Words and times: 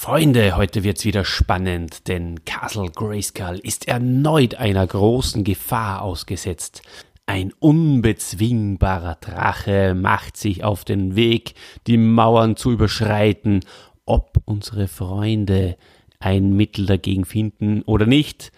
Freunde, 0.00 0.56
heute 0.56 0.84
wird's 0.84 1.04
wieder 1.04 1.24
spannend, 1.24 2.06
denn 2.06 2.44
Castle 2.44 2.88
Grayskull 2.88 3.58
ist 3.60 3.88
erneut 3.88 4.54
einer 4.54 4.86
großen 4.86 5.42
Gefahr 5.42 6.02
ausgesetzt. 6.02 6.82
Ein 7.26 7.52
unbezwingbarer 7.58 9.16
Drache 9.20 9.96
macht 9.96 10.36
sich 10.36 10.62
auf 10.62 10.84
den 10.84 11.16
Weg, 11.16 11.54
die 11.88 11.96
Mauern 11.96 12.54
zu 12.54 12.70
überschreiten. 12.70 13.64
Ob 14.06 14.40
unsere 14.44 14.86
Freunde 14.86 15.76
ein 16.20 16.52
Mittel 16.52 16.86
dagegen 16.86 17.24
finden 17.24 17.82
oder 17.82 18.06
nicht, 18.06 18.52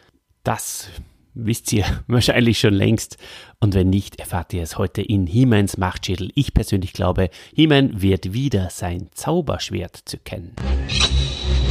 das 0.45 0.91
wisst 1.33 1.73
ihr 1.73 1.87
wahrscheinlich 2.07 2.61
schon 2.61 2.75
längst. 2.75 3.17
Und 3.61 3.73
wenn 3.73 3.89
nicht, 3.89 4.21
erfahrt 4.21 4.53
ihr 4.53 4.63
es 4.63 4.77
heute 4.77 5.01
in 5.01 5.27
He-Mans 5.27 5.79
Machtschädel. 5.79 6.33
Ich 6.35 6.53
persönlich 6.53 6.93
glaube, 6.93 7.31
He-Man 7.55 8.03
wird 8.03 8.35
wieder 8.35 8.69
sein 8.69 9.09
Zauberschwert 9.15 10.03
zücken. 10.05 10.53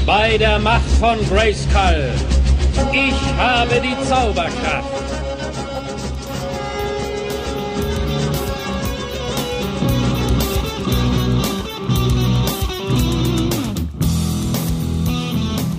Bei 0.09 0.39
der 0.39 0.57
Macht 0.57 0.89
von 0.99 1.19
Grayskull. 1.29 2.09
Ich 2.91 3.13
habe 3.37 3.79
die 3.79 3.95
Zauberkraft. 4.07 4.89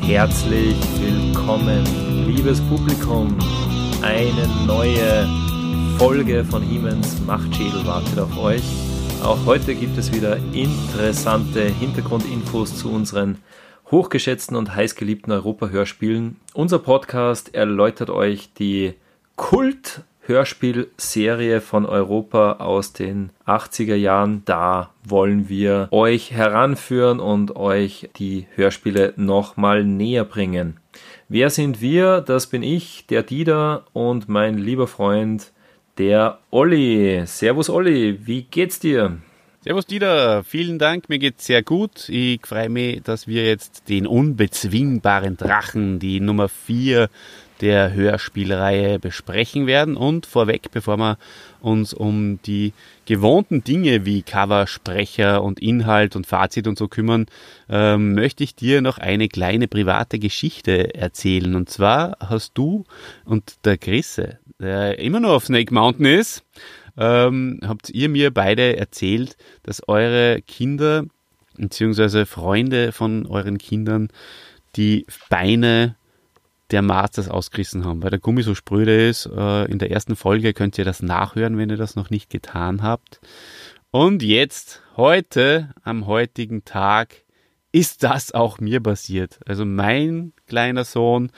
Herzlich 0.02 0.76
willkommen, 1.00 1.84
liebes 2.28 2.60
Publikum. 2.60 3.36
Eine 4.00 4.46
neue 4.64 5.28
Folge 5.98 6.44
von 6.44 6.62
Hiemens 6.62 7.20
Machtschädel 7.26 7.84
wartet 7.84 8.20
auf 8.20 8.38
euch. 8.38 8.62
Auch 9.24 9.44
heute 9.44 9.74
gibt 9.74 9.98
es 9.98 10.12
wieder 10.12 10.36
interessante 10.52 11.62
Hintergrundinfos 11.64 12.76
zu 12.76 12.92
unseren 12.92 13.38
hochgeschätzten 13.90 14.56
und 14.56 14.74
heißgeliebten 14.74 15.30
Europa-Hörspielen. 15.32 16.36
Unser 16.54 16.78
Podcast 16.78 17.54
erläutert 17.54 18.08
euch 18.10 18.52
die 18.54 18.94
Kult-Hörspielserie 19.36 21.60
von 21.60 21.84
Europa 21.86 22.54
aus 22.54 22.92
den 22.92 23.30
80er 23.46 23.94
Jahren. 23.96 24.42
Da 24.44 24.90
wollen 25.02 25.48
wir 25.48 25.88
euch 25.90 26.32
heranführen 26.32 27.20
und 27.20 27.56
euch 27.56 28.10
die 28.16 28.46
Hörspiele 28.54 29.14
nochmal 29.16 29.84
näher 29.84 30.24
bringen. 30.24 30.76
Wer 31.28 31.50
sind 31.50 31.80
wir? 31.80 32.20
Das 32.20 32.48
bin 32.48 32.62
ich, 32.62 33.06
der 33.06 33.22
Dieter 33.22 33.86
und 33.92 34.28
mein 34.28 34.58
lieber 34.58 34.86
Freund, 34.86 35.52
der 35.98 36.38
Olli. 36.50 37.22
Servus 37.26 37.70
Olli, 37.70 38.26
wie 38.26 38.42
geht's 38.42 38.80
dir? 38.80 39.18
Servus 39.62 39.84
Dieter, 39.84 40.42
vielen 40.42 40.78
Dank, 40.78 41.10
mir 41.10 41.18
geht's 41.18 41.44
sehr 41.44 41.62
gut. 41.62 42.08
Ich 42.08 42.46
freue 42.46 42.70
mich, 42.70 43.02
dass 43.02 43.26
wir 43.26 43.44
jetzt 43.44 43.90
den 43.90 44.06
unbezwingbaren 44.06 45.36
Drachen, 45.36 45.98
die 45.98 46.18
Nummer 46.20 46.48
4 46.48 47.10
der 47.60 47.92
Hörspielreihe 47.92 48.98
besprechen 48.98 49.66
werden. 49.66 49.98
Und 49.98 50.24
vorweg, 50.24 50.70
bevor 50.72 50.96
wir 50.96 51.18
uns 51.60 51.92
um 51.92 52.40
die 52.40 52.72
gewohnten 53.04 53.62
Dinge 53.62 54.06
wie 54.06 54.22
Cover, 54.22 54.66
Sprecher 54.66 55.42
und 55.42 55.60
Inhalt 55.60 56.16
und 56.16 56.26
Fazit 56.26 56.66
und 56.66 56.78
so 56.78 56.88
kümmern, 56.88 57.26
ähm, 57.68 58.14
möchte 58.14 58.42
ich 58.42 58.54
dir 58.54 58.80
noch 58.80 58.96
eine 58.96 59.28
kleine 59.28 59.68
private 59.68 60.18
Geschichte 60.18 60.94
erzählen. 60.94 61.54
Und 61.54 61.68
zwar 61.68 62.16
hast 62.18 62.52
du 62.54 62.84
und 63.26 63.56
der 63.66 63.76
Chrisse, 63.76 64.38
der 64.58 64.98
immer 65.00 65.20
noch 65.20 65.32
auf 65.32 65.44
Snake 65.44 65.74
Mountain 65.74 66.06
ist, 66.06 66.44
ähm, 66.96 67.60
habt 67.64 67.90
ihr 67.90 68.08
mir 68.08 68.32
beide 68.32 68.76
erzählt, 68.76 69.36
dass 69.62 69.86
eure 69.88 70.42
Kinder 70.42 71.04
beziehungsweise 71.56 72.26
Freunde 72.26 72.92
von 72.92 73.26
euren 73.26 73.58
Kindern 73.58 74.08
die 74.76 75.06
Beine 75.28 75.96
der 76.70 76.82
Masters 76.82 77.28
ausgerissen 77.28 77.84
haben, 77.84 78.02
weil 78.02 78.10
der 78.10 78.20
Gummi 78.20 78.42
so 78.42 78.54
spröde 78.54 79.08
ist. 79.08 79.26
Äh, 79.26 79.64
in 79.64 79.78
der 79.78 79.90
ersten 79.90 80.16
Folge 80.16 80.52
könnt 80.52 80.78
ihr 80.78 80.84
das 80.84 81.02
nachhören, 81.02 81.58
wenn 81.58 81.70
ihr 81.70 81.76
das 81.76 81.96
noch 81.96 82.10
nicht 82.10 82.30
getan 82.30 82.82
habt. 82.82 83.20
Und 83.90 84.22
jetzt, 84.22 84.82
heute, 84.96 85.74
am 85.82 86.06
heutigen 86.06 86.64
Tag, 86.64 87.24
ist 87.72 88.02
das 88.02 88.32
auch 88.32 88.60
mir 88.60 88.80
passiert. 88.80 89.40
Also 89.46 89.64
mein 89.64 90.32
kleiner 90.46 90.84
Sohn, 90.84 91.30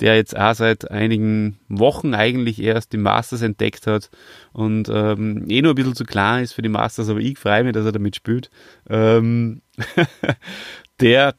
der 0.00 0.16
jetzt 0.16 0.36
auch 0.36 0.54
seit 0.54 0.90
einigen 0.90 1.58
Wochen 1.68 2.14
eigentlich 2.14 2.62
erst 2.62 2.92
die 2.92 2.98
Masters 2.98 3.42
entdeckt 3.42 3.86
hat 3.86 4.10
und 4.52 4.88
ähm, 4.92 5.46
eh 5.48 5.62
nur 5.62 5.72
ein 5.72 5.74
bisschen 5.74 5.94
zu 5.94 6.04
klar 6.04 6.40
ist 6.40 6.52
für 6.52 6.62
die 6.62 6.68
Masters, 6.68 7.08
aber 7.08 7.20
ich 7.20 7.38
freue 7.38 7.64
mich, 7.64 7.72
dass 7.72 7.84
er 7.84 7.92
damit 7.92 8.16
spielt. 8.16 8.50
Ähm, 8.88 9.62
der 11.00 11.34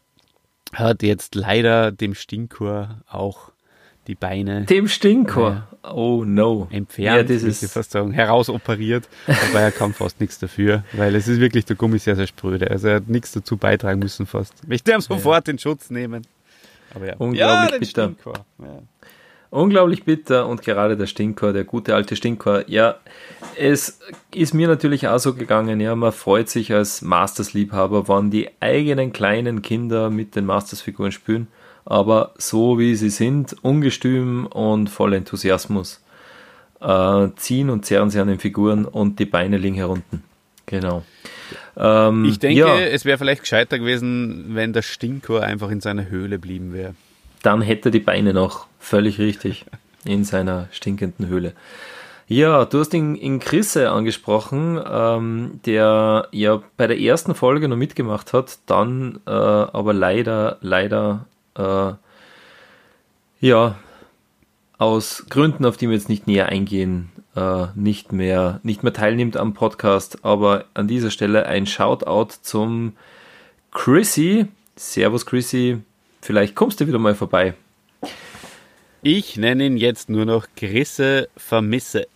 hat 0.73 1.03
jetzt 1.03 1.35
leider 1.35 1.91
dem 1.91 2.13
Stinkor 2.13 3.01
auch 3.09 3.51
die 4.07 4.15
Beine. 4.15 4.65
Dem 4.65 4.87
Stinkor? 4.87 5.67
Äh, 5.83 5.87
oh 5.87 6.25
no. 6.25 6.67
Entfernt, 6.71 7.29
ja, 7.29 7.35
das 7.35 7.43
ist 7.43 7.71
fast 7.71 7.91
sagen, 7.91 8.11
herausoperiert. 8.11 9.07
aber 9.27 9.61
er 9.61 9.71
kann 9.71 9.93
fast 9.93 10.19
nichts 10.19 10.39
dafür, 10.39 10.83
weil 10.93 11.15
es 11.15 11.27
ist 11.27 11.39
wirklich 11.39 11.65
der 11.65 11.75
Gummi 11.75 11.99
sehr, 11.99 12.15
sehr 12.15 12.27
spröde. 12.27 12.69
Also 12.69 12.87
er 12.87 12.95
hat 12.95 13.07
nichts 13.07 13.31
dazu 13.31 13.55
beitragen 13.55 13.99
müssen 13.99 14.25
fast. 14.25 14.53
Ich 14.63 14.67
möchte 14.67 14.91
ihm 14.91 15.01
sofort 15.01 15.47
ja. 15.47 15.53
den 15.53 15.59
Schutz 15.59 15.89
nehmen. 15.89 16.23
Aber 16.95 17.07
ja. 17.07 17.15
Unglaublich 17.17 17.93
ja, 17.95 18.07
bitter. 18.07 18.33
Ja. 18.59 18.81
Unglaublich 19.51 20.03
bitter 20.03 20.47
und 20.47 20.61
gerade 20.61 20.95
der 20.95 21.07
Stinkor, 21.07 21.53
der 21.53 21.63
gute 21.63 21.95
alte 21.95 22.15
Stinkor. 22.15 22.65
Ja, 22.67 22.97
es 23.57 23.99
ist 24.33 24.53
mir 24.53 24.67
natürlich 24.67 25.07
auch 25.07 25.17
so 25.17 25.33
gegangen, 25.33 25.79
ja, 25.79 25.95
man 25.95 26.11
freut 26.11 26.49
sich 26.49 26.71
als 26.71 27.01
Masters-Liebhaber, 27.01 28.07
wann 28.07 28.29
die 28.29 28.49
eigenen 28.59 29.11
kleinen 29.11 29.63
Kinder 29.63 30.11
mit 30.11 30.35
den 30.35 30.45
Masters-Figuren 30.45 31.11
spielen, 31.11 31.47
aber 31.83 32.33
so 32.37 32.77
wie 32.77 32.95
sie 32.95 33.09
sind, 33.09 33.55
ungestüm 33.63 34.45
und 34.45 34.87
voll 34.87 35.13
Enthusiasmus, 35.13 36.03
äh, 36.79 37.29
ziehen 37.35 37.71
und 37.71 37.85
zerren 37.85 38.11
sie 38.11 38.19
an 38.19 38.27
den 38.27 38.39
Figuren 38.39 38.85
und 38.85 39.17
die 39.17 39.25
Beine 39.25 39.57
liegen 39.57 39.75
herunten. 39.75 40.28
Genau. 40.69 41.03
Ähm, 41.77 42.25
ich 42.25 42.39
denke, 42.39 42.59
ja. 42.59 42.79
es 42.79 43.05
wäre 43.05 43.17
vielleicht 43.17 43.41
gescheiter 43.41 43.79
gewesen, 43.79 44.55
wenn 44.55 44.73
der 44.73 44.81
Stinkor 44.81 45.43
einfach 45.43 45.69
in 45.69 45.81
seiner 45.81 46.09
Höhle 46.09 46.39
blieben 46.39 46.73
wäre 46.73 46.93
dann 47.41 47.61
hätte 47.61 47.89
er 47.89 47.91
die 47.91 47.99
Beine 47.99 48.33
noch. 48.33 48.67
Völlig 48.79 49.19
richtig. 49.19 49.65
In 50.05 50.23
seiner 50.23 50.67
stinkenden 50.71 51.27
Höhle. 51.27 51.53
Ja, 52.27 52.65
du 52.65 52.79
hast 52.79 52.93
ihn 52.93 53.15
in 53.15 53.39
Chrisse 53.39 53.89
angesprochen, 53.89 54.79
ähm, 54.87 55.59
der 55.65 56.27
ja 56.31 56.61
bei 56.77 56.85
der 56.85 56.99
ersten 56.99 57.33
Folge 57.33 57.67
noch 57.67 57.75
mitgemacht 57.75 58.33
hat, 58.33 58.59
dann 58.67 59.19
äh, 59.25 59.31
aber 59.31 59.93
leider, 59.93 60.57
leider, 60.61 61.25
äh, 61.57 61.93
ja, 63.39 63.75
aus 64.77 65.25
Gründen, 65.29 65.65
auf 65.65 65.77
die 65.77 65.89
wir 65.89 65.95
jetzt 65.95 66.07
nicht 66.07 66.27
näher 66.27 66.49
eingehen, 66.49 67.09
äh, 67.39 67.79
nicht 67.79 68.11
mehr, 68.11 68.59
nicht 68.63 68.83
mehr 68.83 68.93
teilnimmt 68.93 69.37
am 69.37 69.53
Podcast. 69.53 70.25
Aber 70.25 70.65
an 70.73 70.87
dieser 70.87 71.11
Stelle 71.11 71.45
ein 71.45 71.65
Shoutout 71.65 72.35
zum 72.41 72.93
Chrissy. 73.71 74.47
Servus 74.75 75.25
Chrissy, 75.25 75.81
Vielleicht 76.21 76.55
kommst 76.55 76.79
du 76.81 76.87
wieder 76.87 76.99
mal 76.99 77.15
vorbei. 77.15 77.53
Ich 79.01 79.37
nenne 79.37 79.65
ihn 79.65 79.77
jetzt 79.77 80.09
nur 80.09 80.25
noch 80.25 80.47
Grisse 80.55 81.29
Vermisse. 81.37 82.07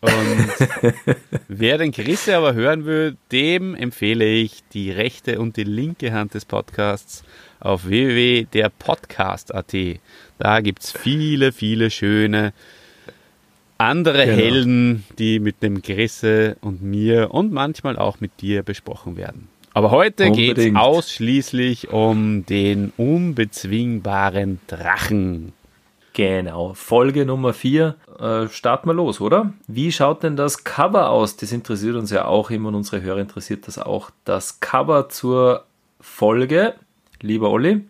Und 0.00 0.12
wer 1.48 1.78
den 1.78 1.90
Grisse 1.90 2.36
aber 2.36 2.54
hören 2.54 2.84
will, 2.84 3.16
dem 3.32 3.74
empfehle 3.74 4.26
ich 4.26 4.62
die 4.72 4.92
rechte 4.92 5.40
und 5.40 5.56
die 5.56 5.64
linke 5.64 6.12
Hand 6.12 6.34
des 6.34 6.44
Podcasts 6.44 7.24
auf 7.58 7.88
www.derpodcast.at. 7.88 9.74
Da 10.38 10.60
gibt 10.60 10.84
es 10.84 10.92
viele, 10.92 11.50
viele 11.50 11.90
schöne 11.90 12.52
andere 13.78 14.26
genau. 14.26 14.36
Helden, 14.36 15.04
die 15.18 15.38
mit 15.38 15.62
dem 15.62 15.82
Grisse 15.82 16.56
und 16.60 16.82
mir 16.82 17.32
und 17.32 17.52
manchmal 17.52 17.96
auch 17.96 18.20
mit 18.20 18.40
dir 18.40 18.62
besprochen 18.62 19.16
werden. 19.16 19.48
Aber 19.72 19.92
heute 19.92 20.32
geht 20.32 20.58
es 20.58 20.74
ausschließlich 20.74 21.90
um 21.90 22.44
den 22.44 22.92
unbezwingbaren 22.96 24.58
Drachen. 24.66 25.52
Genau, 26.14 26.74
Folge 26.74 27.24
Nummer 27.24 27.52
4. 27.52 27.94
Äh, 28.18 28.48
starten 28.48 28.88
wir 28.88 28.94
los, 28.94 29.20
oder? 29.20 29.52
Wie 29.68 29.92
schaut 29.92 30.24
denn 30.24 30.34
das 30.34 30.64
Cover 30.64 31.10
aus? 31.10 31.36
Das 31.36 31.52
interessiert 31.52 31.94
uns 31.94 32.10
ja 32.10 32.24
auch 32.24 32.50
immer 32.50 32.70
und 32.70 32.74
unsere 32.74 33.02
Hörer 33.02 33.20
interessiert 33.20 33.68
das 33.68 33.78
auch. 33.78 34.10
Das 34.24 34.58
Cover 34.58 35.08
zur 35.10 35.64
Folge, 36.00 36.74
lieber 37.20 37.50
Olli. 37.50 37.82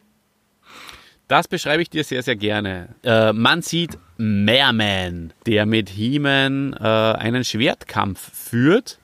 Das 1.26 1.49
beschreibe 1.49 1.81
ich 1.81 1.88
dir 1.88 2.05
sehr, 2.05 2.23
sehr 2.23 2.37
gerne. 2.37 2.94
Äh, 3.02 3.32
man 3.32 3.62
sieht 3.62 3.96
Merman, 4.19 5.32
der 5.47 5.65
mit 5.65 5.88
He-Man 5.91 6.75
äh, 6.75 6.85
einen 6.85 7.44
Schwertkampf 7.44 8.31
führt. 8.35 8.99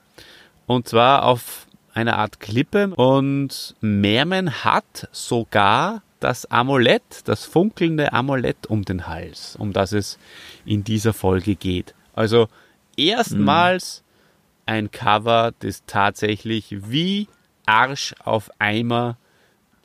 Und 0.67 0.87
zwar 0.87 1.23
auf 1.23 1.67
eine 1.93 2.17
Art 2.17 2.39
Klippe 2.39 2.93
und 2.95 3.75
Merman 3.79 4.63
hat 4.65 5.07
sogar 5.11 6.01
das 6.19 6.49
Amulett, 6.51 7.21
das 7.25 7.45
funkelnde 7.45 8.11
Amulett 8.11 8.67
um 8.67 8.83
den 8.83 9.07
Hals, 9.07 9.55
um 9.55 9.71
das 9.71 9.93
es 9.93 10.19
in 10.65 10.83
dieser 10.83 11.13
Folge 11.13 11.55
geht. 11.55 11.95
Also 12.13 12.49
erstmals 12.97 14.03
mhm. 14.03 14.73
ein 14.73 14.91
Cover, 14.91 15.53
das 15.59 15.83
tatsächlich 15.87 16.89
wie 16.89 17.27
Arsch 17.65 18.13
auf 18.23 18.49
Eimer 18.59 19.17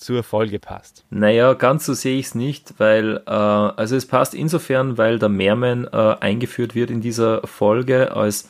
zur 0.00 0.22
Folge 0.22 0.58
passt. 0.58 1.04
Naja, 1.10 1.52
ganz 1.52 1.84
so 1.84 1.92
sehe 1.92 2.18
ich 2.18 2.26
es 2.26 2.34
nicht, 2.34 2.74
weil, 2.78 3.20
äh, 3.26 3.30
also 3.30 3.96
es 3.96 4.06
passt 4.06 4.34
insofern, 4.34 4.96
weil 4.96 5.18
der 5.18 5.28
Merman 5.28 5.86
äh, 5.92 6.16
eingeführt 6.20 6.74
wird 6.74 6.90
in 6.90 7.02
dieser 7.02 7.46
Folge 7.46 8.16
als 8.16 8.48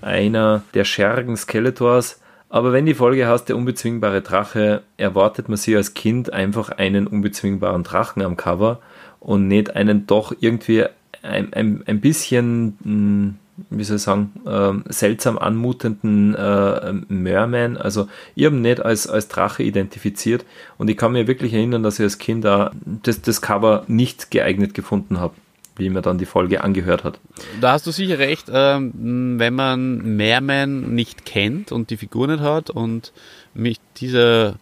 einer 0.00 0.62
der 0.74 0.84
Schergen 0.84 1.36
Skeletors. 1.36 2.20
Aber 2.48 2.72
wenn 2.72 2.86
die 2.86 2.94
Folge 2.94 3.28
heißt, 3.28 3.48
der 3.48 3.56
unbezwingbare 3.56 4.22
Drache, 4.22 4.82
erwartet 4.96 5.48
man 5.48 5.56
sich 5.56 5.76
als 5.76 5.94
Kind 5.94 6.32
einfach 6.32 6.70
einen 6.70 7.06
unbezwingbaren 7.06 7.84
Drachen 7.84 8.22
am 8.22 8.36
Cover 8.36 8.80
und 9.20 9.46
nicht 9.46 9.76
einen 9.76 10.08
doch 10.08 10.34
irgendwie 10.40 10.86
ein, 11.22 11.52
ein, 11.52 11.84
ein 11.86 12.00
bisschen, 12.00 12.76
hm, 12.82 13.36
wie 13.68 13.84
soll 13.84 13.96
ich 13.96 14.02
sagen, 14.02 14.32
äh, 14.46 14.92
seltsam 14.92 15.38
anmutenden 15.38 16.34
äh, 16.34 16.92
Merman. 17.08 17.76
Also 17.76 18.08
ich 18.34 18.46
habe 18.46 18.56
ihn 18.56 18.62
nicht 18.62 18.80
als, 18.80 19.06
als 19.06 19.28
Drache 19.28 19.62
identifiziert 19.62 20.44
und 20.78 20.88
ich 20.88 20.96
kann 20.96 21.12
mir 21.12 21.26
wirklich 21.26 21.52
erinnern, 21.52 21.82
dass 21.82 21.98
ich 21.98 22.04
als 22.04 22.18
Kind 22.18 22.44
da 22.44 22.72
das, 22.84 23.20
das 23.22 23.42
Cover 23.42 23.84
nicht 23.86 24.30
geeignet 24.30 24.74
gefunden 24.74 25.20
habe 25.20 25.34
wie 25.76 25.88
mir 25.88 26.02
dann 26.02 26.18
die 26.18 26.26
Folge 26.26 26.62
angehört 26.62 27.04
hat. 27.04 27.18
Da 27.60 27.72
hast 27.72 27.86
du 27.86 27.90
sicher 27.90 28.18
recht, 28.18 28.50
ähm, 28.52 29.38
wenn 29.38 29.54
man 29.54 30.16
Merman 30.16 30.94
nicht 30.94 31.24
kennt 31.24 31.72
und 31.72 31.88
die 31.88 31.96
Figur 31.96 32.26
nicht 32.26 32.40
hat 32.40 32.68
und 32.68 33.14
mit 33.54 33.78
dieser 33.96 34.56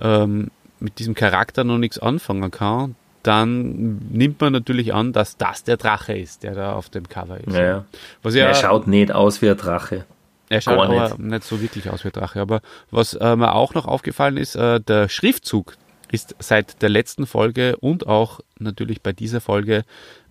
ähm, 0.00 0.50
mit 0.80 0.98
diesem 0.98 1.14
Charakter 1.14 1.64
noch 1.64 1.78
nichts 1.78 1.98
anfangen 1.98 2.50
kann, 2.50 2.94
dann 3.28 3.98
nimmt 4.10 4.40
man 4.40 4.54
natürlich 4.54 4.94
an, 4.94 5.12
dass 5.12 5.36
das 5.36 5.62
der 5.62 5.76
Drache 5.76 6.16
ist, 6.16 6.44
der 6.44 6.54
da 6.54 6.72
auf 6.72 6.88
dem 6.88 7.10
Cover 7.10 7.38
ist. 7.38 7.54
Ja, 7.54 7.84
ja, 8.24 8.46
er 8.46 8.54
schaut 8.54 8.86
nicht 8.86 9.12
aus 9.12 9.42
wie 9.42 9.50
ein 9.50 9.56
Drache. 9.58 10.06
er 10.48 10.60
schaut 10.62 10.78
aber 10.78 11.08
nicht. 11.08 11.18
nicht. 11.18 11.44
so 11.44 11.60
wirklich 11.60 11.90
aus 11.90 12.04
wie 12.04 12.08
ein 12.08 12.12
Drache. 12.12 12.40
Aber 12.40 12.62
was 12.90 13.12
äh, 13.12 13.36
mir 13.36 13.54
auch 13.54 13.74
noch 13.74 13.84
aufgefallen 13.84 14.38
ist, 14.38 14.56
äh, 14.56 14.80
der 14.80 15.10
Schriftzug 15.10 15.76
ist 16.10 16.36
seit 16.38 16.80
der 16.80 16.88
letzten 16.88 17.26
Folge 17.26 17.76
und 17.76 18.06
auch 18.06 18.40
natürlich 18.58 19.02
bei 19.02 19.12
dieser 19.12 19.42
Folge 19.42 19.84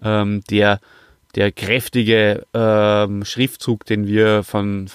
ähm, 0.04 0.42
der, 0.50 0.80
der 1.36 1.52
kräftige 1.52 2.48
ähm, 2.56 3.26
Schriftzug, 3.26 3.86
den 3.86 4.08
wir 4.08 4.42
von 4.42 4.90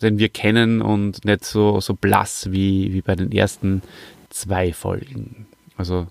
den 0.00 0.18
wir 0.18 0.30
kennen 0.30 0.80
und 0.80 1.26
nicht 1.26 1.44
so, 1.44 1.80
so 1.82 1.92
blass 1.94 2.50
wie, 2.50 2.94
wie 2.94 3.02
bei 3.02 3.14
den 3.14 3.30
ersten 3.30 3.82
zwei 4.30 4.72
Folgen. 4.72 5.46
Also 5.76 6.06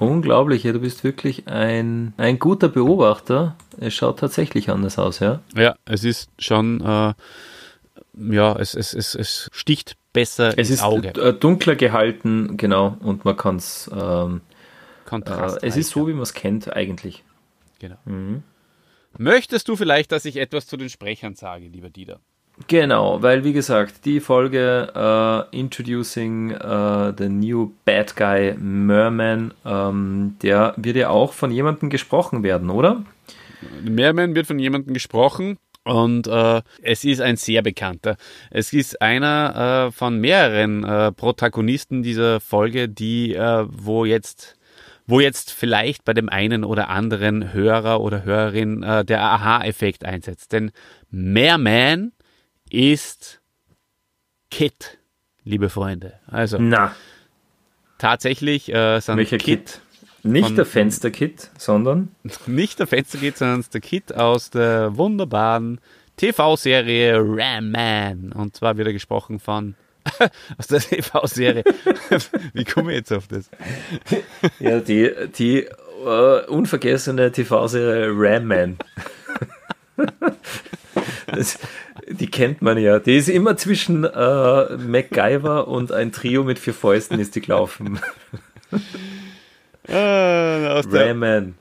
Unglaublich, 0.00 0.64
ja, 0.64 0.72
du 0.72 0.80
bist 0.80 1.04
wirklich 1.04 1.46
ein, 1.46 2.14
ein 2.16 2.38
guter 2.38 2.68
Beobachter. 2.68 3.54
Es 3.78 3.94
schaut 3.94 4.18
tatsächlich 4.18 4.70
anders 4.70 4.98
aus, 4.98 5.18
ja. 5.20 5.40
Ja, 5.54 5.76
es 5.84 6.04
ist 6.04 6.30
schon, 6.38 6.80
äh, 6.80 7.12
ja, 8.34 8.56
es, 8.58 8.74
es, 8.74 8.94
es, 8.94 9.14
es 9.14 9.50
sticht 9.52 9.96
besser 10.12 10.48
Es 10.58 10.70
ins 10.70 10.80
ist 10.80 10.82
Auge. 10.82 11.08
äh, 11.08 11.34
dunkler 11.34 11.76
gehalten, 11.76 12.56
genau, 12.56 12.96
und 13.00 13.24
man 13.24 13.36
kann 13.36 13.56
es, 13.56 13.90
ähm, 13.94 14.40
Kontrast. 15.04 15.62
äh, 15.62 15.66
es 15.66 15.76
ist 15.76 15.90
so, 15.90 16.08
wie 16.08 16.12
man 16.12 16.22
es 16.22 16.32
kennt 16.34 16.74
eigentlich. 16.74 17.22
Genau. 17.78 17.96
Mhm. 18.06 18.42
Möchtest 19.18 19.68
du 19.68 19.76
vielleicht, 19.76 20.12
dass 20.12 20.24
ich 20.24 20.36
etwas 20.36 20.66
zu 20.66 20.76
den 20.76 20.88
Sprechern 20.88 21.34
sage, 21.34 21.66
lieber 21.66 21.90
Dieter? 21.90 22.20
Genau, 22.68 23.22
weil 23.22 23.44
wie 23.44 23.52
gesagt, 23.52 24.04
die 24.04 24.20
Folge 24.20 24.92
äh, 25.52 25.56
Introducing 25.58 26.50
äh, 26.52 27.12
the 27.16 27.28
New 27.28 27.72
Bad 27.84 28.16
Guy 28.16 28.54
Merman, 28.58 29.52
ähm, 29.64 30.36
der 30.42 30.74
wird 30.76 30.96
ja 30.96 31.08
auch 31.10 31.32
von 31.32 31.50
jemandem 31.50 31.90
gesprochen 31.90 32.42
werden, 32.42 32.70
oder? 32.70 33.02
Merman 33.82 34.34
wird 34.34 34.46
von 34.46 34.58
jemandem 34.58 34.94
gesprochen 34.94 35.58
und 35.84 36.26
äh, 36.26 36.62
es 36.82 37.04
ist 37.04 37.20
ein 37.20 37.36
sehr 37.36 37.62
bekannter. 37.62 38.16
Es 38.50 38.72
ist 38.72 39.00
einer 39.00 39.88
äh, 39.88 39.92
von 39.92 40.18
mehreren 40.18 40.84
äh, 40.84 41.12
Protagonisten 41.12 42.02
dieser 42.02 42.40
Folge, 42.40 42.88
die 42.88 43.34
äh, 43.34 43.66
wo 43.68 44.04
jetzt 44.04 44.56
wo 45.06 45.18
jetzt 45.18 45.50
vielleicht 45.50 46.04
bei 46.04 46.14
dem 46.14 46.28
einen 46.28 46.62
oder 46.62 46.88
anderen 46.88 47.52
Hörer 47.52 48.00
oder 48.00 48.24
Hörerin 48.24 48.82
der 48.82 49.20
Aha-Effekt 49.20 50.04
einsetzt. 50.04 50.52
Denn 50.52 50.70
Merman 51.10 52.12
ist 52.70 53.40
Kit, 54.50 54.98
liebe 55.44 55.68
Freunde. 55.68 56.14
Also 56.26 56.58
Na, 56.58 56.94
tatsächlich 57.98 58.72
äh, 58.72 59.00
sind 59.00 59.16
welcher 59.16 59.38
Kit? 59.38 59.80
Nicht 60.22 60.46
von- 60.48 60.56
der 60.56 60.66
Fensterkit, 60.66 61.50
sondern 61.58 62.14
nicht 62.46 62.78
der 62.78 62.86
Fensterkit, 62.86 63.38
sondern 63.38 63.64
der 63.72 63.80
Kit 63.80 64.14
aus 64.14 64.50
der 64.50 64.96
wunderbaren 64.96 65.80
TV-Serie 66.16 67.18
Ram 67.18 67.70
Man. 67.70 68.32
Und 68.32 68.54
zwar 68.56 68.76
wird 68.76 68.88
er 68.88 68.92
gesprochen 68.92 69.38
von 69.40 69.74
aus 70.58 70.66
der 70.66 70.80
TV-Serie. 70.80 71.64
Wie 72.52 72.64
komme 72.64 72.92
ich 72.92 72.98
jetzt 72.98 73.12
auf 73.12 73.28
das? 73.28 73.48
ja, 74.58 74.80
die, 74.80 75.10
die 75.38 75.60
äh, 76.04 76.46
unvergessene 76.46 77.32
TV-Serie 77.32 78.10
Ram 78.14 78.44
Man. 78.46 78.78
Das, 81.32 81.58
die 82.08 82.26
kennt 82.26 82.62
man 82.62 82.78
ja. 82.78 82.98
Die 82.98 83.16
ist 83.16 83.28
immer 83.28 83.56
zwischen 83.56 84.04
äh, 84.04 84.76
MacGyver 84.76 85.68
und 85.68 85.92
ein 85.92 86.12
Trio 86.12 86.44
mit 86.44 86.58
vier 86.58 86.74
Fäusten 86.74 87.18
ist 87.18 87.34
die 87.34 87.40
gelaufen. 87.40 88.00
Äh, 89.88 90.68
aus, 90.68 90.88
der, 90.88 91.08
Ram 91.08 91.18
Man. 91.18 91.54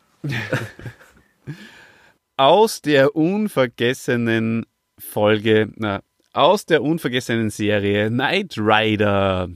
aus 2.38 2.82
der 2.82 3.16
unvergessenen 3.16 4.66
Folge, 5.00 5.70
na, 5.76 6.02
aus 6.34 6.66
der 6.66 6.84
unvergessenen 6.84 7.50
Serie 7.50 8.10
Knight 8.10 8.56
Rider. 8.58 9.50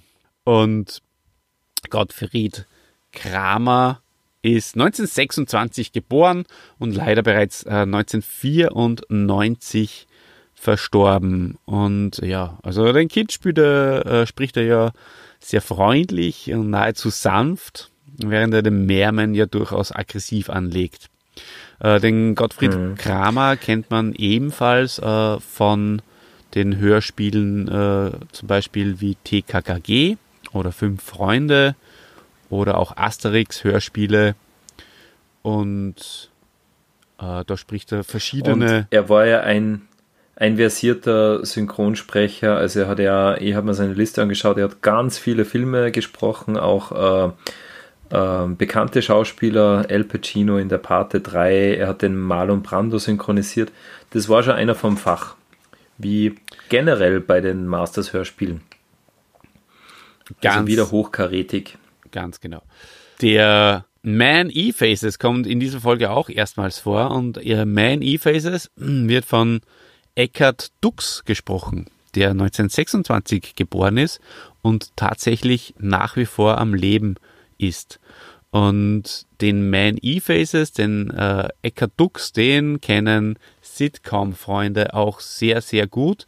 Und 0.43 1.01
Gottfried 1.89 2.65
Kramer 3.11 4.02
ist 4.43 4.75
1926 4.75 5.91
geboren 5.91 6.45
und 6.77 6.93
leider 6.93 7.23
bereits 7.23 7.63
äh, 7.63 7.69
1994 7.69 10.05
verstorben. 10.53 11.57
Und 11.65 12.19
ja, 12.19 12.59
also 12.61 12.91
den 12.93 13.07
Kid 13.07 13.31
spielt 13.31 13.57
er, 13.57 14.05
äh, 14.05 14.27
spricht 14.27 14.57
er 14.57 14.63
ja 14.63 14.91
sehr 15.39 15.61
freundlich 15.61 16.53
und 16.53 16.69
nahezu 16.69 17.09
sanft, 17.09 17.89
während 18.17 18.53
er 18.53 18.61
den 18.61 18.85
Meermann 18.85 19.33
ja 19.33 19.45
durchaus 19.45 19.93
aggressiv 19.93 20.49
anlegt. 20.49 21.09
Äh, 21.79 21.99
den 21.99 22.35
Gottfried 22.35 22.75
Mhm. 22.75 22.95
Kramer 22.95 23.57
kennt 23.57 23.89
man 23.89 24.13
ebenfalls 24.13 24.99
äh, 24.99 25.39
von 25.39 26.01
den 26.55 26.77
Hörspielen, 26.77 27.67
äh, 27.67 28.11
zum 28.31 28.47
Beispiel 28.47 29.01
wie 29.01 29.15
TKKG 29.23 30.17
oder 30.51 30.71
Fünf 30.71 31.03
Freunde 31.03 31.75
oder 32.53 32.77
auch 32.77 32.95
Asterix 32.95 33.63
Hörspiele. 33.63 34.35
Und 35.41 36.29
äh, 37.19 37.43
da 37.45 37.57
spricht 37.57 37.91
er 37.91 38.03
verschiedene. 38.03 38.77
Und 38.77 38.87
er 38.89 39.09
war 39.09 39.25
ja 39.25 39.41
ein, 39.41 39.81
ein 40.35 40.57
versierter 40.57 41.45
Synchronsprecher. 41.45 42.55
Also 42.55 42.81
er 42.81 42.87
hat 42.87 42.99
ja, 42.99 43.37
ich 43.37 43.55
habe 43.55 43.67
mir 43.67 43.73
seine 43.73 43.93
Liste 43.93 44.21
angeschaut, 44.21 44.57
er 44.57 44.65
hat 44.65 44.81
ganz 44.81 45.17
viele 45.17 45.45
Filme 45.45 45.91
gesprochen, 45.91 46.57
auch 46.57 46.91
äh, 46.91 47.31
äh, 48.13 48.47
bekannte 48.47 49.01
Schauspieler, 49.01 49.85
El 49.89 50.03
Pacino 50.03 50.57
in 50.57 50.69
der 50.69 50.77
Pate 50.77 51.19
3, 51.19 51.75
er 51.75 51.87
hat 51.87 52.01
den 52.01 52.17
Marlon 52.17 52.61
Brando 52.61 52.97
synchronisiert. 52.97 53.71
Das 54.11 54.29
war 54.29 54.43
schon 54.43 54.53
einer 54.53 54.75
vom 54.75 54.97
Fach. 54.97 55.35
Wie 55.97 56.35
generell 56.69 57.19
bei 57.19 57.39
den 57.41 57.67
Masters-Hörspielen. 57.67 58.61
ganz, 60.41 60.55
Also 60.55 60.67
wieder 60.67 60.91
hochkarätig. 60.91 61.77
Ganz 62.13 62.39
genau. 62.39 62.61
Der 63.21 63.85
Man 64.01 64.49
E-Faces 64.49 65.19
kommt 65.19 65.45
in 65.45 65.59
dieser 65.59 65.81
Folge 65.81 66.11
auch 66.11 66.29
erstmals 66.29 66.79
vor 66.79 67.11
und 67.11 67.37
ihr 67.37 67.65
Man 67.65 68.01
E-Faces 68.01 68.71
wird 68.77 69.25
von 69.25 69.59
Eckhard 70.15 70.71
Dux 70.79 71.25
gesprochen, 71.25 71.87
der 72.15 72.29
1926 72.31 73.55
geboren 73.55 73.97
ist 73.97 74.21
und 74.61 74.95
tatsächlich 74.95 75.73
nach 75.77 76.15
wie 76.15 76.25
vor 76.25 76.57
am 76.57 76.73
Leben 76.73 77.15
ist. 77.57 77.99
Und 78.51 79.25
den 79.41 79.69
Man 79.69 79.97
E-Faces, 79.99 80.73
den 80.73 81.09
äh, 81.09 81.49
Eckhard 81.63 81.93
Dux, 81.97 82.33
den 82.33 82.79
kennen 82.81 83.39
Sitcom-Freunde 83.61 84.93
auch 84.93 85.19
sehr, 85.19 85.61
sehr 85.61 85.87
gut, 85.87 86.27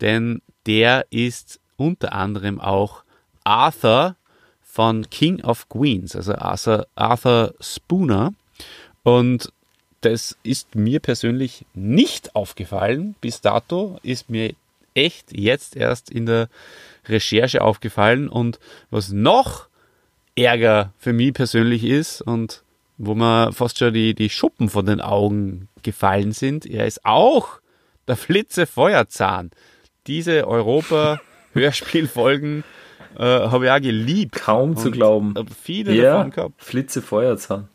denn 0.00 0.40
der 0.66 1.06
ist 1.10 1.60
unter 1.76 2.12
anderem 2.12 2.60
auch 2.60 3.02
Arthur 3.42 4.16
von 4.74 5.08
King 5.08 5.40
of 5.44 5.68
Queens, 5.68 6.16
also 6.16 6.34
Arthur, 6.34 6.88
Arthur 6.96 7.54
Spooner. 7.60 8.34
Und 9.04 9.52
das 10.00 10.36
ist 10.42 10.74
mir 10.74 10.98
persönlich 10.98 11.64
nicht 11.74 12.34
aufgefallen 12.34 13.14
bis 13.20 13.40
dato, 13.40 14.00
ist 14.02 14.30
mir 14.30 14.52
echt 14.94 15.26
jetzt 15.30 15.76
erst 15.76 16.10
in 16.10 16.26
der 16.26 16.48
Recherche 17.06 17.62
aufgefallen. 17.62 18.28
Und 18.28 18.58
was 18.90 19.12
noch 19.12 19.68
Ärger 20.34 20.92
für 20.98 21.12
mich 21.12 21.34
persönlich 21.34 21.84
ist 21.84 22.20
und 22.20 22.64
wo 22.98 23.14
mir 23.14 23.52
fast 23.52 23.78
schon 23.78 23.94
die, 23.94 24.12
die 24.12 24.28
Schuppen 24.28 24.68
von 24.68 24.86
den 24.86 25.00
Augen 25.00 25.68
gefallen 25.84 26.32
sind, 26.32 26.66
er 26.66 26.86
ist 26.86 27.04
auch 27.04 27.60
der 28.08 28.16
Flitze 28.16 28.66
Feuerzahn. 28.66 29.52
Diese 30.08 30.48
Europa-Hörspielfolgen 30.48 32.64
Äh, 33.18 33.22
Habe 33.24 33.66
ich 33.66 33.70
auch 33.70 33.80
geliebt. 33.80 34.36
Kaum 34.36 34.76
zu 34.76 34.90
glauben. 34.90 35.34
Viele 35.62 35.92
Ja, 35.94 36.16
davon 36.16 36.30
gehabt. 36.30 36.54
Flitze 36.58 37.02
Feuerzahn. 37.02 37.68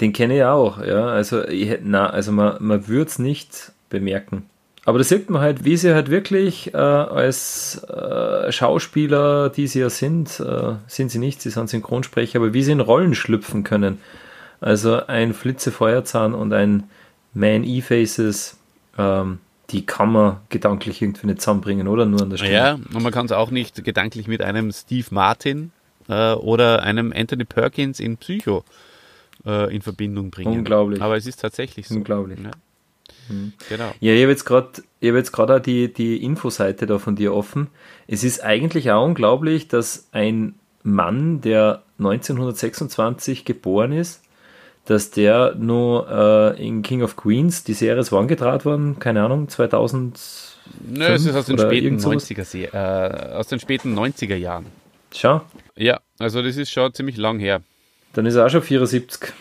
Den 0.00 0.12
kenne 0.12 0.36
ich 0.36 0.44
auch, 0.44 0.84
ja. 0.84 1.06
Also, 1.06 1.46
ich, 1.46 1.78
na, 1.82 2.10
also 2.10 2.32
man, 2.32 2.56
man 2.60 2.88
würde 2.88 3.10
es 3.10 3.18
nicht 3.18 3.72
bemerken. 3.88 4.48
Aber 4.84 4.98
da 4.98 5.04
sieht 5.04 5.30
man 5.30 5.42
halt, 5.42 5.64
wie 5.64 5.76
sie 5.76 5.94
halt 5.94 6.10
wirklich 6.10 6.72
äh, 6.72 6.76
als 6.76 7.82
äh, 7.88 8.52
Schauspieler, 8.52 9.50
die 9.50 9.66
sie 9.66 9.80
ja 9.80 9.90
sind, 9.90 10.38
äh, 10.38 10.74
sind 10.86 11.10
sie 11.10 11.18
nicht, 11.18 11.42
sie 11.42 11.50
sind 11.50 11.68
Synchronsprecher, 11.68 12.38
aber 12.38 12.54
wie 12.54 12.62
sie 12.62 12.70
in 12.70 12.80
Rollen 12.80 13.16
schlüpfen 13.16 13.64
können. 13.64 13.98
Also 14.60 15.04
ein 15.06 15.34
Flitze 15.34 15.72
Feuerzahn 15.72 16.34
und 16.34 16.52
ein 16.52 16.84
Man 17.34 17.64
E-Faces, 17.64 18.58
ähm, 18.96 19.40
die 19.70 19.84
kann 19.84 20.12
man 20.12 20.40
gedanklich 20.48 21.02
irgendwie 21.02 21.26
nicht 21.26 21.40
zusammenbringen, 21.40 21.88
oder? 21.88 22.06
Nur 22.06 22.22
an 22.22 22.30
der 22.30 22.36
Stimme. 22.36 22.52
Ja, 22.52 22.74
und 22.74 23.02
man 23.02 23.12
kann 23.12 23.26
es 23.26 23.32
auch 23.32 23.50
nicht 23.50 23.84
gedanklich 23.84 24.28
mit 24.28 24.42
einem 24.42 24.72
Steve 24.72 25.06
Martin 25.10 25.72
äh, 26.08 26.32
oder 26.32 26.82
einem 26.82 27.12
Anthony 27.14 27.44
Perkins 27.44 28.00
in 28.00 28.16
Psycho 28.16 28.64
äh, 29.44 29.74
in 29.74 29.82
Verbindung 29.82 30.30
bringen. 30.30 30.58
Unglaublich. 30.58 31.02
Aber 31.02 31.16
es 31.16 31.26
ist 31.26 31.40
tatsächlich 31.40 31.88
so. 31.88 31.96
Unglaublich. 31.96 32.38
Ja. 32.42 32.50
Genau. 33.68 33.92
Ja, 34.00 34.12
ich 34.12 34.22
habe 34.22 34.30
jetzt 34.30 34.44
gerade 34.44 34.82
hab 35.02 35.50
auch 35.50 35.58
die, 35.58 35.92
die 35.92 36.22
Infoseite 36.22 36.86
da 36.86 36.98
von 36.98 37.16
dir 37.16 37.34
offen. 37.34 37.68
Es 38.06 38.22
ist 38.22 38.42
eigentlich 38.44 38.90
auch 38.92 39.04
unglaublich, 39.04 39.68
dass 39.68 40.08
ein 40.12 40.54
Mann, 40.82 41.40
der 41.40 41.82
1926 41.98 43.44
geboren 43.44 43.92
ist, 43.92 44.22
dass 44.86 45.10
der 45.10 45.54
nur 45.56 46.08
äh, 46.58 46.66
in 46.66 46.82
King 46.82 47.02
of 47.02 47.16
Queens, 47.16 47.64
die 47.64 47.74
Serie 47.74 48.00
ist 48.00 48.12
wann 48.12 48.28
gedraht 48.28 48.64
worden? 48.64 48.98
Keine 48.98 49.22
Ahnung, 49.24 49.48
2000. 49.48 50.18
Nö, 50.88 51.04
es 51.04 51.24
ist 51.26 51.34
aus 51.36 51.46
den 51.46 51.58
späten 51.58 51.84
irgend 51.84 52.00
sowas? 52.02 52.28
90er, 52.30 52.44
Se- 52.44 52.72
äh, 52.72 53.34
aus 53.34 53.46
den 53.48 53.60
späten 53.60 53.96
90er 53.98 54.34
Jahren. 54.36 54.66
Schau, 55.14 55.42
Ja, 55.76 56.00
also 56.18 56.42
das 56.42 56.56
ist 56.56 56.70
schon 56.70 56.92
ziemlich 56.94 57.16
lang 57.16 57.38
her. 57.38 57.62
dann 58.14 58.26
ist 58.26 58.34
er 58.34 58.46
auch 58.46 58.50
schon 58.50 58.62
74. 58.62 59.32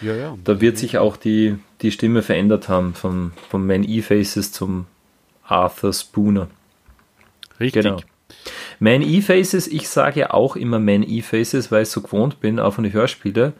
Ja, 0.00 0.14
ja. 0.14 0.36
Da 0.44 0.60
wird 0.60 0.76
sich 0.78 0.98
auch 0.98 1.16
die, 1.16 1.56
die 1.82 1.90
Stimme 1.90 2.22
verändert 2.22 2.68
haben, 2.68 2.94
vom, 2.94 3.32
vom 3.50 3.66
Man 3.66 3.84
E-Faces 3.84 4.52
zum 4.52 4.86
Arthur 5.46 5.92
Spooner. 5.92 6.48
Richtig. 7.60 7.82
Genau. 7.84 8.00
Man 8.80 9.02
E-Faces, 9.02 9.66
ich 9.68 9.88
sage 9.88 10.20
ja 10.20 10.30
auch 10.32 10.56
immer 10.56 10.78
Man 10.78 11.02
E-Faces, 11.02 11.70
weil 11.70 11.82
ich 11.84 11.88
so 11.90 12.00
gewohnt 12.02 12.40
bin, 12.40 12.58
auch 12.58 12.74
von 12.74 12.84
den 12.84 12.92
Hörspielen. 12.92 13.52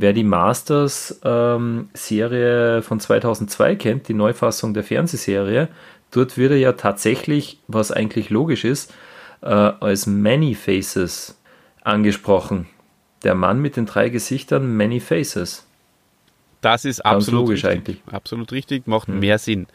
Wer 0.00 0.12
die 0.12 0.22
Masters-Serie 0.22 2.82
von 2.82 3.00
2002 3.00 3.74
kennt, 3.74 4.06
die 4.06 4.14
Neufassung 4.14 4.72
der 4.72 4.84
Fernsehserie, 4.84 5.66
dort 6.12 6.38
wird 6.38 6.52
er 6.52 6.58
ja 6.58 6.74
tatsächlich, 6.74 7.58
was 7.66 7.90
eigentlich 7.90 8.30
logisch 8.30 8.64
ist, 8.64 8.94
äh, 9.42 9.48
als 9.48 10.06
Many 10.06 10.54
Faces 10.54 11.36
angesprochen. 11.82 12.68
Der 13.24 13.34
Mann 13.34 13.60
mit 13.60 13.76
den 13.76 13.86
drei 13.86 14.08
Gesichtern, 14.08 14.76
Many 14.76 15.00
Faces. 15.00 15.66
Das 16.60 16.84
ist 16.84 17.02
Ganz 17.02 17.16
absolut 17.16 17.48
logisch 17.48 17.64
richtig. 17.64 17.78
eigentlich. 17.78 17.96
Hm. 18.06 18.14
Absolut 18.14 18.52
richtig, 18.52 18.86
macht 18.86 19.08
mehr 19.08 19.38
Sinn. 19.38 19.66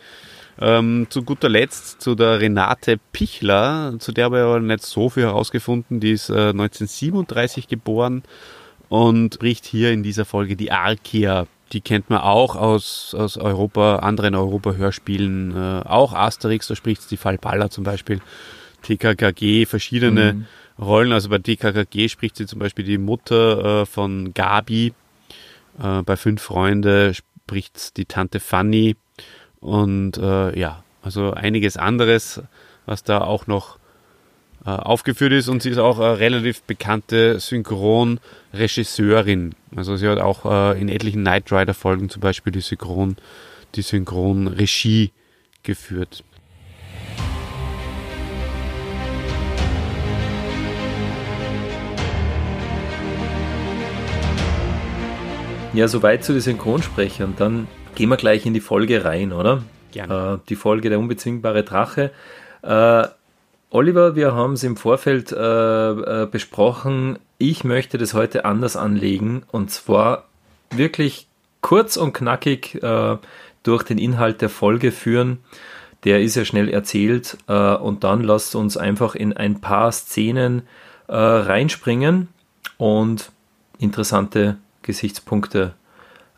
Ähm, 0.57 1.07
zu 1.09 1.23
guter 1.23 1.49
Letzt 1.49 1.99
zu 1.99 2.15
der 2.15 2.39
Renate 2.39 2.97
Pichler, 3.11 3.95
zu 3.99 4.13
der 4.13 4.23
habe 4.25 4.37
ich 4.37 4.43
aber 4.43 4.61
nicht 4.61 4.83
so 4.83 5.09
viel 5.09 5.23
herausgefunden. 5.23 5.99
Die 5.99 6.11
ist 6.11 6.29
äh, 6.29 6.51
1937 6.51 7.67
geboren 7.67 8.23
und 8.93 9.33
spricht 9.33 9.65
hier 9.65 9.91
in 9.91 10.03
dieser 10.03 10.23
Folge 10.23 10.55
die 10.55 10.71
Arkia. 10.71 11.47
Die 11.71 11.81
kennt 11.81 12.11
man 12.11 12.21
auch 12.21 12.55
aus, 12.55 13.15
aus 13.17 13.37
Europa, 13.37 13.95
anderen 13.95 14.35
Europa-Hörspielen, 14.35 15.55
äh, 15.55 15.81
auch 15.83 16.13
Asterix, 16.13 16.67
da 16.67 16.75
spricht 16.75 17.09
die 17.09 17.17
Fallballer 17.17 17.71
zum 17.71 17.83
Beispiel, 17.83 18.21
TKKG, 18.83 19.65
verschiedene 19.65 20.45
Rollen. 20.79 21.11
Also 21.11 21.29
bei 21.29 21.39
TKKG 21.39 22.07
spricht 22.07 22.35
sie 22.35 22.45
zum 22.45 22.59
Beispiel 22.59 22.85
die 22.85 22.99
Mutter 22.99 23.81
äh, 23.81 23.85
von 23.87 24.35
Gabi, 24.35 24.93
äh, 25.81 26.03
bei 26.03 26.15
Fünf 26.15 26.43
Freunde 26.43 27.15
spricht 27.15 27.97
die 27.97 28.05
Tante 28.05 28.39
Fanny 28.39 28.95
und 29.59 30.17
äh, 30.19 30.55
ja, 30.55 30.83
also 31.01 31.31
einiges 31.31 31.77
anderes, 31.77 32.43
was 32.85 33.03
da 33.03 33.21
auch 33.21 33.47
noch 33.47 33.79
äh, 34.65 34.69
aufgeführt 34.69 35.33
ist 35.33 35.49
und 35.49 35.61
sie 35.61 35.71
ist 35.71 35.77
auch 35.77 35.99
eine 35.99 36.19
relativ 36.19 36.63
bekannte 36.63 37.39
Synchronregisseurin. 37.39 39.55
Also 39.75 39.97
sie 39.97 40.07
hat 40.07 40.19
auch 40.19 40.45
äh, 40.45 40.79
in 40.79 40.87
etlichen 40.89 41.21
Knight 41.21 41.51
Rider 41.51 41.73
Folgen 41.73 42.09
zum 42.09 42.21
Beispiel 42.21 42.53
die 42.53 42.61
Synchron, 42.61 43.17
die 43.75 43.81
Synchronregie 43.81 45.11
geführt. 45.63 46.23
Ja, 55.73 55.87
soweit 55.87 56.23
zu 56.23 56.33
den 56.33 56.41
Synchronsprechern. 56.41 57.33
Dann 57.35 57.67
gehen 57.95 58.09
wir 58.09 58.17
gleich 58.17 58.45
in 58.45 58.53
die 58.53 58.59
Folge 58.59 59.03
rein, 59.03 59.33
oder? 59.33 59.63
Gerne. 59.91 60.35
Äh, 60.35 60.47
die 60.47 60.55
Folge 60.55 60.89
Der 60.89 60.99
unbezwingbare 60.99 61.63
Drache. 61.63 62.11
Äh, 62.61 63.07
Oliver, 63.73 64.15
wir 64.15 64.35
haben 64.35 64.53
es 64.53 64.63
im 64.63 64.77
Vorfeld 64.77 65.31
äh, 65.31 65.35
äh, 65.35 66.27
besprochen. 66.27 67.17
Ich 67.39 67.63
möchte 67.63 67.97
das 67.97 68.13
heute 68.13 68.45
anders 68.45 68.75
anlegen 68.75 69.41
und 69.51 69.71
zwar 69.71 70.25
wirklich 70.69 71.27
kurz 71.61 71.97
und 71.97 72.13
knackig 72.13 72.83
äh, 72.83 73.17
durch 73.63 73.81
den 73.81 73.97
Inhalt 73.97 74.43
der 74.43 74.49
Folge 74.49 74.91
führen. 74.91 75.39
Der 76.03 76.21
ist 76.21 76.35
ja 76.35 76.45
schnell 76.45 76.69
erzählt 76.69 77.39
äh, 77.47 77.73
und 77.73 78.03
dann 78.03 78.21
lasst 78.21 78.53
uns 78.53 78.77
einfach 78.77 79.15
in 79.15 79.33
ein 79.33 79.59
paar 79.59 79.91
Szenen 79.91 80.67
äh, 81.07 81.15
reinspringen 81.15 82.27
und 82.77 83.31
interessante 83.79 84.57
Gesichtspunkte 84.83 85.73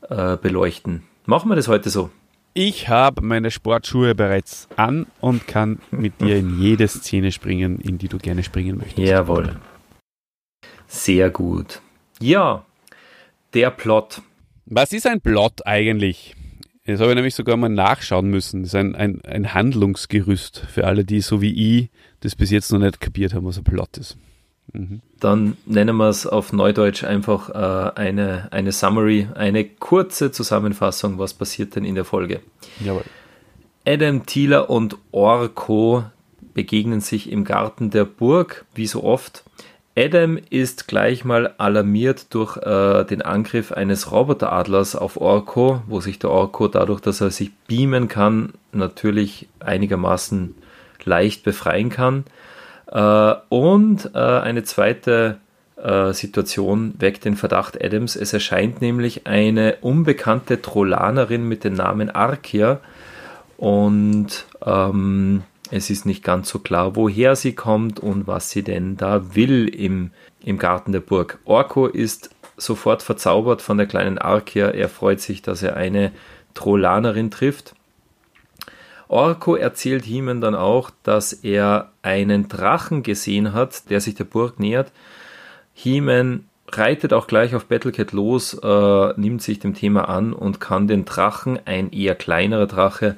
äh, 0.10 0.38
beleuchten. 0.38 1.04
Machen 1.26 1.50
wir 1.50 1.58
das 1.58 1.68
heute 1.68 1.90
so? 1.90 2.12
Ich 2.58 2.88
habe 2.88 3.22
meine 3.22 3.52
Sportschuhe 3.52 4.16
bereits 4.16 4.70
an 4.78 5.08
und 5.20 5.46
kann 5.46 5.80
mit 5.92 6.22
dir 6.22 6.38
in 6.38 6.58
jede 6.58 6.88
Szene 6.88 7.34
springen, 7.34 7.82
in 7.82 7.98
die 7.98 8.08
du 8.08 8.18
gerne 8.18 8.44
springen 8.44 8.78
möchtest. 8.78 9.06
Jawohl. 9.06 9.58
Sehr 10.88 11.30
gut. 11.32 11.82
Ja, 12.22 12.66
der 13.54 13.72
Plot. 13.72 14.22
Was 14.66 14.94
ist 14.94 15.06
ein 15.06 15.20
Plot 15.20 15.68
eigentlich? 15.68 16.34
Das 16.86 17.02
habe 17.02 17.10
ich 17.10 17.16
nämlich 17.16 17.36
sogar 17.36 17.58
mal 17.58 17.68
nachschauen 17.68 18.30
müssen. 18.30 18.62
Das 18.64 18.70
ist 18.70 18.76
ein, 18.76 18.96
ein, 18.96 19.20
ein 19.26 19.54
Handlungsgerüst 19.54 20.60
für 20.60 20.88
alle, 20.88 21.04
die 21.04 21.20
so 21.20 21.42
wie 21.42 21.80
ich 21.80 21.90
das 22.22 22.38
bis 22.38 22.52
jetzt 22.52 22.72
noch 22.72 22.80
nicht 22.80 23.02
kapiert 23.02 23.34
haben, 23.34 23.46
was 23.46 23.58
ein 23.58 23.66
Plot 23.66 23.98
ist. 23.98 24.18
Dann 25.20 25.58
nennen 25.66 25.96
wir 25.96 26.10
es 26.10 26.28
auf 26.28 26.52
Neudeutsch 26.52 27.04
einfach 27.04 27.50
äh, 27.50 27.92
eine, 28.00 28.50
eine 28.52 28.72
Summary, 28.72 29.28
eine 29.34 29.64
kurze 29.64 30.32
Zusammenfassung, 30.32 31.18
was 31.18 31.34
passiert 31.34 31.76
denn 31.76 31.86
in 31.86 31.96
der 31.96 32.06
Folge. 32.06 32.42
Jawohl. 32.84 33.04
Adam, 33.86 34.26
Thieler 34.26 34.70
und 34.70 34.98
Orko 35.12 36.04
begegnen 36.54 37.02
sich 37.02 37.32
im 37.32 37.44
Garten 37.44 37.90
der 37.92 38.06
Burg, 38.06 38.66
wie 38.74 38.88
so 38.88 39.04
oft. 39.04 39.44
Adam 39.98 40.38
ist 40.50 40.88
gleich 40.88 41.24
mal 41.24 41.54
alarmiert 41.58 42.34
durch 42.34 42.58
äh, 42.58 43.06
den 43.06 43.22
Angriff 43.22 43.72
eines 43.72 44.12
Roboteradlers 44.12 44.96
auf 44.96 45.16
Orko, 45.16 45.82
wo 45.88 46.02
sich 46.02 46.20
der 46.20 46.32
Orko 46.32 46.68
dadurch, 46.68 47.00
dass 47.00 47.22
er 47.22 47.32
sich 47.32 47.54
beamen 47.68 48.10
kann, 48.10 48.54
natürlich 48.74 49.48
einigermaßen 49.60 50.56
leicht 51.06 51.44
befreien 51.44 51.90
kann. 51.90 52.26
Äh, 52.92 53.34
und 53.50 54.12
äh, 54.14 54.20
eine 54.20 54.64
zweite 54.64 55.38
äh, 55.78 56.14
Situation 56.14 56.96
weckt 57.00 57.26
den 57.26 57.36
Verdacht 57.36 57.84
Adams. 57.84 58.16
Es 58.16 58.34
erscheint 58.34 58.82
nämlich 58.82 59.28
eine 59.28 59.78
unbekannte 59.82 60.62
Trollanerin 60.62 61.48
mit 61.48 61.64
dem 61.64 61.74
Namen 61.74 62.10
Arkia 62.10 62.80
und 63.58 64.46
ähm, 64.66 65.44
es 65.72 65.90
ist 65.90 66.06
nicht 66.06 66.24
ganz 66.24 66.50
so 66.50 66.60
klar, 66.60 66.96
woher 66.96 67.36
sie 67.36 67.54
kommt 67.54 68.00
und 68.00 68.28
was 68.28 68.52
sie 68.52 68.64
denn 68.64 68.98
da 68.98 69.36
will 69.36 69.68
im, 69.68 70.12
im 70.44 70.58
Garten 70.58 70.92
der 70.92 71.00
Burg. 71.00 71.40
Orko 71.46 71.88
ist 71.88 72.30
sofort 72.58 73.02
verzaubert 73.02 73.62
von 73.62 73.78
der 73.78 73.88
kleinen 73.88 74.18
Arkia. 74.18 74.70
Er 74.70 74.90
freut 74.90 75.20
sich, 75.20 75.42
dass 75.42 75.64
er 75.64 75.76
eine 75.76 76.12
Trollanerin 76.54 77.32
trifft. 77.32 77.76
Orko 79.08 79.56
erzählt 79.56 80.04
Hiemen 80.04 80.42
dann 80.42 80.56
auch, 80.56 80.92
dass 81.04 81.34
er 81.34 81.92
einen 82.02 82.48
Drachen 82.48 83.04
gesehen 83.04 83.54
hat, 83.54 83.90
der 83.90 84.02
sich 84.02 84.16
der 84.16 84.24
Burg 84.24 84.60
nähert. 84.60 84.92
Hiemen 85.74 86.48
reitet 86.72 87.14
auch 87.14 87.28
gleich 87.28 87.56
auf 87.56 87.66
Battlecat 87.66 88.12
los, 88.12 88.54
äh, 88.56 89.14
nimmt 89.18 89.42
sich 89.42 89.60
dem 89.60 89.74
Thema 89.74 90.10
an 90.10 90.34
und 90.34 90.60
kann 90.60 90.88
den 90.88 91.06
Drachen, 91.06 91.60
ein 91.66 91.92
eher 91.92 92.16
kleinerer 92.16 92.68
Drache, 92.68 93.16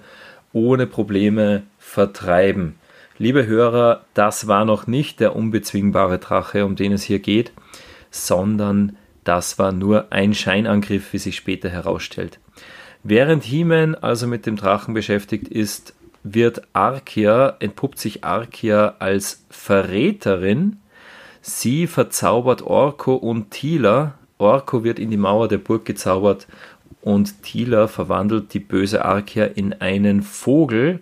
ohne 0.54 0.88
Probleme 0.88 1.64
vertreiben. 1.78 2.76
Liebe 3.18 3.48
Hörer, 3.48 4.02
das 4.14 4.48
war 4.48 4.66
noch 4.66 4.86
nicht 4.86 5.20
der 5.20 5.36
unbezwingbare 5.36 6.20
Drache, 6.20 6.66
um 6.66 6.76
den 6.76 6.92
es 6.92 7.04
hier 7.04 7.20
geht, 7.20 7.52
sondern 8.12 8.98
das 9.24 9.58
war 9.58 9.72
nur 9.72 10.12
ein 10.12 10.34
Scheinangriff, 10.34 11.14
wie 11.14 11.18
sich 11.18 11.36
später 11.36 11.70
herausstellt. 11.70 12.40
Während 13.04 13.44
He-Man 13.44 13.96
also 13.96 14.28
mit 14.28 14.46
dem 14.46 14.56
Drachen 14.56 14.94
beschäftigt 14.94 15.48
ist, 15.48 15.94
wird 16.24 16.64
Arkia, 16.74 17.56
entpuppt 17.60 18.00
sich 18.00 18.24
Arkia 18.24 18.96
als 19.00 19.46
Verräterin. 19.50 20.78
Sie 21.42 21.88
verzaubert 21.88 22.62
Orko 22.62 23.16
und 23.16 23.52
Tila. 23.52 24.16
Orko 24.38 24.84
wird 24.84 25.00
in 25.00 25.10
die 25.10 25.18
Mauer 25.18 25.48
der 25.48 25.58
Burg 25.58 25.86
gezaubert 25.86 26.48
und 27.02 27.44
Tila 27.44 27.88
verwandelt 27.88 28.54
die 28.54 28.60
böse 28.60 29.06
Arkia 29.06 29.46
in 29.46 29.74
einen 29.74 30.22
Vogel. 30.22 31.00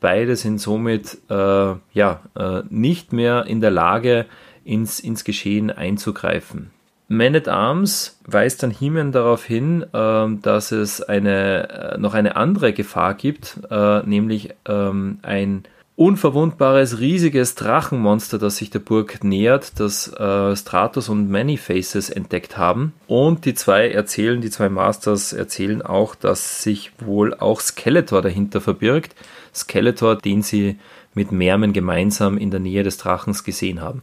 Beide 0.00 0.36
sind 0.36 0.60
somit 0.60 1.18
äh, 1.30 1.74
ja, 1.92 2.20
äh, 2.36 2.62
nicht 2.68 3.12
mehr 3.12 3.46
in 3.46 3.60
der 3.60 3.70
Lage, 3.70 4.26
ins, 4.64 5.00
ins 5.00 5.24
Geschehen 5.24 5.70
einzugreifen. 5.70 6.70
Man 7.08 7.36
at 7.36 7.46
Arms 7.46 8.18
weist 8.24 8.62
dann 8.62 8.72
Heeman 8.72 9.12
darauf 9.12 9.44
hin, 9.44 9.84
äh, 9.92 10.26
dass 10.42 10.72
es 10.72 11.00
eine, 11.00 11.68
äh, 11.94 11.98
noch 11.98 12.14
eine 12.14 12.36
andere 12.36 12.72
Gefahr 12.72 13.14
gibt, 13.14 13.60
äh, 13.70 14.00
nämlich 14.00 14.54
ähm, 14.66 15.18
ein 15.22 15.64
unverwundbares, 15.94 17.00
riesiges 17.00 17.54
Drachenmonster, 17.54 18.38
das 18.38 18.58
sich 18.58 18.70
der 18.70 18.80
Burg 18.80 19.24
nähert, 19.24 19.80
das 19.80 20.12
äh, 20.12 20.54
Stratos 20.54 21.08
und 21.08 21.30
Many 21.30 21.56
Faces 21.56 22.10
entdeckt 22.10 22.58
haben. 22.58 22.92
Und 23.06 23.46
die 23.46 23.54
zwei 23.54 23.88
erzählen, 23.88 24.40
die 24.40 24.50
zwei 24.50 24.68
Masters 24.68 25.32
erzählen 25.32 25.82
auch, 25.82 26.14
dass 26.14 26.62
sich 26.62 26.92
wohl 26.98 27.34
auch 27.34 27.60
Skeletor 27.60 28.20
dahinter 28.20 28.60
verbirgt. 28.60 29.14
Skeletor, 29.54 30.16
den 30.16 30.42
sie 30.42 30.78
mit 31.14 31.32
Mermen 31.32 31.72
gemeinsam 31.72 32.36
in 32.36 32.50
der 32.50 32.60
Nähe 32.60 32.82
des 32.82 32.98
Drachens 32.98 33.42
gesehen 33.42 33.80
haben. 33.80 34.02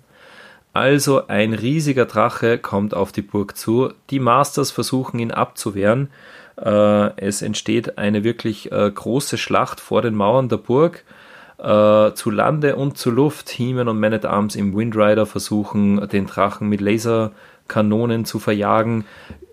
Also 0.73 1.27
ein 1.27 1.53
riesiger 1.53 2.05
Drache 2.05 2.57
kommt 2.57 2.95
auf 2.95 3.11
die 3.11 3.21
Burg 3.21 3.55
zu. 3.55 3.93
Die 4.09 4.19
Masters 4.19 4.71
versuchen 4.71 5.19
ihn 5.19 5.31
abzuwehren. 5.31 6.09
Äh, 6.57 7.15
es 7.17 7.43
entsteht 7.43 7.99
eine 7.99 8.23
wirklich 8.23 8.71
äh, 8.71 8.89
große 8.91 9.37
Schlacht 9.37 9.79
vor 9.79 10.01
den 10.01 10.15
Mauern 10.15 10.49
der 10.49 10.57
Burg. 10.57 11.03
Äh, 11.59 12.13
zu 12.13 12.31
Lande 12.31 12.75
und 12.75 12.97
zu 12.97 13.11
Luft. 13.11 13.49
He-Man 13.49 13.87
und 13.87 13.99
Man 13.99 14.13
at 14.13 14.25
Arms 14.25 14.55
im 14.55 14.75
Windrider 14.75 15.27
versuchen, 15.27 16.09
den 16.09 16.25
Drachen 16.25 16.69
mit 16.69 16.81
Laserkanonen 16.81 18.25
zu 18.25 18.39
verjagen. 18.39 19.05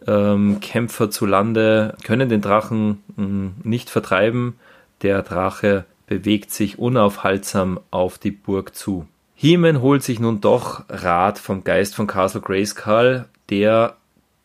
Ähm, 0.06 0.60
Kämpfer 0.60 1.10
zu 1.10 1.26
Lande 1.26 1.96
können 2.02 2.30
den 2.30 2.40
Drachen 2.40 3.02
hm, 3.16 3.52
nicht 3.62 3.90
vertreiben. 3.90 4.58
Der 5.02 5.22
Drache 5.22 5.84
bewegt 6.06 6.50
sich 6.50 6.78
unaufhaltsam 6.78 7.78
auf 7.90 8.16
die 8.16 8.30
Burg 8.30 8.74
zu. 8.74 9.06
Heeman 9.42 9.80
holt 9.80 10.02
sich 10.02 10.20
nun 10.20 10.42
doch 10.42 10.84
Rat 10.90 11.38
vom 11.38 11.64
Geist 11.64 11.94
von 11.94 12.06
Castle 12.06 12.42
Grayskull, 12.42 13.24
der 13.48 13.96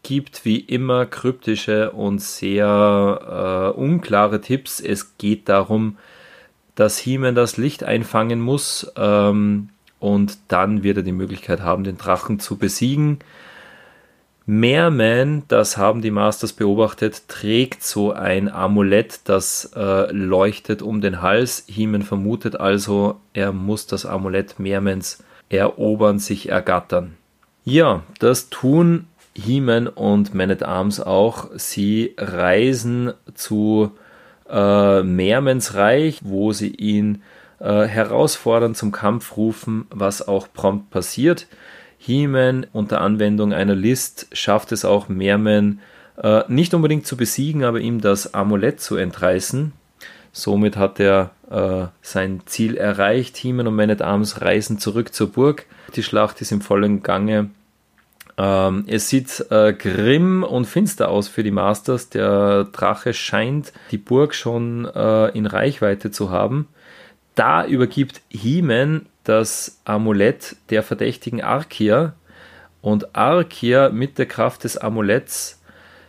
gibt 0.04 0.46
wie 0.46 0.58
immer 0.58 1.06
kryptische 1.06 1.92
und 1.92 2.22
sehr 2.22 3.74
äh, 3.76 3.78
unklare 3.78 4.40
Tipps. 4.40 4.80
Es 4.80 5.18
geht 5.18 5.50
darum, 5.50 5.98
dass 6.76 6.98
Heeman 6.98 7.36
das 7.36 7.58
Licht 7.58 7.84
einfangen 7.84 8.40
muss 8.40 8.90
ähm, 8.96 9.68
und 10.00 10.38
dann 10.48 10.82
wird 10.82 10.96
er 10.96 11.04
die 11.04 11.12
Möglichkeit 11.12 11.60
haben, 11.60 11.84
den 11.84 11.98
Drachen 11.98 12.40
zu 12.40 12.56
besiegen. 12.56 13.20
Merman, 14.48 15.44
das 15.48 15.78
haben 15.78 16.02
die 16.02 16.12
Masters 16.12 16.54
beobachtet, 16.54 17.28
trägt 17.28 17.84
so 17.84 18.12
ein 18.12 18.48
Amulett, 18.48 19.22
das 19.24 19.72
äh, 19.76 20.12
leuchtet 20.12 20.84
um 20.84 21.02
den 21.02 21.24
Hals. 21.24 21.66
Heeman 21.68 22.04
vermutet 22.04 22.60
also, 22.60 23.20
er 23.34 23.52
muss 23.52 23.88
das 23.88 24.06
Amulett 24.06 24.60
Mermans 24.60 25.24
erobern, 25.50 26.20
sich 26.20 26.50
ergattern. 26.50 27.18
Ja, 27.64 28.04
das 28.20 28.50
tun 28.50 29.08
Heeman 29.36 29.88
und 29.88 30.36
Man 30.36 30.52
at 30.52 30.62
Arms 30.62 31.00
auch. 31.00 31.50
Sie 31.56 32.14
reisen 32.18 33.14
zu 33.34 33.92
äh, 34.48 35.02
Mermans 35.02 35.74
Reich, 35.74 36.20
wo 36.24 36.52
sie 36.52 36.70
ihn 36.70 37.24
äh, 37.60 37.86
herausfordern, 37.86 38.76
zum 38.76 38.92
Kampf 38.92 39.38
rufen, 39.38 39.88
was 39.90 40.28
auch 40.28 40.48
prompt 40.54 40.92
passiert. 40.92 41.48
He-Man 42.06 42.68
unter 42.72 43.02
Anwendung 43.02 43.52
einer 43.52 43.76
List 43.76 44.28
schafft 44.32 44.72
es 44.72 44.86
auch 44.86 45.10
Merman 45.10 45.80
äh, 46.22 46.44
nicht 46.48 46.74
unbedingt 46.74 47.08
zu 47.08 47.18
besiegen, 47.18 47.64
aber 47.64 47.80
ihm 47.80 48.00
das 48.00 48.34
Amulett 48.36 48.80
zu 48.80 48.96
entreißen. 48.96 49.74
Somit 50.32 50.78
hat 50.78 51.00
er 51.00 51.32
äh, 51.50 51.88
sein 52.02 52.42
Ziel 52.46 52.78
erreicht. 52.78 53.38
He-Man 53.38 53.68
und 53.68 53.76
Man 53.76 53.90
at 53.90 54.02
Arms 54.02 54.42
reisen 54.42 54.78
zurück 54.78 55.14
zur 55.14 55.32
Burg. 55.32 55.66
Die 55.96 56.04
Schlacht 56.04 56.42
ist 56.42 56.52
im 56.52 56.62
vollen 56.62 57.02
Gange. 57.02 57.50
Ähm, 58.38 58.84
es 58.88 59.10
sieht 59.10 59.46
äh, 59.50 59.74
grimm 59.74 60.44
und 60.44 60.66
finster 60.66 61.10
aus 61.10 61.28
für 61.28 61.42
die 61.42 61.52
Masters. 61.52 62.10
Der 62.10 62.66
Drache 62.66 63.14
scheint 63.14 63.74
die 63.92 63.98
Burg 63.98 64.36
schon 64.36 64.86
äh, 64.86 65.30
in 65.30 65.46
Reichweite 65.48 66.12
zu 66.12 66.30
haben. 66.30 66.68
Da 67.34 67.66
übergibt 67.66 68.22
He-Man 68.30 69.08
das 69.26 69.80
Amulett 69.86 70.56
der 70.70 70.84
verdächtigen 70.84 71.42
Arkia 71.42 72.14
und 72.82 73.16
Arkia 73.16 73.90
mit 73.90 74.18
der 74.18 74.28
Kraft 74.28 74.64
des 74.64 74.78
Amuletts 74.78 75.60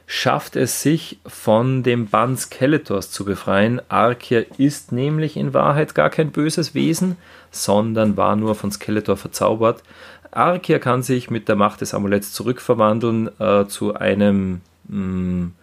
schafft 0.07 0.55
es 0.55 0.83
sich 0.83 1.19
von 1.27 1.83
dem 1.83 2.07
Bann 2.07 2.37
Skeletors 2.37 3.11
zu 3.11 3.25
befreien. 3.25 3.83
Arkia 3.89 4.43
ist 4.57 4.93
nämlich 4.93 5.37
in 5.37 5.53
Wahrheit 5.53 5.97
gar 5.97 6.11
kein 6.11 6.31
böses 6.31 6.75
Wesen, 6.75 7.17
sondern 7.51 8.17
war 8.17 8.37
nur 8.37 8.55
von 8.55 8.71
Skeletor 8.71 9.17
verzaubert. 9.17 9.83
Arkia 10.31 10.79
kann 10.79 11.03
sich 11.03 11.29
mit 11.31 11.49
der 11.49 11.57
Macht 11.57 11.81
des 11.81 11.95
Amuletts 11.95 12.33
zurückverwandeln 12.33 13.31
äh, 13.41 13.67
zu 13.67 13.95
einem 13.95 14.61
mh, 14.89 14.99
mm, 14.99 15.55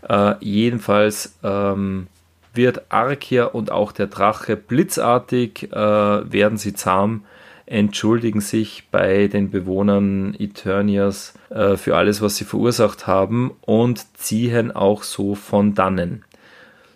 Äh, 0.09 0.35
jedenfalls 0.41 1.39
ähm, 1.43 2.07
wird 2.55 2.91
Arkia 2.91 3.45
und 3.45 3.71
auch 3.71 3.93
der 3.93 4.07
Drache 4.07 4.57
blitzartig, 4.57 5.71
äh, 5.73 5.77
werden 5.77 6.59
sie 6.59 6.75
zahm, 6.75 7.25
entschuldigen 7.67 8.41
sich 8.41 8.89
bei 8.91 9.29
den 9.29 9.51
Bewohnern 9.51 10.35
Eternias 10.39 11.35
äh, 11.51 11.77
für 11.77 11.97
alles, 11.97 12.23
was 12.23 12.37
sie 12.37 12.45
verursacht 12.45 13.07
haben 13.07 13.53
und 13.61 14.17
ziehen 14.17 14.73
auch 14.73 15.03
so 15.03 15.35
von 15.35 15.75
dannen. 15.75 16.25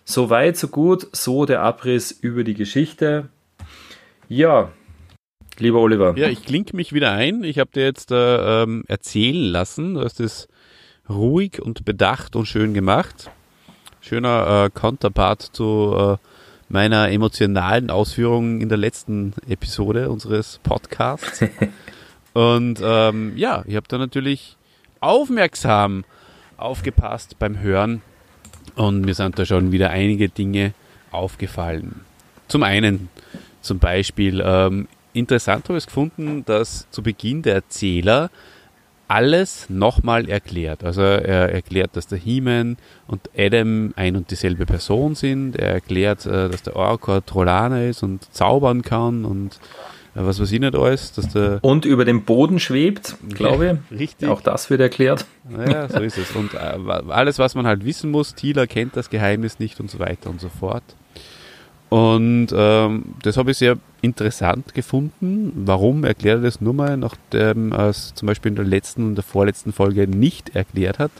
So 0.05 0.29
weit, 0.29 0.57
so 0.57 0.67
gut, 0.67 1.07
so 1.11 1.45
der 1.45 1.61
Abriss 1.61 2.11
über 2.11 2.43
die 2.43 2.55
Geschichte. 2.55 3.29
Ja, 4.27 4.71
Lieber 5.63 5.79
Oliver. 5.79 6.13
Ja, 6.17 6.27
ich 6.27 6.43
klinke 6.43 6.75
mich 6.75 6.91
wieder 6.91 7.13
ein. 7.13 7.45
Ich 7.45 7.57
habe 7.57 7.71
dir 7.73 7.83
jetzt 7.83 8.11
äh, 8.11 8.63
ähm, 8.63 8.83
erzählen 8.89 9.45
lassen. 9.45 9.93
Du 9.93 10.01
hast 10.01 10.19
es 10.19 10.49
ruhig 11.09 11.61
und 11.61 11.85
bedacht 11.85 12.35
und 12.35 12.47
schön 12.47 12.73
gemacht. 12.73 13.31
Schöner 14.01 14.65
äh, 14.65 14.69
Counterpart 14.77 15.41
zu 15.41 15.95
äh, 15.97 16.27
meiner 16.67 17.09
emotionalen 17.11 17.91
Ausführung 17.91 18.59
in 18.59 18.67
der 18.67 18.77
letzten 18.77 19.35
Episode 19.47 20.09
unseres 20.09 20.59
Podcasts. 20.63 21.45
und 22.33 22.81
ähm, 22.83 23.31
ja, 23.37 23.63
ich 23.65 23.77
habe 23.77 23.87
da 23.87 23.97
natürlich 23.97 24.57
aufmerksam 24.99 26.03
aufgepasst 26.57 27.39
beim 27.39 27.61
Hören 27.61 28.01
und 28.75 29.05
mir 29.05 29.13
sind 29.13 29.39
da 29.39 29.45
schon 29.45 29.71
wieder 29.71 29.91
einige 29.91 30.27
Dinge 30.27 30.73
aufgefallen. 31.11 32.01
Zum 32.49 32.63
einen 32.63 33.07
zum 33.61 33.79
Beispiel 33.79 34.43
ähm, 34.45 34.89
interessant 35.13 35.69
habe 35.69 35.77
ich 35.77 35.85
gefunden, 35.85 36.43
dass 36.45 36.89
zu 36.91 37.03
Beginn 37.03 37.41
der 37.41 37.55
Erzähler 37.55 38.29
alles 39.07 39.69
nochmal 39.69 40.27
erklärt. 40.27 40.83
Also 40.83 41.01
er 41.01 41.51
erklärt, 41.51 41.95
dass 41.95 42.07
der 42.07 42.17
He-Man 42.17 42.77
und 43.07 43.29
Adam 43.37 43.93
ein 43.95 44.15
und 44.15 44.31
dieselbe 44.31 44.65
Person 44.65 45.15
sind. 45.15 45.55
Er 45.55 45.73
erklärt, 45.73 46.25
äh, 46.25 46.49
dass 46.49 46.63
der 46.63 46.75
Orko 46.75 47.21
Trollaner 47.21 47.85
ist 47.85 48.01
und 48.01 48.33
zaubern 48.33 48.81
kann 48.81 49.25
und 49.25 49.59
äh, 50.15 50.25
was 50.25 50.39
weiß 50.39 50.51
ich 50.51 50.59
nicht 50.59 50.75
alles. 50.75 51.11
Dass 51.13 51.29
der 51.29 51.59
und 51.61 51.85
über 51.85 52.05
dem 52.05 52.23
Boden 52.23 52.59
schwebt, 52.59 53.15
glaube 53.29 53.79
ich. 53.91 53.99
Richtig. 53.99 54.29
Auch 54.29 54.41
das 54.41 54.69
wird 54.69 54.81
erklärt. 54.81 55.25
Ja, 55.69 55.87
so 55.89 55.99
ist 55.99 56.17
es. 56.17 56.31
Und 56.31 56.53
äh, 56.53 56.57
alles, 57.09 57.39
was 57.39 57.55
man 57.55 57.67
halt 57.67 57.85
wissen 57.85 58.09
muss, 58.09 58.33
Tila 58.33 58.65
kennt 58.65 58.95
das 58.95 59.09
Geheimnis 59.09 59.59
nicht 59.59 59.79
und 59.79 59.91
so 59.91 59.99
weiter 59.99 60.29
und 60.29 60.39
so 60.39 60.49
fort. 60.49 60.83
Und 61.93 62.47
ähm, 62.55 63.03
das 63.21 63.37
habe 63.37 63.51
ich 63.51 63.57
sehr 63.59 63.77
interessant 64.01 64.73
gefunden. 64.73 65.51
Warum 65.53 66.05
erklärt 66.05 66.39
er 66.39 66.45
das 66.45 66.59
nur 66.59 66.73
mal, 66.73 66.97
nachdem 66.97 67.71
er 67.71 67.89
es 67.89 68.15
zum 68.15 68.25
Beispiel 68.25 68.49
in 68.49 68.55
der 68.55 68.65
letzten 68.65 69.09
und 69.09 69.15
der 69.15 69.23
vorletzten 69.23 69.71
Folge 69.73 70.07
nicht 70.07 70.55
erklärt 70.55 70.97
hat? 70.97 71.11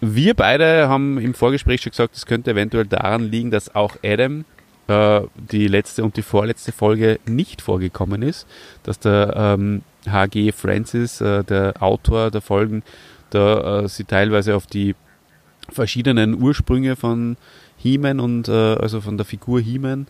Wir 0.00 0.34
beide 0.34 0.88
haben 0.88 1.18
im 1.18 1.34
Vorgespräch 1.34 1.80
schon 1.80 1.90
gesagt, 1.90 2.14
es 2.14 2.26
könnte 2.26 2.52
eventuell 2.52 2.86
daran 2.86 3.24
liegen, 3.28 3.50
dass 3.50 3.74
auch 3.74 3.96
Adam 4.04 4.44
äh, 4.86 5.22
die 5.34 5.66
letzte 5.66 6.04
und 6.04 6.16
die 6.16 6.22
vorletzte 6.22 6.70
Folge 6.70 7.18
nicht 7.26 7.60
vorgekommen 7.60 8.22
ist, 8.22 8.46
dass 8.84 9.00
der 9.00 9.34
ähm, 9.36 9.82
HG 10.08 10.52
Francis, 10.52 11.20
äh, 11.20 11.42
der 11.42 11.82
Autor 11.82 12.30
der 12.30 12.40
Folgen, 12.40 12.84
da 13.30 13.80
äh, 13.80 13.88
sie 13.88 14.04
teilweise 14.04 14.54
auf 14.54 14.68
die 14.68 14.94
verschiedenen 15.70 16.40
Ursprünge 16.40 16.96
von 16.96 17.36
He-Man 17.76 18.20
und 18.20 18.48
äh, 18.48 18.52
also 18.52 19.00
von 19.00 19.16
der 19.16 19.26
Figur 19.26 19.60
He-Man 19.60 20.06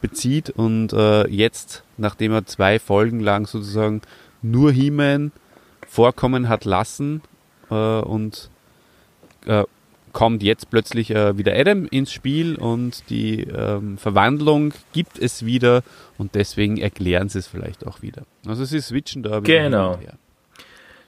bezieht 0.00 0.50
und 0.50 0.92
äh, 0.92 1.26
jetzt, 1.28 1.82
nachdem 1.96 2.32
er 2.32 2.46
zwei 2.46 2.78
Folgen 2.78 3.20
lang 3.20 3.46
sozusagen 3.46 4.02
nur 4.42 4.72
He-Man 4.72 5.32
vorkommen 5.86 6.48
hat 6.48 6.64
lassen 6.64 7.22
äh, 7.70 7.74
und 7.74 8.50
äh, 9.46 9.64
kommt 10.12 10.42
jetzt 10.42 10.70
plötzlich 10.70 11.10
äh, 11.10 11.36
wieder 11.36 11.54
Adam 11.54 11.86
ins 11.86 12.12
Spiel 12.12 12.56
und 12.56 13.08
die 13.10 13.42
ähm, 13.42 13.98
Verwandlung 13.98 14.72
gibt 14.92 15.18
es 15.18 15.44
wieder 15.44 15.82
und 16.16 16.34
deswegen 16.34 16.76
erklären 16.76 17.28
sie 17.28 17.38
es 17.38 17.46
vielleicht 17.46 17.86
auch 17.86 18.02
wieder. 18.02 18.22
Also 18.46 18.64
sie 18.64 18.80
switchen 18.80 19.22
da 19.22 19.42
wieder 19.42 19.62
genau. 19.64 19.98
her. 19.98 20.14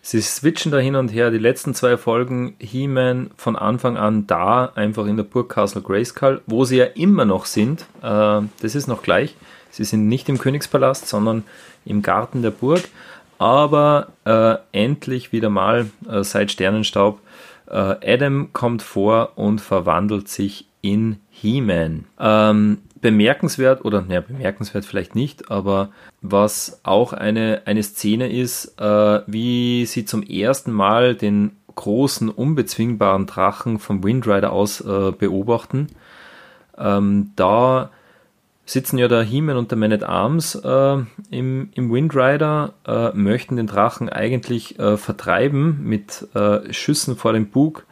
Sie 0.03 0.21
switchen 0.21 0.73
da 0.73 0.79
hin 0.79 0.97
und 0.97 1.09
her. 1.09 1.31
Die 1.31 1.39
letzten 1.39 1.75
zwei 1.75 1.97
Folgen 1.97 2.55
He-Man 2.59 3.31
von 3.37 3.57
Anfang 3.57 3.97
an 3.97 4.27
da, 4.27 4.73
einfach 4.75 5.07
in 5.07 5.17
der 5.17 5.25
Burg 5.25 5.51
Castle 5.51 5.83
Grayskull, 5.83 6.41
wo 6.47 6.65
sie 6.65 6.77
ja 6.77 6.87
immer 6.87 7.25
noch 7.25 7.45
sind. 7.45 7.83
Äh, 8.03 8.41
das 8.61 8.75
ist 8.75 8.87
noch 8.87 9.03
gleich. 9.03 9.37
Sie 9.71 9.85
sind 9.85 10.09
nicht 10.09 10.29
im 10.29 10.39
Königspalast, 10.39 11.07
sondern 11.07 11.45
im 11.85 12.03
Garten 12.03 12.43
der 12.43 12.51
Burg. 12.51 12.83
Aber 13.39 14.09
äh, 14.25 14.57
endlich 14.73 15.33
wieder 15.33 15.49
mal 15.49 15.91
äh, 16.09 16.25
seit 16.25 16.51
Sternenstaub 16.51 17.21
äh, 17.71 18.15
Adam 18.15 18.53
kommt 18.53 18.83
vor 18.83 19.33
und 19.37 19.61
verwandelt 19.61 20.29
sich 20.29 20.67
in 20.83 21.21
He-Man. 21.31 22.05
Ähm, 22.19 22.79
bemerkenswert, 23.01 23.85
oder 23.85 24.03
naja, 24.03 24.21
bemerkenswert 24.21 24.85
vielleicht 24.85 25.15
nicht, 25.15 25.51
aber 25.51 25.91
was 26.21 26.81
auch 26.83 27.13
eine, 27.13 27.63
eine 27.65 27.83
Szene 27.83 28.31
ist, 28.31 28.81
äh, 28.81 29.21
wie 29.27 29.87
sie 29.87 30.05
zum 30.05 30.23
ersten 30.23 30.73
Mal 30.73 31.15
den 31.15 31.53
großen, 31.75 32.29
unbezwingbaren 32.29 33.27
Drachen 33.27 33.79
vom 33.79 34.05
Windrider 34.05 34.53
aus 34.53 34.81
äh, 34.81 35.13
beobachten. 35.13 35.89
Ähm, 36.77 37.33
da 37.37 37.91
sitzen 38.67 38.99
ja 38.99 39.09
der 39.09 39.23
He-Man 39.23 39.57
und 39.57 39.71
der 39.71 39.79
Man 39.79 39.93
at 39.93 40.05
Arms 40.05 40.55
äh, 40.55 40.99
im, 41.31 41.71
im 41.75 41.93
Windrider, 41.93 42.75
äh, 42.87 43.11
möchten 43.15 43.57
den 43.57 43.67
Drachen 43.67 44.09
eigentlich 44.09 44.79
äh, 44.79 44.97
vertreiben 44.97 45.81
mit 45.83 46.29
äh, 46.35 46.73
Schüssen 46.73 47.17
vor 47.17 47.33
dem 47.33 47.49
Bug, 47.49 47.85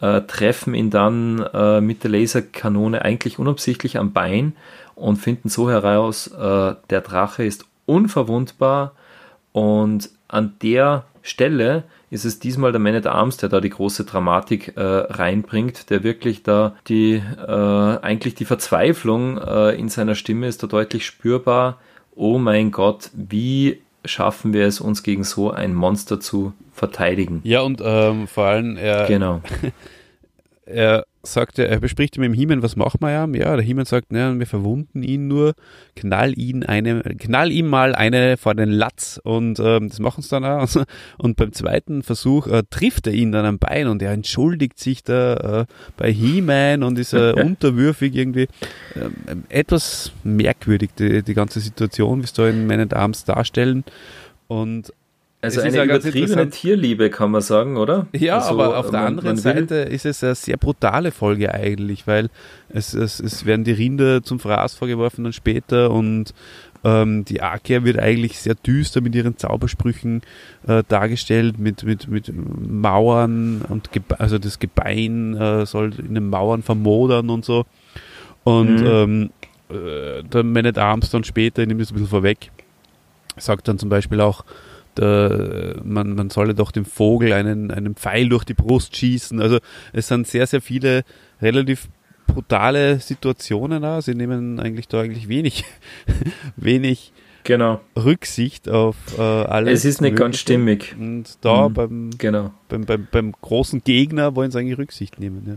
äh, 0.00 0.22
treffen 0.22 0.74
ihn 0.74 0.90
dann 0.90 1.40
äh, 1.52 1.80
mit 1.80 2.04
der 2.04 2.10
Laserkanone 2.10 3.02
eigentlich 3.02 3.38
unabsichtlich 3.38 3.98
am 3.98 4.12
Bein 4.12 4.56
und 4.94 5.16
finden 5.16 5.50
so 5.50 5.70
heraus, 5.70 6.30
der 6.30 7.00
Drache 7.02 7.44
ist 7.44 7.66
unverwundbar 7.84 8.92
und 9.52 10.08
an 10.26 10.54
der 10.62 11.04
Stelle 11.20 11.84
ist 12.10 12.24
es 12.24 12.38
diesmal 12.38 12.72
der 12.72 12.80
Man 12.80 12.94
at 12.94 13.06
Arms, 13.06 13.36
der 13.36 13.48
da 13.48 13.60
die 13.60 13.70
große 13.70 14.04
Dramatik 14.04 14.76
äh, 14.76 14.80
reinbringt, 14.82 15.90
der 15.90 16.04
wirklich 16.04 16.42
da 16.42 16.76
die, 16.88 17.14
äh, 17.14 17.50
eigentlich 17.50 18.34
die 18.34 18.44
Verzweiflung 18.44 19.38
äh, 19.38 19.70
in 19.72 19.88
seiner 19.88 20.14
Stimme 20.14 20.46
ist 20.46 20.62
da 20.62 20.66
deutlich 20.66 21.04
spürbar. 21.04 21.78
Oh 22.14 22.38
mein 22.38 22.70
Gott, 22.70 23.10
wie 23.12 23.82
schaffen 24.06 24.52
wir 24.52 24.66
es, 24.66 24.80
uns 24.80 25.02
gegen 25.02 25.24
so 25.24 25.50
ein 25.50 25.74
Monster 25.74 26.20
zu 26.20 26.52
verteidigen? 26.72 27.40
Ja, 27.44 27.60
und 27.60 27.80
ähm, 27.84 28.26
vor 28.26 28.44
allem, 28.44 28.76
er, 28.76 29.06
genau. 29.06 29.42
er 30.66 31.06
sagt 31.32 31.58
er, 31.58 31.68
er 31.68 31.80
bespricht 31.80 32.16
mit 32.18 32.26
dem 32.26 32.32
Hiemen, 32.32 32.62
was 32.62 32.76
machen 32.76 33.00
wir 33.00 33.10
ja? 33.10 33.26
Ja, 33.26 33.56
der 33.56 33.64
Hiemen 33.64 33.84
sagt, 33.84 34.12
ne, 34.12 34.34
wir 34.38 34.46
verwunden 34.46 35.02
ihn 35.02 35.28
nur, 35.28 35.54
knall 35.94 36.38
ihn 36.38 36.64
eine, 36.64 37.02
knall 37.02 37.52
ihm 37.52 37.66
mal 37.66 37.94
eine 37.94 38.36
vor 38.36 38.54
den 38.54 38.70
Latz 38.70 39.20
und 39.22 39.58
ähm, 39.60 39.88
das 39.88 39.98
machen 39.98 40.22
sie 40.22 40.30
dann 40.30 40.44
auch. 40.44 40.68
Und 41.18 41.36
beim 41.36 41.52
zweiten 41.52 42.02
Versuch 42.02 42.46
äh, 42.46 42.62
trifft 42.68 43.06
er 43.06 43.12
ihn 43.12 43.32
dann 43.32 43.44
am 43.44 43.58
Bein 43.58 43.88
und 43.88 44.02
er 44.02 44.12
entschuldigt 44.12 44.78
sich 44.78 45.02
da 45.02 45.62
äh, 45.62 45.66
bei 45.96 46.12
He-Man 46.12 46.82
und 46.82 46.98
ist 46.98 47.12
äh, 47.12 47.32
unterwürfig 47.36 48.14
irgendwie. 48.14 48.48
Ähm, 48.94 49.44
etwas 49.48 50.12
merkwürdig, 50.24 50.90
die, 50.98 51.22
die 51.22 51.34
ganze 51.34 51.60
Situation, 51.60 52.20
wie 52.20 52.24
es 52.24 52.32
da 52.32 52.48
in 52.48 52.66
Man 52.66 52.92
Arms 52.92 53.24
darstellen. 53.24 53.84
Und 54.48 54.92
also 55.42 55.60
eine 55.60 55.84
übertriebene 55.84 56.50
Tierliebe, 56.50 57.10
kann 57.10 57.30
man 57.30 57.40
sagen, 57.42 57.76
oder? 57.76 58.06
Ja, 58.12 58.38
also, 58.38 58.50
aber 58.50 58.78
auf 58.78 58.90
der 58.90 59.00
man, 59.00 59.06
anderen 59.08 59.28
man 59.30 59.36
Seite 59.36 59.74
ist 59.76 60.06
es 60.06 60.24
eine 60.24 60.34
sehr 60.34 60.56
brutale 60.56 61.12
Folge 61.12 61.52
eigentlich, 61.52 62.06
weil 62.06 62.30
es, 62.68 62.94
es, 62.94 63.20
es 63.20 63.44
werden 63.44 63.64
die 63.64 63.72
Rinder 63.72 64.22
zum 64.22 64.40
Fraß 64.40 64.74
vorgeworfen 64.74 65.24
dann 65.24 65.32
später 65.32 65.90
und 65.90 66.34
ähm, 66.84 67.24
die 67.24 67.42
Arkeer 67.42 67.84
wird 67.84 67.98
eigentlich 67.98 68.38
sehr 68.38 68.54
düster 68.54 69.00
mit 69.00 69.14
ihren 69.14 69.36
Zaubersprüchen 69.36 70.22
äh, 70.66 70.82
dargestellt, 70.88 71.58
mit, 71.58 71.84
mit, 71.84 72.08
mit 72.08 72.32
Mauern 72.34 73.62
und 73.68 73.92
Gebe 73.92 74.18
also 74.18 74.38
das 74.38 74.58
Gebein 74.58 75.36
äh, 75.36 75.66
soll 75.66 75.92
in 75.98 76.14
den 76.14 76.28
Mauern 76.28 76.62
vermodern 76.62 77.30
und 77.30 77.44
so. 77.44 77.66
Und 78.44 78.80
mhm. 78.80 78.86
ähm, 78.86 79.30
äh, 79.70 80.22
der 80.22 80.44
Man 80.44 80.66
at 80.66 80.78
Arms 80.78 81.10
dann 81.10 81.24
später, 81.24 81.62
ich 81.62 81.68
nehme 81.68 81.80
das 81.80 81.90
ein 81.90 81.94
bisschen 81.94 82.08
vorweg, 82.08 82.50
sagt 83.36 83.68
dann 83.68 83.78
zum 83.78 83.88
Beispiel 83.88 84.20
auch, 84.20 84.44
der, 84.98 85.76
man, 85.84 86.14
man 86.14 86.30
solle 86.30 86.54
doch 86.54 86.70
dem 86.70 86.84
Vogel 86.84 87.32
einen, 87.32 87.70
einen 87.70 87.94
Pfeil 87.94 88.28
durch 88.28 88.44
die 88.44 88.54
Brust 88.54 88.96
schießen. 88.96 89.40
Also 89.40 89.58
es 89.92 90.08
sind 90.08 90.26
sehr, 90.26 90.46
sehr 90.46 90.60
viele 90.60 91.04
relativ 91.40 91.88
brutale 92.26 92.98
Situationen 93.00 93.82
da. 93.82 94.02
Sie 94.02 94.14
nehmen 94.14 94.60
eigentlich 94.60 94.88
da 94.88 95.00
eigentlich 95.00 95.28
wenig, 95.28 95.64
wenig 96.56 97.12
genau. 97.44 97.80
Rücksicht 97.96 98.68
auf 98.68 98.96
äh, 99.18 99.22
alles. 99.22 99.80
Es 99.80 99.84
ist 99.84 100.00
nicht 100.00 100.16
ganz 100.16 100.38
stimmig. 100.38 100.94
Und 100.98 101.38
da 101.40 101.68
mhm. 101.68 101.74
beim, 101.74 102.10
genau. 102.18 102.50
beim, 102.68 102.84
beim, 102.84 103.06
beim 103.10 103.32
großen 103.32 103.82
Gegner 103.84 104.36
wollen 104.36 104.50
sie 104.50 104.58
eigentlich 104.58 104.78
Rücksicht 104.78 105.18
nehmen. 105.20 105.44
Ja. 105.46 105.56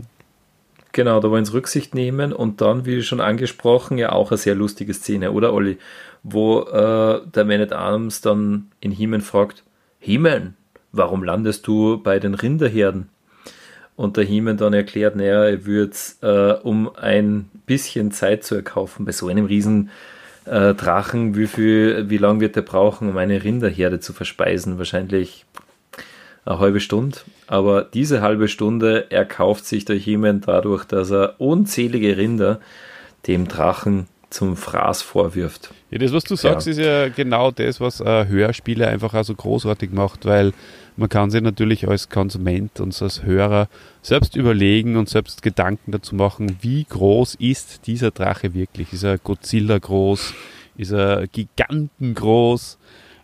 Genau, 0.92 1.20
da 1.20 1.30
wollen 1.30 1.44
sie 1.44 1.52
Rücksicht 1.52 1.94
nehmen 1.94 2.32
und 2.32 2.60
dann, 2.60 2.84
wie 2.84 3.02
schon 3.02 3.20
angesprochen, 3.20 3.96
ja 3.96 4.12
auch 4.12 4.30
eine 4.30 4.38
sehr 4.38 4.54
lustige 4.54 4.92
Szene, 4.92 5.32
oder 5.32 5.52
Olli? 5.52 5.78
wo 6.22 6.60
äh, 6.62 7.20
der 7.34 7.44
Man 7.44 7.60
at 7.60 7.72
Arms 7.72 8.20
dann 8.20 8.70
in 8.80 8.92
Heeman 8.92 9.20
fragt, 9.20 9.62
Heeman, 9.98 10.54
warum 10.92 11.22
landest 11.22 11.66
du 11.66 11.98
bei 11.98 12.18
den 12.18 12.34
Rinderherden? 12.34 13.08
Und 13.96 14.16
der 14.16 14.24
Heeman 14.24 14.56
dann 14.56 14.72
erklärt, 14.72 15.16
naja, 15.16 15.44
er 15.44 15.66
würde 15.66 15.96
äh, 16.22 16.52
um 16.62 16.94
ein 16.96 17.50
bisschen 17.66 18.12
Zeit 18.12 18.44
zu 18.44 18.54
erkaufen 18.54 19.04
bei 19.04 19.12
so 19.12 19.28
einem 19.28 19.44
riesen 19.44 19.90
äh, 20.46 20.74
Drachen, 20.74 21.36
wie 21.36 22.08
wie 22.08 22.16
lange 22.16 22.40
wird 22.40 22.56
er 22.56 22.62
brauchen, 22.62 23.10
um 23.10 23.16
eine 23.18 23.44
Rinderherde 23.44 24.00
zu 24.00 24.14
verspeisen? 24.14 24.78
Wahrscheinlich 24.78 25.44
eine 26.44 26.58
halbe 26.58 26.80
Stunde. 26.80 27.18
Aber 27.46 27.82
diese 27.82 28.22
halbe 28.22 28.48
Stunde 28.48 29.10
erkauft 29.10 29.66
sich 29.66 29.84
der 29.84 29.96
Heeman 29.96 30.40
dadurch, 30.40 30.84
dass 30.84 31.10
er 31.10 31.34
unzählige 31.38 32.16
Rinder 32.16 32.60
dem 33.26 33.48
Drachen 33.48 34.06
zum 34.30 34.56
Fraß 34.56 35.02
vorwirft. 35.02 35.74
Ja, 35.90 35.98
das, 35.98 36.12
was 36.12 36.22
du 36.24 36.36
sagst, 36.36 36.66
ja. 36.68 36.70
ist 36.70 36.78
ja 36.78 37.08
genau 37.08 37.50
das, 37.50 37.80
was 37.80 38.00
äh, 38.00 38.26
Hörspiele 38.28 38.86
einfach 38.86 39.12
auch 39.12 39.24
so 39.24 39.34
großartig 39.34 39.90
macht, 39.90 40.24
weil 40.24 40.52
man 40.96 41.08
kann 41.08 41.30
sich 41.30 41.42
natürlich 41.42 41.88
als 41.88 42.08
Konsument 42.08 42.78
und 42.78 43.00
als 43.02 43.24
Hörer 43.24 43.68
selbst 44.02 44.36
überlegen 44.36 44.96
und 44.96 45.08
selbst 45.08 45.42
Gedanken 45.42 45.90
dazu 45.90 46.14
machen, 46.14 46.58
wie 46.60 46.84
groß 46.84 47.34
ist 47.36 47.86
dieser 47.88 48.12
Drache 48.12 48.54
wirklich? 48.54 48.92
Ist 48.92 49.02
er 49.02 49.18
Godzilla 49.18 49.78
groß? 49.78 50.32
Ist 50.76 50.92
er 50.92 51.26
gigantengroß? 51.26 52.78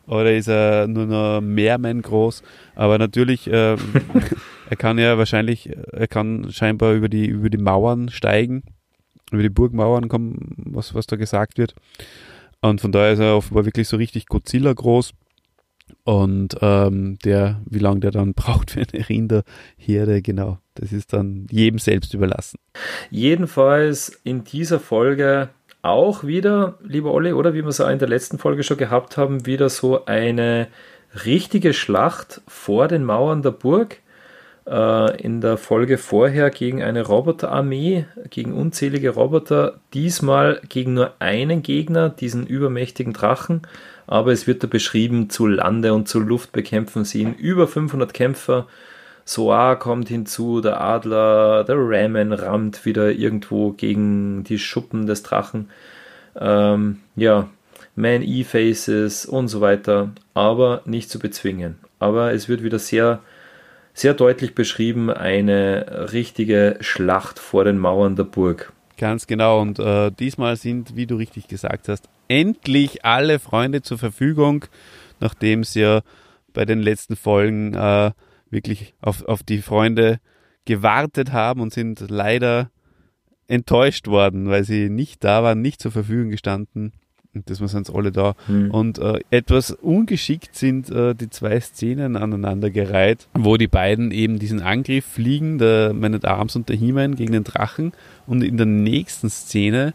Oder 0.06 0.34
ist 0.36 0.48
er 0.48 0.86
nur 0.86 1.06
noch 1.06 1.40
Meerman 1.40 2.02
groß? 2.02 2.42
Aber 2.74 2.98
natürlich, 2.98 3.48
äh, 3.48 3.76
er 4.70 4.76
kann 4.76 4.98
ja 4.98 5.18
wahrscheinlich, 5.18 5.70
er 5.92 6.06
kann 6.06 6.50
scheinbar 6.50 6.94
über 6.94 7.08
die, 7.08 7.26
über 7.26 7.50
die 7.50 7.58
Mauern 7.58 8.08
steigen 8.08 8.62
über 9.32 9.42
die 9.42 9.50
Burgmauern 9.50 10.08
kommen, 10.08 10.54
was, 10.56 10.94
was 10.94 11.06
da 11.06 11.16
gesagt 11.16 11.58
wird. 11.58 11.74
Und 12.60 12.80
von 12.80 12.92
daher 12.92 13.12
ist 13.12 13.18
er 13.18 13.36
offenbar 13.36 13.64
wirklich 13.64 13.88
so 13.88 13.96
richtig 13.96 14.26
Godzilla 14.26 14.72
groß. 14.72 15.12
Und 16.04 16.56
ähm, 16.62 17.16
der, 17.24 17.62
wie 17.66 17.78
lange 17.78 18.00
der 18.00 18.10
dann 18.10 18.34
braucht 18.34 18.72
für 18.72 18.80
eine 18.80 19.08
Rinderherde, 19.08 20.22
genau, 20.22 20.58
das 20.74 20.92
ist 20.92 21.12
dann 21.12 21.46
jedem 21.50 21.78
selbst 21.78 22.14
überlassen. 22.14 22.58
Jedenfalls 23.10 24.20
in 24.24 24.44
dieser 24.44 24.80
Folge 24.80 25.50
auch 25.86 26.24
wieder, 26.24 26.74
lieber 26.82 27.12
Olli, 27.12 27.32
oder 27.32 27.54
wie 27.54 27.62
wir 27.62 27.68
es 27.68 27.80
auch 27.80 27.88
in 27.88 27.98
der 27.98 28.08
letzten 28.08 28.38
Folge 28.38 28.62
schon 28.62 28.76
gehabt 28.76 29.16
haben, 29.16 29.46
wieder 29.46 29.68
so 29.68 30.04
eine 30.06 30.68
richtige 31.24 31.72
Schlacht 31.72 32.42
vor 32.46 32.88
den 32.88 33.04
Mauern 33.04 33.42
der 33.42 33.52
Burg 33.52 33.98
äh, 34.66 35.20
in 35.20 35.40
der 35.40 35.56
Folge 35.56 35.98
vorher 35.98 36.50
gegen 36.50 36.82
eine 36.82 37.06
Roboterarmee, 37.06 38.06
gegen 38.30 38.52
unzählige 38.52 39.10
Roboter, 39.10 39.80
diesmal 39.94 40.60
gegen 40.68 40.94
nur 40.94 41.14
einen 41.20 41.62
Gegner, 41.62 42.08
diesen 42.10 42.46
übermächtigen 42.46 43.12
Drachen. 43.12 43.62
Aber 44.06 44.32
es 44.32 44.46
wird 44.46 44.62
da 44.62 44.66
beschrieben, 44.66 45.30
zu 45.30 45.46
Lande 45.46 45.94
und 45.94 46.08
zu 46.08 46.20
Luft 46.20 46.52
bekämpfen 46.52 47.04
sie 47.04 47.22
ihn 47.22 47.34
über 47.34 47.66
500 47.66 48.12
Kämpfer. 48.12 48.66
Soar 49.26 49.78
kommt 49.78 50.08
hinzu, 50.08 50.60
der 50.60 50.80
Adler, 50.80 51.64
der 51.64 51.76
Ramen 51.76 52.32
rammt 52.32 52.86
wieder 52.86 53.10
irgendwo 53.10 53.72
gegen 53.72 54.44
die 54.44 54.58
Schuppen 54.58 55.06
des 55.06 55.22
Drachen. 55.22 55.68
Ähm, 56.36 57.00
ja, 57.16 57.48
Man-E-Faces 57.96 59.26
und 59.26 59.48
so 59.48 59.60
weiter, 59.60 60.12
aber 60.32 60.82
nicht 60.84 61.10
zu 61.10 61.18
bezwingen. 61.18 61.76
Aber 61.98 62.32
es 62.32 62.48
wird 62.48 62.62
wieder 62.62 62.78
sehr 62.78 63.20
sehr 63.96 64.12
deutlich 64.12 64.54
beschrieben 64.54 65.10
eine 65.10 66.10
richtige 66.12 66.76
Schlacht 66.80 67.38
vor 67.38 67.64
den 67.64 67.78
Mauern 67.78 68.14
der 68.14 68.24
Burg. 68.24 68.72
Ganz 68.98 69.26
genau. 69.26 69.60
Und 69.60 69.78
äh, 69.78 70.10
diesmal 70.10 70.56
sind, 70.56 70.96
wie 70.96 71.06
du 71.06 71.16
richtig 71.16 71.48
gesagt 71.48 71.88
hast, 71.88 72.08
endlich 72.28 73.06
alle 73.06 73.38
Freunde 73.38 73.80
zur 73.80 73.96
Verfügung, 73.96 74.66
nachdem 75.18 75.64
sie 75.64 75.80
ja 75.80 76.02
bei 76.52 76.66
den 76.66 76.80
letzten 76.80 77.16
Folgen 77.16 77.72
äh, 77.72 78.10
wirklich 78.50 78.94
auf, 79.00 79.24
auf 79.24 79.42
die 79.42 79.58
Freunde 79.58 80.18
gewartet 80.64 81.32
haben 81.32 81.60
und 81.60 81.72
sind 81.72 82.04
leider 82.08 82.70
enttäuscht 83.48 84.08
worden, 84.08 84.48
weil 84.48 84.64
sie 84.64 84.90
nicht 84.90 85.22
da 85.24 85.42
waren, 85.42 85.62
nicht 85.62 85.80
zur 85.80 85.92
Verfügung 85.92 86.30
gestanden. 86.30 86.92
Und 87.36 87.50
das 87.50 87.58
sind 87.58 87.94
alle 87.94 88.12
da. 88.12 88.34
Hm. 88.46 88.70
Und 88.70 88.98
äh, 88.98 89.20
etwas 89.30 89.70
ungeschickt 89.70 90.56
sind 90.56 90.90
äh, 90.90 91.14
die 91.14 91.28
zwei 91.28 91.60
Szenen 91.60 92.16
aneinandergereiht, 92.16 93.28
wo 93.34 93.58
die 93.58 93.68
beiden 93.68 94.10
eben 94.10 94.38
diesen 94.38 94.62
Angriff 94.62 95.04
fliegen, 95.04 95.58
der 95.58 95.92
Man 95.92 96.14
at 96.14 96.24
Arms 96.24 96.56
und 96.56 96.70
der 96.70 96.76
He-Man 96.76 97.14
gegen 97.14 97.32
den 97.32 97.44
Drachen. 97.44 97.92
Und 98.26 98.42
in 98.42 98.56
der 98.56 98.66
nächsten 98.66 99.28
Szene 99.28 99.92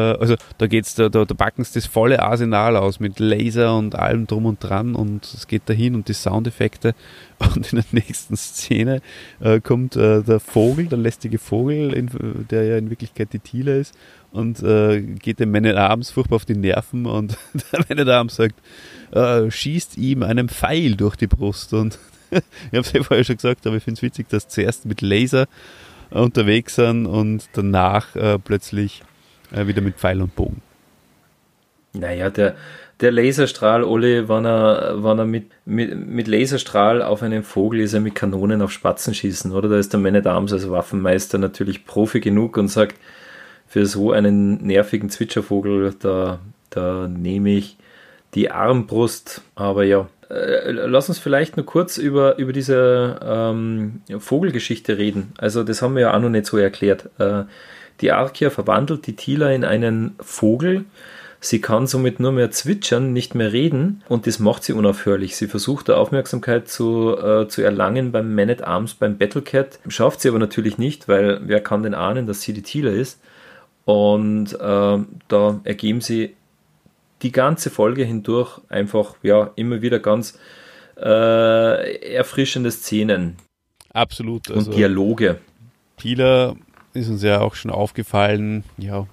also 0.00 0.36
da 0.58 0.66
geht's, 0.66 0.94
da, 0.94 1.08
da, 1.08 1.24
da 1.24 1.34
packen 1.34 1.64
sie 1.64 1.74
das 1.74 1.86
volle 1.86 2.22
Arsenal 2.22 2.76
aus 2.76 3.00
mit 3.00 3.18
Laser 3.18 3.76
und 3.76 3.94
allem 3.94 4.26
drum 4.26 4.46
und 4.46 4.62
dran 4.62 4.94
und 4.94 5.24
es 5.24 5.46
geht 5.46 5.62
dahin 5.66 5.94
und 5.94 6.08
die 6.08 6.14
Soundeffekte. 6.14 6.94
Und 7.54 7.72
in 7.72 7.80
der 7.80 7.84
nächsten 7.90 8.36
Szene 8.36 9.02
äh, 9.40 9.60
kommt 9.60 9.96
äh, 9.96 10.22
der 10.22 10.38
Vogel, 10.38 10.86
der 10.86 10.98
lästige 10.98 11.38
Vogel, 11.38 11.92
in, 11.92 12.08
der 12.48 12.64
ja 12.64 12.78
in 12.78 12.88
Wirklichkeit 12.88 13.32
die 13.32 13.40
Thiele 13.40 13.80
ist, 13.80 13.92
und 14.30 14.62
äh, 14.62 15.00
geht 15.00 15.40
dem 15.40 15.50
Man 15.50 15.66
at 15.66 16.06
furchtbar 16.06 16.36
auf 16.36 16.44
die 16.44 16.56
Nerven 16.56 17.06
und 17.06 17.36
der 17.72 17.84
Man 17.88 18.08
at 18.08 18.30
sagt, 18.30 18.54
äh, 19.12 19.50
schießt 19.50 19.96
ihm 19.96 20.22
einen 20.22 20.48
Pfeil 20.48 20.96
durch 20.96 21.16
die 21.16 21.26
Brust 21.26 21.74
und 21.74 21.98
ich 22.30 22.40
habe 22.72 22.80
es 22.80 22.92
ja 22.92 23.02
vorher 23.02 23.24
schon 23.24 23.36
gesagt, 23.36 23.66
aber 23.66 23.76
ich 23.76 23.82
finde 23.82 23.98
es 23.98 24.02
witzig, 24.02 24.28
dass 24.28 24.48
zuerst 24.48 24.86
mit 24.86 25.02
Laser 25.02 25.46
unterwegs 26.10 26.76
sind 26.76 27.06
und 27.06 27.48
danach 27.52 28.14
äh, 28.16 28.38
plötzlich 28.38 29.02
äh, 29.52 29.66
wieder 29.66 29.82
mit 29.82 29.96
Pfeil 29.96 30.20
und 30.20 30.34
Bogen. 30.34 30.62
Naja, 31.92 32.30
der, 32.30 32.56
der 33.00 33.12
Laserstrahl, 33.12 33.84
Ole, 33.84 34.28
wenn 34.28 34.44
er, 34.44 35.02
wenn 35.02 35.18
er 35.18 35.24
mit, 35.24 35.46
mit, 35.64 35.96
mit 35.96 36.28
Laserstrahl 36.28 37.02
auf 37.02 37.22
einen 37.22 37.42
Vogel 37.42 37.80
ist, 37.80 37.94
er 37.94 38.00
mit 38.00 38.14
Kanonen 38.14 38.62
auf 38.62 38.72
Spatzen 38.72 39.14
schießen, 39.14 39.52
oder? 39.52 39.68
Da 39.68 39.78
ist 39.78 39.92
der 39.92 40.00
Man 40.00 40.16
at 40.16 40.26
Arms 40.26 40.52
als 40.52 40.68
Waffenmeister 40.70 41.38
natürlich 41.38 41.86
Profi 41.86 42.20
genug 42.20 42.56
und 42.56 42.68
sagt, 42.68 42.96
für 43.66 43.86
so 43.86 44.12
einen 44.12 44.64
nervigen 44.64 45.10
Zwitschervogel, 45.10 45.94
da, 45.98 46.38
da 46.70 47.08
nehme 47.08 47.50
ich 47.50 47.76
die 48.34 48.50
Armbrust. 48.50 49.42
Aber 49.56 49.84
ja, 49.84 50.08
äh, 50.30 50.70
lass 50.70 51.08
uns 51.08 51.18
vielleicht 51.18 51.56
nur 51.56 51.66
kurz 51.66 51.98
über, 51.98 52.38
über 52.38 52.52
diese 52.52 53.18
ähm, 53.24 54.02
Vogelgeschichte 54.18 54.98
reden. 54.98 55.32
Also, 55.38 55.64
das 55.64 55.82
haben 55.82 55.94
wir 55.94 56.02
ja 56.02 56.14
auch 56.14 56.20
noch 56.20 56.30
nicht 56.30 56.46
so 56.46 56.56
erklärt. 56.56 57.10
Äh, 57.18 57.44
die 58.00 58.12
Arkia 58.12 58.50
verwandelt 58.50 59.06
die 59.06 59.16
Tila 59.16 59.50
in 59.50 59.64
einen 59.64 60.16
Vogel. 60.20 60.84
Sie 61.40 61.60
kann 61.60 61.86
somit 61.86 62.20
nur 62.20 62.32
mehr 62.32 62.50
zwitschern, 62.50 63.12
nicht 63.12 63.34
mehr 63.34 63.52
reden 63.52 64.02
und 64.08 64.26
das 64.26 64.38
macht 64.38 64.64
sie 64.64 64.72
unaufhörlich. 64.72 65.36
Sie 65.36 65.46
versucht 65.46 65.90
Aufmerksamkeit 65.90 66.68
zu, 66.68 67.18
äh, 67.18 67.48
zu 67.48 67.60
erlangen 67.60 68.12
beim 68.12 68.34
Man 68.34 68.48
at 68.48 68.62
Arms, 68.62 68.94
beim 68.94 69.18
Battlecat. 69.18 69.78
Schafft 69.88 70.22
sie 70.22 70.28
aber 70.30 70.38
natürlich 70.38 70.78
nicht, 70.78 71.06
weil 71.06 71.40
wer 71.44 71.60
kann 71.60 71.82
denn 71.82 71.92
ahnen, 71.92 72.26
dass 72.26 72.40
sie 72.40 72.54
die 72.54 72.62
Tila 72.62 72.90
ist? 72.90 73.20
Und 73.84 74.54
äh, 74.54 74.98
da 75.28 75.60
ergeben 75.64 76.00
sie 76.00 76.34
die 77.20 77.32
ganze 77.32 77.68
Folge 77.68 78.04
hindurch 78.04 78.60
einfach 78.70 79.16
ja 79.22 79.50
immer 79.56 79.82
wieder 79.82 79.98
ganz 79.98 80.38
äh, 80.96 82.14
erfrischende 82.14 82.70
Szenen. 82.70 83.36
Absolut. 83.92 84.50
Also 84.50 84.70
und 84.70 84.76
Dialoge. 84.78 85.40
Tila 85.98 86.54
ist 86.94 87.08
uns 87.08 87.22
ja 87.22 87.40
auch 87.40 87.54
schon 87.54 87.70
aufgefallen, 87.70 88.64
ja, 88.78 89.06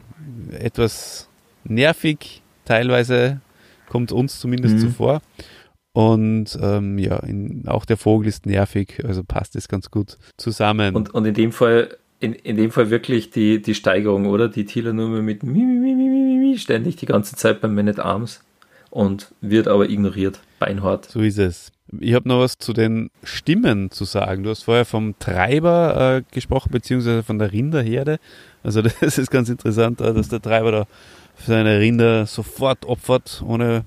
etwas 0.51 1.27
nervig 1.63 2.41
teilweise, 2.65 3.41
kommt 3.89 4.11
uns 4.11 4.39
zumindest 4.39 4.75
mhm. 4.75 4.79
so 4.79 4.89
vor. 4.89 5.21
Und 5.93 6.57
ähm, 6.61 6.97
ja, 6.97 7.17
in, 7.19 7.67
auch 7.67 7.83
der 7.83 7.97
Vogel 7.97 8.27
ist 8.27 8.45
nervig, 8.45 9.03
also 9.03 9.23
passt 9.23 9.55
es 9.55 9.67
ganz 9.67 9.91
gut 9.91 10.17
zusammen. 10.37 10.95
Und, 10.95 11.13
und 11.13 11.25
in 11.25 11.33
dem 11.33 11.51
Fall, 11.51 11.97
in, 12.21 12.33
in 12.33 12.55
dem 12.55 12.71
Fall 12.71 12.89
wirklich 12.89 13.29
die, 13.29 13.61
die 13.61 13.75
Steigerung, 13.75 14.27
oder? 14.27 14.47
Die 14.47 14.63
Tila 14.63 14.93
nur 14.93 15.09
mit 15.21 15.43
mi, 15.43 15.59
mi, 15.59 15.93
mi, 15.93 15.93
mi, 15.93 16.37
mi, 16.37 16.57
ständig 16.57 16.95
die 16.95 17.05
ganze 17.05 17.35
Zeit 17.35 17.59
beim 17.59 17.75
Man 17.75 17.89
at 17.89 17.99
Arms 17.99 18.41
und 18.89 19.33
wird 19.41 19.67
aber 19.67 19.89
ignoriert, 19.89 20.39
beinhart. 20.59 21.09
So 21.09 21.19
ist 21.19 21.39
es. 21.39 21.71
Ich 21.99 22.13
habe 22.13 22.27
noch 22.27 22.39
was 22.39 22.57
zu 22.57 22.73
den 22.73 23.09
Stimmen 23.23 23.91
zu 23.91 24.05
sagen. 24.05 24.43
Du 24.43 24.49
hast 24.49 24.63
vorher 24.63 24.85
vom 24.85 25.17
Treiber 25.19 26.17
äh, 26.17 26.33
gesprochen, 26.33 26.69
beziehungsweise 26.71 27.23
von 27.23 27.37
der 27.37 27.51
Rinderherde. 27.51 28.19
Also 28.63 28.81
das 29.01 29.17
ist 29.17 29.31
ganz 29.31 29.49
interessant, 29.49 29.99
äh, 30.01 30.13
dass 30.13 30.29
der 30.29 30.41
Treiber 30.41 30.71
da 30.71 30.87
seine 31.45 31.79
Rinder 31.79 32.25
sofort 32.27 32.85
opfert, 32.85 33.43
ohne 33.45 33.85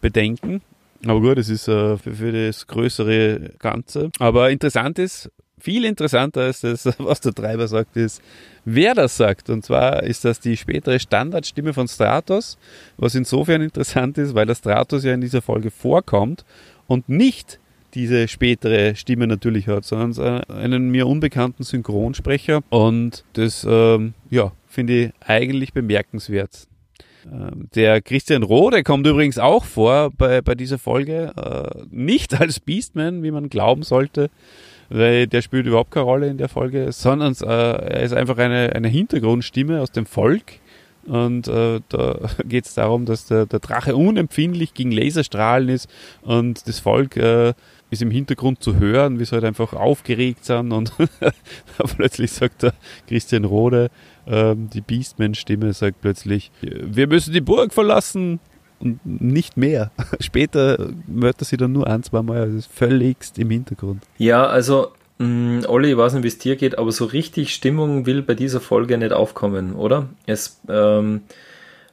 Bedenken. 0.00 0.60
Aber 1.06 1.20
gut, 1.20 1.38
das 1.38 1.48
ist 1.48 1.68
äh, 1.68 1.96
für, 1.96 2.14
für, 2.14 2.32
das 2.32 2.66
größere 2.66 3.52
Ganze. 3.58 4.10
Aber 4.18 4.50
interessant 4.50 4.98
ist, 4.98 5.30
viel 5.58 5.84
interessanter 5.84 6.48
ist 6.48 6.64
das, 6.64 6.86
was 6.98 7.20
der 7.20 7.32
Treiber 7.32 7.66
sagt, 7.68 7.96
ist, 7.96 8.20
wer 8.64 8.94
das 8.94 9.16
sagt. 9.16 9.48
Und 9.50 9.64
zwar 9.64 10.02
ist 10.02 10.24
das 10.24 10.40
die 10.40 10.56
spätere 10.56 10.98
Standardstimme 10.98 11.72
von 11.72 11.88
Stratos, 11.88 12.58
was 12.96 13.14
insofern 13.14 13.62
interessant 13.62 14.18
ist, 14.18 14.34
weil 14.34 14.46
der 14.46 14.54
Stratos 14.54 15.04
ja 15.04 15.14
in 15.14 15.20
dieser 15.20 15.42
Folge 15.42 15.70
vorkommt 15.70 16.44
und 16.86 17.08
nicht 17.08 17.58
diese 17.94 18.28
spätere 18.28 18.94
Stimme 18.96 19.26
natürlich 19.26 19.68
hat, 19.68 19.84
sondern 19.84 20.44
einen 20.44 20.90
mir 20.90 21.06
unbekannten 21.06 21.62
Synchronsprecher. 21.62 22.62
Und 22.70 23.24
das, 23.34 23.66
ähm, 23.68 24.14
ja, 24.30 24.52
finde 24.66 24.92
ich 24.94 25.12
eigentlich 25.20 25.72
bemerkenswert. 25.72 26.66
Ähm, 27.30 27.68
der 27.74 28.00
Christian 28.00 28.42
Rode 28.42 28.82
kommt 28.82 29.06
übrigens 29.06 29.38
auch 29.38 29.64
vor 29.64 30.10
bei, 30.16 30.40
bei 30.40 30.54
dieser 30.54 30.78
Folge. 30.78 31.32
Äh, 31.36 31.84
nicht 31.90 32.38
als 32.40 32.60
Beastman, 32.60 33.22
wie 33.22 33.30
man 33.30 33.48
glauben 33.48 33.82
sollte, 33.82 34.30
weil 34.88 35.26
der 35.26 35.42
spielt 35.42 35.66
überhaupt 35.66 35.90
keine 35.90 36.06
Rolle 36.06 36.28
in 36.28 36.38
der 36.38 36.48
Folge, 36.48 36.92
sondern 36.92 37.34
äh, 37.42 37.46
er 37.46 38.02
ist 38.02 38.12
einfach 38.12 38.38
eine, 38.38 38.74
eine 38.74 38.88
Hintergrundstimme 38.88 39.80
aus 39.80 39.92
dem 39.92 40.06
Volk 40.06 40.54
und 41.06 41.48
äh, 41.48 41.80
da 41.88 42.18
geht 42.44 42.66
es 42.66 42.74
darum, 42.74 43.06
dass 43.06 43.26
der, 43.26 43.46
der, 43.46 43.58
Drache 43.58 43.96
unempfindlich 43.96 44.74
gegen 44.74 44.92
Laserstrahlen 44.92 45.68
ist 45.68 45.88
und 46.22 46.66
das 46.68 46.78
Volk 46.78 47.16
äh, 47.16 47.54
ist 47.90 48.02
im 48.02 48.10
Hintergrund 48.10 48.62
zu 48.62 48.78
hören, 48.78 49.18
wie 49.18 49.24
sie 49.24 49.32
halt 49.32 49.44
einfach 49.44 49.74
aufgeregt 49.74 50.44
sind. 50.44 50.72
Und 50.72 50.92
plötzlich 51.96 52.32
sagt 52.32 52.62
der 52.62 52.72
Christian 53.06 53.44
Rode, 53.44 53.90
äh, 54.26 54.54
die 54.56 54.80
Beastman-Stimme 54.80 55.72
sagt 55.72 56.00
plötzlich, 56.00 56.50
wir 56.62 57.06
müssen 57.06 57.34
die 57.34 57.40
Burg 57.40 57.74
verlassen 57.74 58.40
und 58.80 59.04
nicht 59.04 59.56
mehr. 59.56 59.90
Später 60.20 60.92
hört 61.20 61.42
er 61.42 61.44
sie 61.44 61.56
dann 61.56 61.72
nur 61.72 61.86
ein, 61.86 62.02
zwei 62.02 62.22
Mal, 62.22 62.40
also 62.40 62.66
völligst 62.72 63.38
im 63.38 63.50
Hintergrund. 63.50 64.04
Ja, 64.18 64.46
also 64.46 64.92
Mm, 65.22 65.60
Olli, 65.68 65.92
ich 65.92 65.96
weiß 65.96 66.14
nicht, 66.14 66.24
wie 66.24 66.28
es 66.28 66.38
dir 66.38 66.56
geht, 66.56 66.78
aber 66.78 66.90
so 66.90 67.04
richtig 67.04 67.54
Stimmung 67.54 68.06
will 68.06 68.22
bei 68.22 68.34
dieser 68.34 68.60
Folge 68.60 68.98
nicht 68.98 69.12
aufkommen, 69.12 69.76
oder? 69.76 70.08
Es, 70.26 70.60
ähm, 70.68 71.20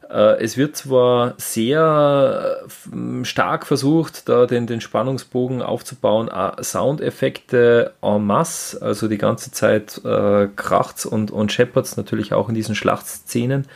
äh, 0.10 0.42
es 0.44 0.58
wird 0.58 0.76
zwar 0.76 1.36
sehr 1.38 2.58
äh, 2.92 3.26
stark 3.26 3.68
versucht, 3.68 4.28
da 4.28 4.48
den, 4.48 4.66
den 4.66 4.82
Spannungsbogen 4.82 5.62
aufzubauen, 5.62 6.28
äh, 6.28 6.64
Soundeffekte 6.64 7.94
en 8.02 8.26
masse, 8.26 8.82
also 8.82 9.08
die 9.08 9.20
ganze 9.20 9.52
Zeit 9.52 10.02
äh, 10.04 10.48
kracht's 10.56 11.06
und, 11.06 11.30
und 11.30 11.52
scheppert's 11.52 11.98
natürlich 11.98 12.34
auch 12.34 12.50
in 12.50 12.56
diesen 12.56 12.74
Schlachtszenen, 12.74 13.68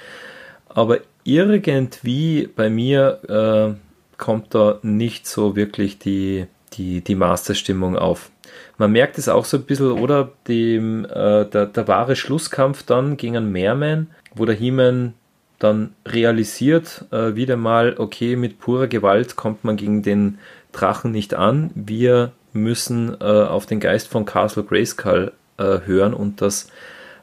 aber 0.67 0.97
irgendwie 1.23 2.49
bei 2.55 2.71
mir 2.71 3.77
äh, 3.77 4.17
kommt 4.17 4.55
da 4.55 4.79
nicht 4.81 5.27
so 5.27 5.55
wirklich 5.55 5.99
die, 5.99 6.47
die, 6.73 7.01
die 7.01 7.15
Masterstimmung 7.15 7.95
auf. 7.95 8.31
Man 8.77 8.91
merkt 8.91 9.17
es 9.17 9.29
auch 9.29 9.45
so 9.45 9.57
ein 9.57 9.63
bisschen, 9.63 9.91
oder? 9.91 10.31
Dem, 10.47 11.05
äh, 11.05 11.45
der, 11.45 11.67
der 11.67 11.87
wahre 11.87 12.15
Schlusskampf 12.15 12.83
dann 12.83 13.17
gegen 13.17 13.37
einen 13.37 13.51
Mehrman, 13.51 14.07
wo 14.33 14.45
der 14.45 14.55
He-Man 14.55 15.13
dann 15.59 15.93
realisiert, 16.05 17.05
äh, 17.11 17.35
wieder 17.35 17.55
mal, 17.55 17.95
okay, 17.97 18.35
mit 18.35 18.59
purer 18.59 18.87
Gewalt 18.87 19.35
kommt 19.35 19.63
man 19.63 19.77
gegen 19.77 20.03
den 20.03 20.39
Drachen 20.71 21.11
nicht 21.11 21.35
an. 21.35 21.71
Wir 21.75 22.31
müssen 22.51 23.15
äh, 23.21 23.23
auf 23.23 23.65
den 23.65 23.79
Geist 23.79 24.07
von 24.07 24.25
Castle 24.25 24.63
Grayskull 24.63 25.31
äh, 25.57 25.79
hören 25.85 26.13
und 26.13 26.41
das 26.41 26.67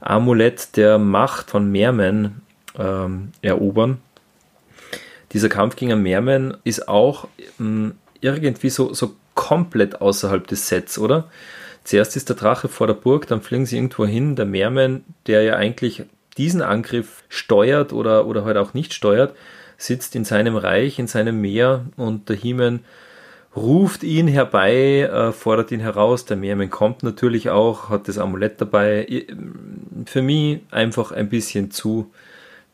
Amulett 0.00 0.76
der 0.76 0.98
Macht 0.98 1.50
von 1.50 1.70
Mehrman 1.70 2.40
ähm, 2.78 3.32
erobern. 3.42 3.98
Dieser 5.32 5.48
Kampf 5.48 5.76
gegen 5.76 5.92
einen 5.92 6.02
Mehrman 6.02 6.56
ist 6.64 6.88
auch 6.88 7.28
mh, 7.58 7.92
irgendwie 8.20 8.70
so, 8.70 8.94
so 8.94 9.14
komplett 9.40 10.02
außerhalb 10.02 10.46
des 10.46 10.68
Sets, 10.68 10.98
oder? 10.98 11.28
Zuerst 11.82 12.14
ist 12.14 12.28
der 12.28 12.36
Drache 12.36 12.68
vor 12.68 12.86
der 12.86 12.94
Burg, 12.94 13.26
dann 13.26 13.40
fliegen 13.40 13.64
sie 13.64 13.76
irgendwo 13.76 14.04
hin. 14.04 14.36
Der 14.36 14.44
Meerman, 14.44 15.02
der 15.26 15.42
ja 15.42 15.56
eigentlich 15.56 16.02
diesen 16.36 16.60
Angriff 16.60 17.24
steuert 17.30 17.94
oder, 17.94 18.26
oder 18.26 18.44
halt 18.44 18.58
auch 18.58 18.74
nicht 18.74 18.92
steuert, 18.92 19.34
sitzt 19.78 20.14
in 20.14 20.26
seinem 20.26 20.56
Reich, 20.56 20.98
in 20.98 21.06
seinem 21.06 21.40
Meer 21.40 21.86
und 21.96 22.28
der 22.28 22.36
He-Man 22.36 22.80
ruft 23.56 24.02
ihn 24.02 24.28
herbei, 24.28 25.08
äh, 25.10 25.32
fordert 25.32 25.72
ihn 25.72 25.80
heraus. 25.80 26.26
Der 26.26 26.36
Meerman 26.36 26.68
kommt 26.68 27.02
natürlich 27.02 27.48
auch, 27.48 27.88
hat 27.88 28.08
das 28.08 28.18
Amulett 28.18 28.60
dabei. 28.60 29.26
für 30.04 30.20
mich 30.20 30.60
einfach 30.70 31.12
ein 31.12 31.30
bisschen 31.30 31.70
zu, 31.70 32.12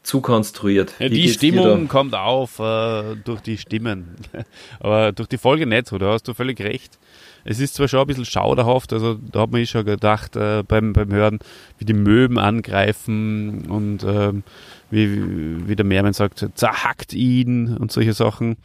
zu 0.07 0.21
konstruiert. 0.21 0.95
Ja, 1.01 1.09
die 1.09 1.29
Stimmung 1.29 1.89
kommt 1.89 2.15
auf 2.15 2.61
äh, 2.61 3.17
durch 3.25 3.41
die 3.41 3.59
Stimmen, 3.59 4.15
aber 4.81 5.11
durch 5.11 5.29
die 5.29 5.37
Folge 5.37 5.67
nicht 5.67 5.89
so, 5.89 5.99
da 5.99 6.13
hast 6.13 6.29
du 6.29 6.35
völlig 6.35 6.61
recht. 6.61 6.97
Es 7.45 7.59
ist 7.59 7.75
zwar 7.75 7.89
schon 7.89 8.01
ein 8.01 8.07
bisschen 8.07 8.25
schauderhaft, 8.25 8.93
also 8.93 9.15
da 9.15 9.41
hat 9.41 9.51
man 9.51 9.61
eh 9.61 9.67
schon 9.67 9.85
gedacht 9.85 10.37
äh, 10.37 10.63
beim, 10.67 10.93
beim 10.93 11.13
Hören, 11.13 11.41
wie 11.79 11.85
die 11.85 11.93
Möwen 11.93 12.39
angreifen 12.39 13.67
und 13.69 14.05
ähm, 14.05 14.45
wie, 14.91 15.69
wie 15.69 15.75
der 15.75 15.85
Mehrmann 15.85 16.13
sagt, 16.13 16.47
zerhackt 16.55 17.13
ihn 17.13 17.77
und 17.77 17.91
solche 17.91 18.13
Sachen. 18.13 18.57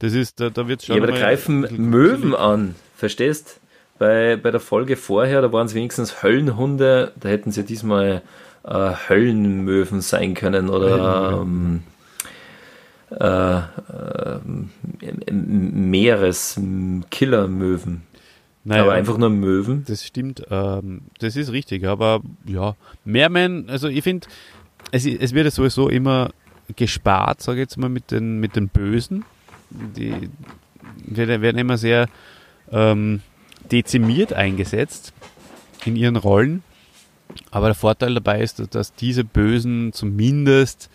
Das 0.00 0.14
ist, 0.14 0.40
da, 0.40 0.50
da 0.50 0.66
wird 0.66 0.82
schon. 0.82 0.96
Ja, 0.96 1.02
aber 1.02 1.12
da 1.12 1.18
greifen 1.18 1.60
Möwen 1.90 2.34
an, 2.34 2.74
verstehst? 2.96 3.60
Bei, 3.98 4.36
bei 4.36 4.50
der 4.50 4.60
Folge 4.60 4.96
vorher, 4.96 5.42
da 5.42 5.52
waren 5.52 5.66
es 5.66 5.74
wenigstens 5.74 6.22
Höllenhunde, 6.22 7.12
da 7.20 7.28
hätten 7.28 7.50
sie 7.50 7.64
diesmal 7.64 8.22
äh, 8.68 8.92
Höllenmöwen 9.08 10.00
sein 10.00 10.34
können 10.34 10.68
oder 10.68 11.42
ähm, 11.42 11.82
äh, 13.10 13.58
äh, 13.58 14.38
Meereskillermöwen. 15.32 18.02
Naja, 18.64 18.82
aber 18.82 18.92
einfach 18.92 19.16
nur 19.16 19.30
Möwen. 19.30 19.84
Das 19.88 20.04
stimmt, 20.04 20.42
ähm, 20.50 21.00
das 21.20 21.36
ist 21.36 21.52
richtig, 21.52 21.86
aber 21.86 22.20
ja, 22.44 22.76
Meerman, 23.04 23.70
also 23.70 23.88
ich 23.88 24.04
finde, 24.04 24.28
es, 24.90 25.06
es 25.06 25.32
wird 25.32 25.46
ja 25.46 25.50
sowieso 25.50 25.88
immer 25.88 26.28
gespart, 26.76 27.40
sage 27.40 27.60
ich 27.60 27.62
jetzt 27.62 27.78
mal, 27.78 27.88
mit 27.88 28.10
den, 28.10 28.40
mit 28.40 28.56
den 28.56 28.68
Bösen. 28.68 29.24
Die 29.70 30.28
werden 31.06 31.58
immer 31.58 31.78
sehr 31.78 32.08
ähm, 32.70 33.22
dezimiert 33.70 34.34
eingesetzt 34.34 35.14
in 35.86 35.96
ihren 35.96 36.16
Rollen. 36.16 36.62
Aber 37.50 37.66
der 37.66 37.74
Vorteil 37.74 38.14
dabei 38.14 38.40
ist, 38.40 38.74
dass 38.74 38.94
diese 38.94 39.24
Bösen 39.24 39.92
zumindest 39.92 40.90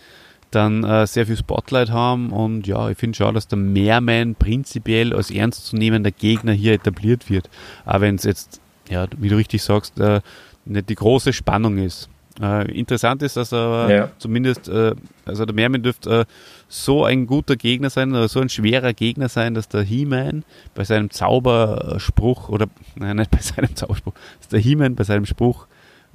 dann 0.52 0.84
äh, 0.84 1.08
sehr 1.08 1.26
viel 1.26 1.38
Spotlight 1.38 1.90
haben 1.90 2.32
und 2.32 2.68
ja, 2.68 2.90
ich 2.90 2.98
finde 2.98 3.18
schon, 3.18 3.34
dass 3.34 3.48
der 3.48 3.58
Mehrman 3.58 4.36
prinzipiell 4.36 5.14
als 5.14 5.32
ernstzunehmender 5.32 6.12
Gegner 6.12 6.54
hier 6.54 6.74
etabliert 6.74 7.30
wird. 7.30 7.50
Aber 7.86 8.02
wenn 8.02 8.16
es 8.16 8.24
jetzt, 8.24 8.62
ja, 8.90 9.08
wie 9.18 9.30
du 9.30 9.36
richtig 9.36 9.64
sagst, 9.64 10.00
äh, 10.00 10.22
nicht 10.66 10.90
die 10.90 10.96
große 10.96 11.34
Spannung 11.34 11.78
ist. 11.78 12.10
Äh, 12.42 12.72
interessant 12.72 13.22
ist, 13.22 13.38
dass 13.38 13.54
er 13.54 13.90
ja. 13.92 14.12
zumindest, 14.18 14.68
äh, 14.68 14.96
also 15.26 15.46
der 15.46 15.54
Mermin 15.54 15.84
dürfte 15.84 16.22
äh, 16.22 16.26
so 16.68 17.06
ein 17.06 17.28
guter 17.28 17.56
Gegner 17.56 17.92
sein 17.92 18.12
oder 18.12 18.28
so 18.28 18.40
ein 18.40 18.50
schwerer 18.50 18.94
Gegner 18.94 19.30
sein, 19.30 19.54
dass 19.54 19.68
der 19.68 19.84
He-Man 19.84 20.44
bei 20.74 20.84
seinem 20.84 21.12
Zauberspruch 21.12 22.50
oder, 22.50 22.68
nein, 22.96 23.18
nicht 23.18 23.30
bei 23.30 23.38
seinem 23.40 23.76
Zauberspruch, 23.76 24.14
dass 24.40 24.48
der 24.48 24.60
He-Man 24.60 24.96
bei 24.96 25.04
seinem 25.04 25.28
Spruch 25.28 25.68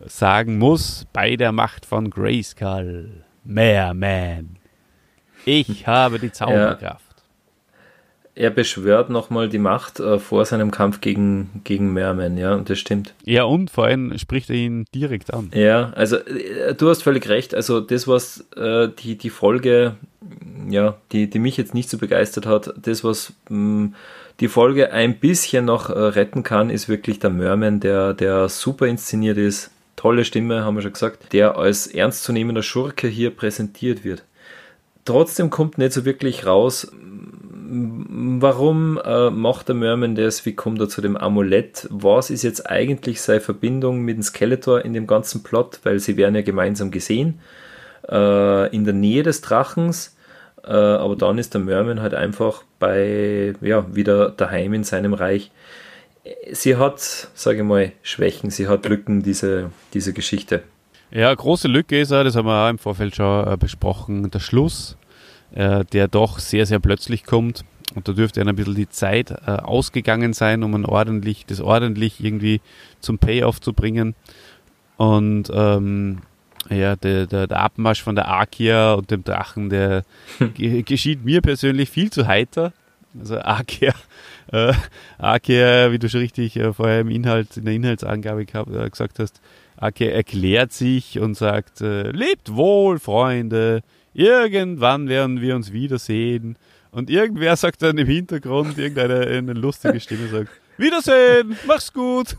sagen 0.06 0.58
muss, 0.58 1.06
bei 1.12 1.36
der 1.36 1.52
Macht 1.52 1.86
von 1.86 2.10
Grayskull, 2.10 3.24
Merman, 3.44 4.56
ich 5.44 5.86
habe 5.86 6.18
die 6.18 6.32
Zauberkraft. 6.32 6.82
Ja 6.82 7.08
er 8.38 8.50
beschwört 8.50 9.10
nochmal 9.10 9.48
die 9.48 9.58
Macht 9.58 9.98
äh, 9.98 10.20
vor 10.20 10.44
seinem 10.44 10.70
Kampf 10.70 11.00
gegen, 11.00 11.60
gegen 11.64 11.92
Merman, 11.92 12.38
ja, 12.38 12.54
und 12.54 12.70
das 12.70 12.78
stimmt. 12.78 13.12
Ja, 13.24 13.42
und 13.42 13.68
vor 13.68 13.86
allem 13.86 14.16
spricht 14.16 14.48
er 14.48 14.56
ihn 14.56 14.84
direkt 14.94 15.34
an. 15.34 15.50
Ja, 15.52 15.90
also 15.96 16.16
äh, 16.16 16.72
du 16.74 16.88
hast 16.88 17.02
völlig 17.02 17.28
recht. 17.28 17.52
Also 17.52 17.80
das, 17.80 18.06
was 18.06 18.46
äh, 18.56 18.88
die, 18.96 19.18
die 19.18 19.30
Folge, 19.30 19.96
ja, 20.68 20.96
die, 21.10 21.28
die 21.28 21.40
mich 21.40 21.56
jetzt 21.56 21.74
nicht 21.74 21.90
so 21.90 21.98
begeistert 21.98 22.46
hat, 22.46 22.72
das, 22.80 23.02
was 23.02 23.32
mh, 23.48 23.58
mm, 23.58 23.94
die 24.38 24.48
Folge 24.48 24.92
ein 24.92 25.18
bisschen 25.18 25.64
noch 25.64 25.90
äh, 25.90 25.98
retten 25.98 26.44
kann, 26.44 26.70
ist 26.70 26.88
wirklich 26.88 27.18
der 27.18 27.30
Merman, 27.30 27.80
der, 27.80 28.14
der 28.14 28.48
super 28.48 28.86
inszeniert 28.86 29.36
ist. 29.36 29.72
Tolle 29.98 30.24
Stimme, 30.24 30.64
haben 30.64 30.76
wir 30.76 30.82
schon 30.82 30.92
gesagt, 30.92 31.32
der 31.32 31.56
als 31.56 31.88
ernstzunehmender 31.88 32.62
Schurke 32.62 33.08
hier 33.08 33.32
präsentiert 33.32 34.04
wird. 34.04 34.22
Trotzdem 35.04 35.50
kommt 35.50 35.76
nicht 35.76 35.92
so 35.92 36.04
wirklich 36.04 36.46
raus, 36.46 36.92
warum 37.68 39.00
äh, 39.04 39.30
macht 39.30 39.66
der 39.66 39.74
Merman 39.74 40.14
das? 40.14 40.46
Wie 40.46 40.54
kommt 40.54 40.80
er 40.80 40.88
zu 40.88 41.00
dem 41.00 41.16
Amulett? 41.16 41.88
Was 41.90 42.30
ist 42.30 42.44
jetzt 42.44 42.70
eigentlich 42.70 43.20
seine 43.20 43.40
Verbindung 43.40 44.02
mit 44.02 44.16
dem 44.16 44.22
Skeletor 44.22 44.84
in 44.84 44.92
dem 44.92 45.08
ganzen 45.08 45.42
Plot? 45.42 45.80
Weil 45.82 45.98
sie 45.98 46.16
werden 46.16 46.36
ja 46.36 46.42
gemeinsam 46.42 46.92
gesehen 46.92 47.40
äh, 48.08 48.72
in 48.72 48.84
der 48.84 48.94
Nähe 48.94 49.24
des 49.24 49.40
Drachens. 49.40 50.16
Äh, 50.64 50.70
aber 50.70 51.16
dann 51.16 51.38
ist 51.38 51.54
der 51.54 51.60
Merman 51.60 52.00
halt 52.00 52.14
einfach 52.14 52.62
bei, 52.78 53.54
ja, 53.62 53.84
wieder 53.92 54.30
daheim 54.30 54.74
in 54.74 54.84
seinem 54.84 55.12
Reich. 55.12 55.50
Sie 56.52 56.76
hat, 56.76 57.00
sage 57.34 57.58
ich 57.58 57.64
mal, 57.64 57.92
Schwächen, 58.02 58.50
sie 58.50 58.68
hat 58.68 58.88
Lücken, 58.88 59.22
diese, 59.22 59.70
diese 59.94 60.12
Geschichte. 60.12 60.62
Ja, 61.10 61.34
große 61.34 61.68
Lücke 61.68 62.00
ist 62.00 62.10
er, 62.10 62.24
das 62.24 62.36
haben 62.36 62.46
wir 62.46 62.64
auch 62.66 62.70
im 62.70 62.78
Vorfeld 62.78 63.16
schon 63.16 63.52
äh, 63.52 63.56
besprochen, 63.56 64.30
der 64.30 64.40
Schluss 64.40 64.96
äh, 65.52 65.84
der 65.84 66.08
doch 66.08 66.38
sehr, 66.38 66.66
sehr 66.66 66.78
plötzlich 66.78 67.24
kommt. 67.24 67.64
Und 67.94 68.06
da 68.06 68.12
dürfte 68.12 68.42
ein 68.42 68.54
bisschen 68.54 68.74
die 68.74 68.88
Zeit 68.88 69.30
äh, 69.30 69.50
ausgegangen 69.50 70.34
sein, 70.34 70.62
um 70.62 70.74
ein 70.74 70.84
ordentlich, 70.84 71.46
das 71.46 71.60
ordentlich 71.60 72.22
irgendwie 72.22 72.60
zum 73.00 73.18
Payoff 73.18 73.60
zu 73.60 73.72
bringen. 73.72 74.14
Und 74.98 75.50
ähm, 75.52 76.18
ja, 76.68 76.96
der, 76.96 77.26
der, 77.26 77.46
der 77.46 77.60
Abmarsch 77.60 78.02
von 78.02 78.14
der 78.14 78.28
Arkia 78.28 78.92
und 78.92 79.10
dem 79.10 79.24
Drachen, 79.24 79.70
der 79.70 80.04
geschieht 80.84 81.24
mir 81.24 81.40
persönlich 81.40 81.88
viel 81.88 82.10
zu 82.10 82.26
heiter. 82.26 82.72
Also 83.18 83.38
Arkia, 83.38 83.94
äh, 84.52 84.72
Arkia, 85.18 85.92
wie 85.92 85.98
du 85.98 86.08
schon 86.08 86.20
richtig 86.20 86.56
äh, 86.56 86.72
vorher 86.72 87.00
im 87.00 87.10
Inhalt, 87.10 87.56
in 87.56 87.64
der 87.64 87.74
Inhaltsangabe 87.74 88.44
gehabt, 88.46 88.70
äh, 88.74 88.88
gesagt 88.88 89.18
hast, 89.18 89.40
Arkia 89.76 90.10
erklärt 90.10 90.72
sich 90.72 91.18
und 91.18 91.34
sagt, 91.36 91.80
äh, 91.80 92.10
lebt 92.10 92.54
wohl, 92.54 92.98
Freunde, 92.98 93.82
irgendwann 94.14 95.08
werden 95.08 95.40
wir 95.40 95.54
uns 95.54 95.72
wiedersehen. 95.72 96.56
Und 96.90 97.10
irgendwer 97.10 97.56
sagt 97.56 97.82
dann 97.82 97.98
im 97.98 98.06
Hintergrund, 98.06 98.78
irgendeine 98.78 99.26
eine 99.26 99.52
lustige 99.52 100.00
Stimme 100.00 100.28
sagt, 100.28 100.50
Wiedersehen, 100.78 101.56
mach's 101.66 101.92
gut. 101.92 102.36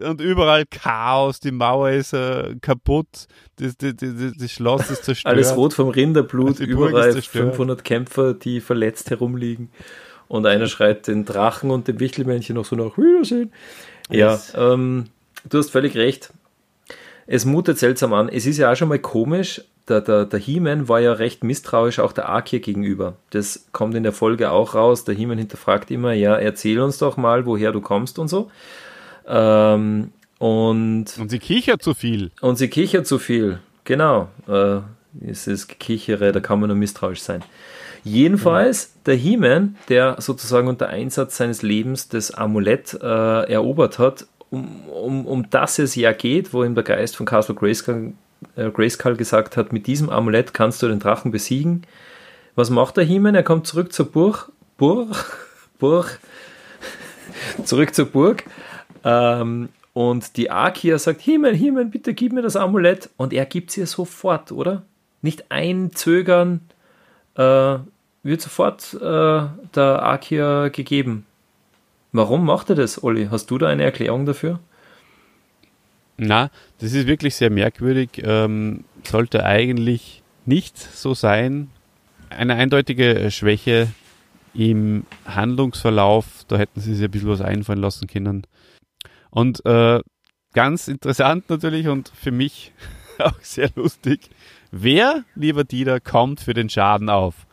Und 0.00 0.20
überall 0.20 0.64
Chaos, 0.66 1.40
die 1.40 1.50
Mauer 1.50 1.90
ist 1.90 2.12
äh, 2.12 2.54
kaputt, 2.60 3.26
das, 3.56 3.76
das, 3.76 3.94
das, 3.96 4.32
das, 4.38 4.50
Schloss 4.50 4.90
ist 4.90 5.04
zerstört. 5.04 5.34
Alles 5.34 5.56
rot 5.56 5.74
vom 5.74 5.88
Rinderblut, 5.88 6.60
überall 6.60 7.20
500 7.20 7.84
Kämpfer, 7.84 8.34
die 8.34 8.60
verletzt 8.60 9.10
herumliegen. 9.10 9.70
Und 10.28 10.46
einer 10.46 10.66
schreit 10.66 11.08
den 11.08 11.24
Drachen 11.24 11.70
und 11.70 11.88
dem 11.88 12.00
Wichtelmännchen 12.00 12.54
noch 12.56 12.64
so 12.64 12.74
nach 12.74 12.96
Wiedersehen. 12.96 13.52
Ja, 14.10 14.40
ähm, 14.54 15.06
du 15.48 15.58
hast 15.58 15.70
völlig 15.70 15.96
recht. 15.96 16.32
Es 17.26 17.44
mutet 17.44 17.78
seltsam 17.78 18.12
an. 18.14 18.28
Es 18.28 18.46
ist 18.46 18.58
ja 18.58 18.72
auch 18.72 18.76
schon 18.76 18.88
mal 18.88 18.98
komisch, 18.98 19.60
der, 19.88 20.00
der, 20.00 20.26
der 20.26 20.38
He-Man 20.38 20.88
war 20.88 21.00
ja 21.00 21.12
recht 21.12 21.42
misstrauisch 21.44 21.98
auch 21.98 22.12
der 22.12 22.28
Arkir 22.28 22.60
gegenüber. 22.60 23.16
Das 23.30 23.66
kommt 23.72 23.94
in 23.94 24.02
der 24.02 24.12
Folge 24.12 24.50
auch 24.50 24.74
raus. 24.74 25.04
Der 25.04 25.14
He-Man 25.14 25.38
hinterfragt 25.38 25.90
immer, 25.90 26.12
ja, 26.12 26.36
erzähl 26.36 26.80
uns 26.80 26.98
doch 26.98 27.16
mal, 27.16 27.46
woher 27.46 27.72
du 27.72 27.80
kommst 27.80 28.18
und 28.18 28.28
so. 28.28 28.50
Ähm, 29.26 30.12
und, 30.38 31.04
und 31.18 31.30
sie 31.30 31.38
kichert 31.38 31.82
zu 31.82 31.94
viel. 31.94 32.30
Und 32.40 32.56
sie 32.56 32.68
kichert 32.68 33.06
zu 33.06 33.18
viel, 33.18 33.60
genau. 33.84 34.28
Äh, 34.48 34.80
es 35.20 35.46
ist 35.46 35.78
Kichere, 35.78 36.32
da 36.32 36.40
kann 36.40 36.60
man 36.60 36.68
nur 36.68 36.76
misstrauisch 36.76 37.20
sein. 37.20 37.44
Jedenfalls, 38.04 38.94
der 39.06 39.14
He-Man, 39.14 39.76
der 39.88 40.16
sozusagen 40.18 40.66
unter 40.66 40.88
Einsatz 40.88 41.36
seines 41.36 41.62
Lebens 41.62 42.08
das 42.08 42.32
Amulett 42.32 42.94
äh, 42.94 43.52
erobert 43.52 43.98
hat, 43.98 44.26
um, 44.50 44.88
um, 44.88 45.26
um 45.26 45.50
das 45.50 45.78
es 45.78 45.94
ja 45.94 46.12
geht, 46.12 46.52
wo 46.52 46.64
ihm 46.64 46.74
der 46.74 46.84
Geist 46.84 47.16
von 47.16 47.26
Castle 47.26 47.54
Grayskull 47.54 48.14
äh, 48.56 48.70
Grayskull 48.70 49.16
gesagt 49.16 49.56
hat, 49.56 49.72
mit 49.72 49.86
diesem 49.86 50.10
Amulett 50.10 50.52
kannst 50.52 50.82
du 50.82 50.88
den 50.88 50.98
Drachen 50.98 51.30
besiegen. 51.30 51.82
Was 52.54 52.70
macht 52.70 52.96
der 52.96 53.04
Himen? 53.04 53.34
Er 53.34 53.44
kommt 53.44 53.66
zurück 53.66 53.92
zur 53.92 54.06
Burg, 54.06 54.50
Burg, 54.76 55.38
Burg, 55.78 56.18
zurück 57.64 57.94
zur 57.94 58.06
Burg. 58.06 58.44
Ähm, 59.04 59.68
und 59.92 60.36
die 60.36 60.50
Akia 60.50 60.98
sagt, 60.98 61.20
Himen, 61.20 61.54
Himen, 61.54 61.90
bitte 61.90 62.14
gib 62.14 62.32
mir 62.32 62.42
das 62.42 62.56
Amulett. 62.56 63.10
Und 63.16 63.32
er 63.32 63.44
gibt 63.46 63.70
es 63.70 63.76
ihr 63.76 63.86
sofort, 63.86 64.52
oder? 64.52 64.82
Nicht 65.20 65.50
ein 65.50 65.92
Zögern 65.92 66.60
äh, 67.36 67.76
wird 68.22 68.40
sofort 68.40 68.94
äh, 68.94 68.98
der 69.74 70.02
Akia 70.02 70.68
gegeben. 70.68 71.26
Warum 72.12 72.44
macht 72.44 72.70
er 72.70 72.76
das, 72.76 73.02
Olli? 73.02 73.28
Hast 73.30 73.50
du 73.50 73.58
da 73.58 73.68
eine 73.68 73.84
Erklärung 73.84 74.26
dafür? 74.26 74.60
Na, 76.18 76.50
das 76.78 76.92
ist 76.92 77.06
wirklich 77.06 77.34
sehr 77.34 77.50
merkwürdig. 77.50 78.10
Ähm, 78.22 78.84
sollte 79.04 79.44
eigentlich 79.44 80.22
nicht 80.44 80.78
so 80.78 81.14
sein. 81.14 81.70
Eine 82.28 82.54
eindeutige 82.54 83.30
Schwäche 83.30 83.88
im 84.54 85.04
Handlungsverlauf, 85.24 86.26
da 86.48 86.58
hätten 86.58 86.80
sie 86.80 86.94
sich 86.94 87.04
ein 87.04 87.10
bisschen 87.10 87.28
was 87.28 87.40
einfallen 87.40 87.80
lassen 87.80 88.06
können. 88.06 88.44
Und 89.32 89.64
äh, 89.64 90.00
ganz 90.52 90.88
interessant 90.88 91.48
natürlich 91.48 91.88
und 91.88 92.12
für 92.14 92.30
mich 92.30 92.72
auch 93.18 93.40
sehr 93.40 93.70
lustig, 93.74 94.30
wer, 94.70 95.24
lieber 95.34 95.64
Dieter, 95.64 96.00
kommt 96.00 96.40
für 96.40 96.54
den 96.54 96.68
Schaden 96.68 97.08
auf? 97.08 97.46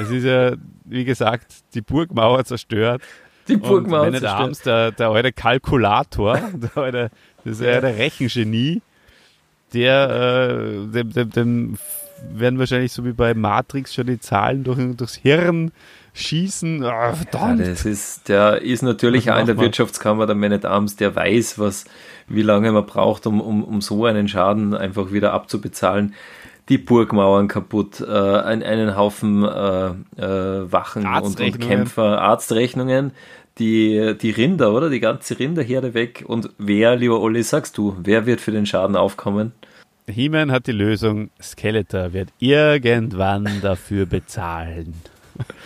Es 0.00 0.10
ist 0.10 0.24
ja, 0.24 0.54
wie 0.84 1.04
gesagt, 1.04 1.74
die 1.74 1.82
Burgmauer 1.82 2.44
zerstört. 2.44 3.02
Die 3.46 3.58
Burgmauer 3.58 4.06
und 4.06 4.18
zerstört. 4.18 4.66
der, 4.66 4.92
der 4.92 5.08
alte 5.10 5.32
Kalkulator, 5.32 6.36
der 6.54 6.76
alte 6.82 7.10
das 7.44 7.60
ist 7.60 7.60
ja 7.60 7.80
der 7.80 7.98
Rechengenie. 7.98 8.80
der, 9.74 10.58
äh, 10.58 10.92
dem, 10.92 11.12
dem, 11.12 11.30
dem 11.30 11.78
werden 12.32 12.58
wahrscheinlich 12.58 12.92
so 12.92 13.04
wie 13.04 13.12
bei 13.12 13.34
Matrix 13.34 13.94
schon 13.94 14.06
die 14.06 14.18
Zahlen 14.18 14.64
durch, 14.64 14.78
durchs 14.96 15.16
Hirn 15.16 15.70
schießen. 16.16 16.82
Oh, 16.82 17.12
verdammt. 17.12 17.60
Ja, 17.60 17.66
das 17.68 17.84
ist, 17.84 18.28
der 18.28 18.62
ist 18.62 18.82
natürlich 18.82 19.30
auch 19.30 19.38
in 19.38 19.46
der 19.46 19.58
Wirtschaftskammer 19.58 20.26
der 20.26 20.34
Man 20.34 20.52
at 20.52 20.64
Arms, 20.64 20.96
der 20.96 21.14
weiß, 21.14 21.58
was, 21.58 21.84
wie 22.26 22.42
lange 22.42 22.72
man 22.72 22.86
braucht, 22.86 23.26
um, 23.26 23.40
um, 23.40 23.62
um 23.62 23.80
so 23.80 24.04
einen 24.04 24.28
Schaden 24.28 24.74
einfach 24.74 25.12
wieder 25.12 25.32
abzubezahlen. 25.32 26.14
Die 26.68 26.78
Burgmauern 26.78 27.46
kaputt, 27.46 28.00
äh, 28.00 28.10
ein, 28.10 28.62
einen 28.62 28.96
Haufen 28.96 29.44
äh, 29.44 29.88
äh, 30.20 30.72
Wachen 30.72 31.06
und, 31.06 31.40
und 31.40 31.60
Kämpfer, 31.60 32.20
Arztrechnungen, 32.20 33.12
die, 33.58 34.16
die 34.20 34.30
Rinder, 34.30 34.72
oder? 34.72 34.90
Die 34.90 35.00
ganze 35.00 35.38
Rinderherde 35.38 35.94
weg. 35.94 36.24
Und 36.26 36.50
wer, 36.58 36.96
lieber 36.96 37.20
Olli, 37.20 37.42
sagst 37.42 37.78
du, 37.78 37.96
wer 38.02 38.26
wird 38.26 38.40
für 38.40 38.50
den 38.50 38.66
Schaden 38.66 38.96
aufkommen? 38.96 39.52
He-Man 40.08 40.50
hat 40.52 40.66
die 40.66 40.72
Lösung, 40.72 41.30
Skeletor 41.40 42.12
wird 42.12 42.30
irgendwann 42.38 43.60
dafür 43.62 44.06
bezahlen. 44.06 44.94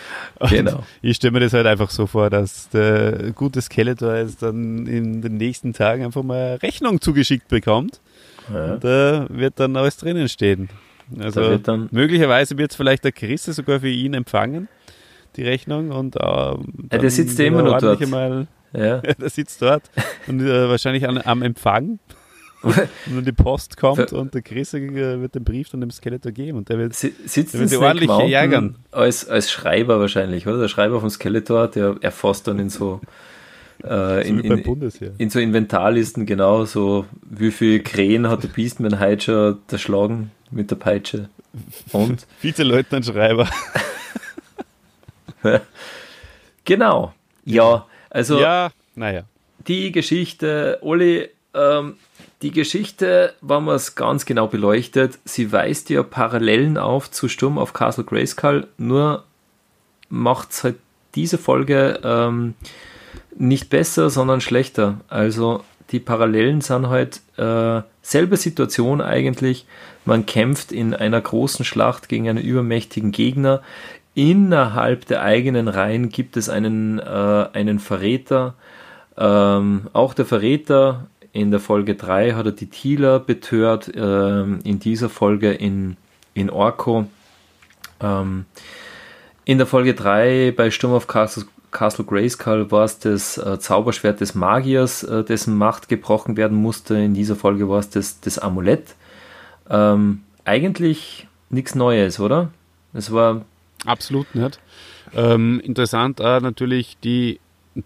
genau. 0.49 0.83
Ich 1.01 1.17
stelle 1.17 1.31
mir 1.31 1.39
das 1.41 1.53
halt 1.53 1.67
einfach 1.67 1.89
so 1.89 2.07
vor, 2.07 2.29
dass 2.29 2.69
der 2.69 3.31
gute 3.33 3.61
Skeletor 3.61 4.15
jetzt 4.15 4.41
dann 4.41 4.87
in 4.87 5.21
den 5.21 5.37
nächsten 5.37 5.73
Tagen 5.73 6.03
einfach 6.03 6.23
mal 6.23 6.55
Rechnung 6.61 7.01
zugeschickt 7.01 7.47
bekommt. 7.47 8.01
Ja. 8.53 8.77
Da 8.77 9.27
wird 9.29 9.59
dann 9.59 9.75
alles 9.75 9.97
drinnen 9.97 10.27
stehen. 10.29 10.69
Also 11.19 11.41
wird 11.41 11.67
dann 11.67 11.89
möglicherweise 11.91 12.57
wird 12.57 12.71
es 12.71 12.77
vielleicht 12.77 13.03
der 13.03 13.11
Chrisse 13.11 13.53
sogar 13.53 13.81
für 13.81 13.89
ihn 13.89 14.13
empfangen, 14.13 14.69
die 15.35 15.43
Rechnung. 15.43 15.91
Und 15.91 16.15
äh, 16.15 16.19
ja, 16.19 16.57
der 16.91 17.09
sitzt 17.09 17.37
ja 17.39 17.45
immer 17.45 17.63
noch 17.63 17.77
dort. 17.79 18.07
Mal, 18.07 18.47
ja. 18.73 18.97
der 19.19 19.29
sitzt 19.29 19.61
dort 19.61 19.83
und 20.27 20.41
äh, 20.41 20.69
wahrscheinlich 20.69 21.07
an, 21.07 21.21
am 21.23 21.41
Empfang. 21.41 21.99
Und 22.63 22.75
wenn 23.07 23.25
die 23.25 23.31
Post 23.31 23.77
kommt 23.77 24.13
und 24.13 24.33
der 24.33 24.41
Chris 24.41 24.73
wird 24.73 25.35
den 25.35 25.43
Brief 25.43 25.69
dann 25.69 25.81
dem 25.81 25.91
Skeletor 25.91 26.31
geben 26.31 26.57
und 26.59 26.69
der 26.69 26.77
wird, 26.77 26.93
sitzt 26.93 27.53
der 27.53 27.59
wird 27.61 27.75
ordentlich 27.75 28.09
ärgern. 28.33 28.75
Als, 28.91 29.27
als 29.27 29.51
Schreiber 29.51 29.99
wahrscheinlich, 29.99 30.47
oder? 30.47 30.59
Der 30.59 30.67
Schreiber 30.67 30.99
vom 30.99 31.09
Skeletor, 31.09 31.67
der 31.67 31.95
erfasst 32.01 32.47
dann 32.47 32.59
in 32.59 32.69
so 32.69 33.01
äh, 33.83 34.27
in, 34.27 34.39
in, 34.39 34.63
in, 35.17 35.29
so 35.29 35.39
Inventarlisten 35.39 36.25
genau 36.25 36.65
so, 36.65 37.05
wie 37.23 37.51
viel 37.51 37.81
Krähen 37.81 38.29
hat 38.29 38.43
der 38.43 38.49
Beastman 38.49 38.99
heute 38.99 39.21
schon 39.21 39.57
erschlagen 39.71 40.31
mit 40.51 40.69
der 40.69 40.75
Peitsche. 40.75 41.29
Und? 41.91 42.27
Vizeleutnant 42.41 43.05
Schreiber. 43.05 43.49
genau. 46.65 47.13
Ja, 47.43 47.87
also. 48.09 48.39
Ja, 48.39 48.71
naja. 48.95 49.23
Die 49.67 49.91
Geschichte, 49.91 50.79
Olli, 50.81 51.29
ähm, 51.53 51.95
die 52.41 52.51
Geschichte, 52.51 53.33
wenn 53.41 53.65
man 53.65 53.75
es 53.75 53.95
ganz 53.95 54.25
genau 54.25 54.47
beleuchtet, 54.47 55.19
sie 55.25 55.51
weist 55.51 55.89
ja 55.89 56.03
Parallelen 56.03 56.77
auf 56.77 57.11
zu 57.11 57.27
Sturm 57.27 57.57
auf 57.57 57.73
Castle 57.73 58.03
Grayskull, 58.03 58.67
nur 58.77 59.23
macht 60.09 60.51
es 60.51 60.63
halt 60.63 60.75
diese 61.15 61.37
Folge 61.37 61.99
ähm, 62.03 62.55
nicht 63.37 63.69
besser, 63.69 64.09
sondern 64.09 64.41
schlechter. 64.41 65.01
Also 65.07 65.63
die 65.91 65.99
Parallelen 65.99 66.61
sind 66.61 66.87
halt 66.87 67.21
äh, 67.37 67.81
selbe 68.01 68.37
Situation 68.37 69.01
eigentlich. 69.01 69.65
Man 70.05 70.25
kämpft 70.25 70.71
in 70.71 70.93
einer 70.93 71.21
großen 71.21 71.65
Schlacht 71.65 72.09
gegen 72.09 72.29
einen 72.29 72.43
übermächtigen 72.43 73.11
Gegner. 73.11 73.61
Innerhalb 74.15 75.05
der 75.05 75.21
eigenen 75.21 75.67
Reihen 75.67 76.09
gibt 76.09 76.37
es 76.37 76.49
einen, 76.49 76.99
äh, 76.99 77.47
einen 77.53 77.79
Verräter. 77.79 78.55
Ähm, 79.17 79.87
auch 79.93 80.13
der 80.13 80.25
Verräter 80.25 81.07
in 81.33 81.51
der 81.51 81.59
Folge 81.59 81.95
3 81.95 82.33
hat 82.33 82.45
er 82.45 82.51
die 82.51 82.69
Thieler 82.69 83.19
betört, 83.19 83.87
äh, 83.95 84.41
in 84.41 84.79
dieser 84.79 85.09
Folge 85.09 85.51
in, 85.51 85.97
in 86.33 86.49
Orko. 86.49 87.07
Ähm, 88.01 88.45
in 89.45 89.57
der 89.57 89.67
Folge 89.67 89.93
3 89.93 90.53
bei 90.55 90.71
Sturm 90.71 90.93
auf 90.93 91.07
Castle, 91.07 91.45
Castle 91.71 92.05
Grayskull 92.05 92.69
war 92.71 92.83
es 92.83 92.99
das 92.99 93.37
äh, 93.37 93.59
Zauberschwert 93.59 94.19
des 94.19 94.35
Magiers, 94.35 95.03
äh, 95.03 95.23
dessen 95.23 95.57
Macht 95.57 95.87
gebrochen 95.87 96.37
werden 96.37 96.57
musste. 96.57 96.95
In 96.95 97.13
dieser 97.13 97.35
Folge 97.35 97.69
war 97.69 97.79
es 97.79 97.89
das, 97.89 98.19
das 98.19 98.37
Amulett. 98.37 98.95
Ähm, 99.69 100.23
eigentlich 100.43 101.27
nichts 101.49 101.75
Neues, 101.75 102.19
oder? 102.19 102.49
Es 102.93 103.11
war. 103.11 103.45
Absolut 103.85 104.35
nicht. 104.35 104.59
Ähm, 105.15 105.59
interessant 105.61 106.19
äh, 106.19 106.39
natürlich 106.39 106.97
die 107.03 107.39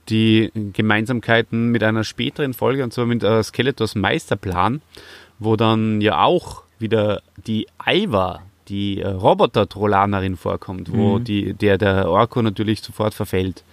die 0.09 0.51
Gemeinsamkeiten 0.73 1.69
mit 1.69 1.83
einer 1.83 2.03
späteren 2.03 2.53
Folge, 2.53 2.83
und 2.83 2.93
zwar 2.93 3.05
mit 3.05 3.23
äh, 3.23 3.43
Skeletors 3.43 3.95
Meisterplan, 3.95 4.81
wo 5.39 5.55
dann 5.55 6.01
ja 6.01 6.23
auch 6.23 6.63
wieder 6.79 7.21
die 7.45 7.67
Aiva, 7.77 8.41
die 8.67 9.01
äh, 9.01 9.07
Roboter-Trollanerin 9.07 10.37
vorkommt, 10.37 10.91
wo 10.91 11.19
mhm. 11.19 11.23
die, 11.23 11.53
der, 11.53 11.77
der 11.77 12.09
Orko 12.09 12.41
natürlich 12.41 12.81
sofort 12.81 13.13
verfällt. 13.13 13.63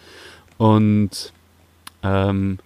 Und 0.59 1.33
ähm, 2.03 2.59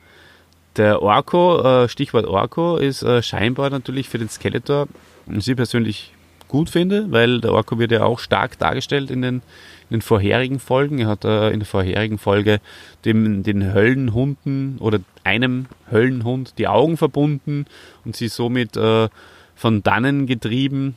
der 0.76 1.02
Orko, 1.02 1.62
äh, 1.62 1.88
Stichwort 1.88 2.26
Orko, 2.26 2.76
ist 2.76 3.02
äh, 3.02 3.22
scheinbar 3.22 3.70
natürlich 3.70 4.08
für 4.08 4.18
den 4.18 4.28
Skeletor, 4.28 4.88
was 5.26 5.46
ich 5.46 5.56
persönlich 5.56 6.12
gut 6.48 6.70
finde, 6.70 7.10
weil 7.10 7.40
der 7.40 7.52
Orko 7.52 7.78
wird 7.78 7.92
ja 7.92 8.04
auch 8.04 8.18
stark 8.18 8.58
dargestellt 8.58 9.10
in 9.10 9.22
den 9.22 9.42
in 9.90 9.96
den 9.96 10.02
vorherigen 10.02 10.58
Folgen. 10.58 10.98
Er 10.98 11.08
hat 11.08 11.24
äh, 11.24 11.50
in 11.50 11.60
der 11.60 11.66
vorherigen 11.66 12.18
Folge 12.18 12.60
dem, 13.04 13.42
den 13.42 13.72
Höllenhunden 13.72 14.78
oder 14.78 15.00
einem 15.24 15.66
Höllenhund 15.90 16.54
die 16.58 16.68
Augen 16.68 16.96
verbunden 16.96 17.66
und 18.04 18.16
sie 18.16 18.28
somit 18.28 18.76
äh, 18.76 19.08
von 19.54 19.82
dannen 19.82 20.26
getrieben 20.26 20.96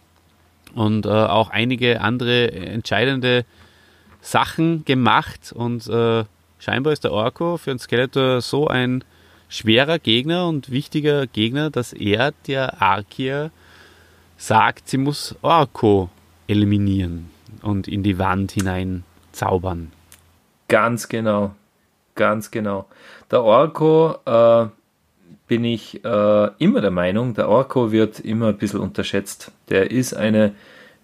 und 0.75 1.05
äh, 1.05 1.09
auch 1.09 1.49
einige 1.49 2.01
andere 2.01 2.51
entscheidende 2.51 3.45
Sachen 4.21 4.85
gemacht 4.85 5.53
und 5.53 5.87
äh, 5.87 6.25
scheinbar 6.59 6.93
ist 6.93 7.03
der 7.03 7.13
Orko 7.13 7.57
für 7.57 7.71
einen 7.71 7.79
Skeletor 7.79 8.41
so 8.41 8.67
ein 8.67 9.03
schwerer 9.47 9.97
Gegner 9.97 10.47
und 10.47 10.71
wichtiger 10.71 11.25
Gegner, 11.25 11.69
dass 11.69 11.93
er 11.93 12.33
der 12.47 12.81
Arkia 12.81 13.49
sagt, 14.37 14.89
sie 14.89 14.97
muss 14.97 15.35
Orko 15.41 16.09
eliminieren 16.47 17.38
und 17.61 17.87
in 17.87 18.03
die 18.03 18.19
Wand 18.19 18.51
hinein 18.51 19.03
zaubern. 19.31 19.91
Ganz 20.67 21.09
genau, 21.09 21.55
ganz 22.15 22.51
genau. 22.51 22.87
Der 23.31 23.43
Orko 23.43 24.15
äh, 24.25 24.67
bin 25.47 25.63
ich 25.63 26.03
äh, 26.05 26.49
immer 26.59 26.81
der 26.81 26.91
Meinung, 26.91 27.33
der 27.33 27.49
Orko 27.49 27.91
wird 27.91 28.19
immer 28.19 28.49
ein 28.49 28.57
bisschen 28.57 28.79
unterschätzt. 28.79 29.51
Der 29.69 29.91
ist 29.91 30.13
eine 30.13 30.53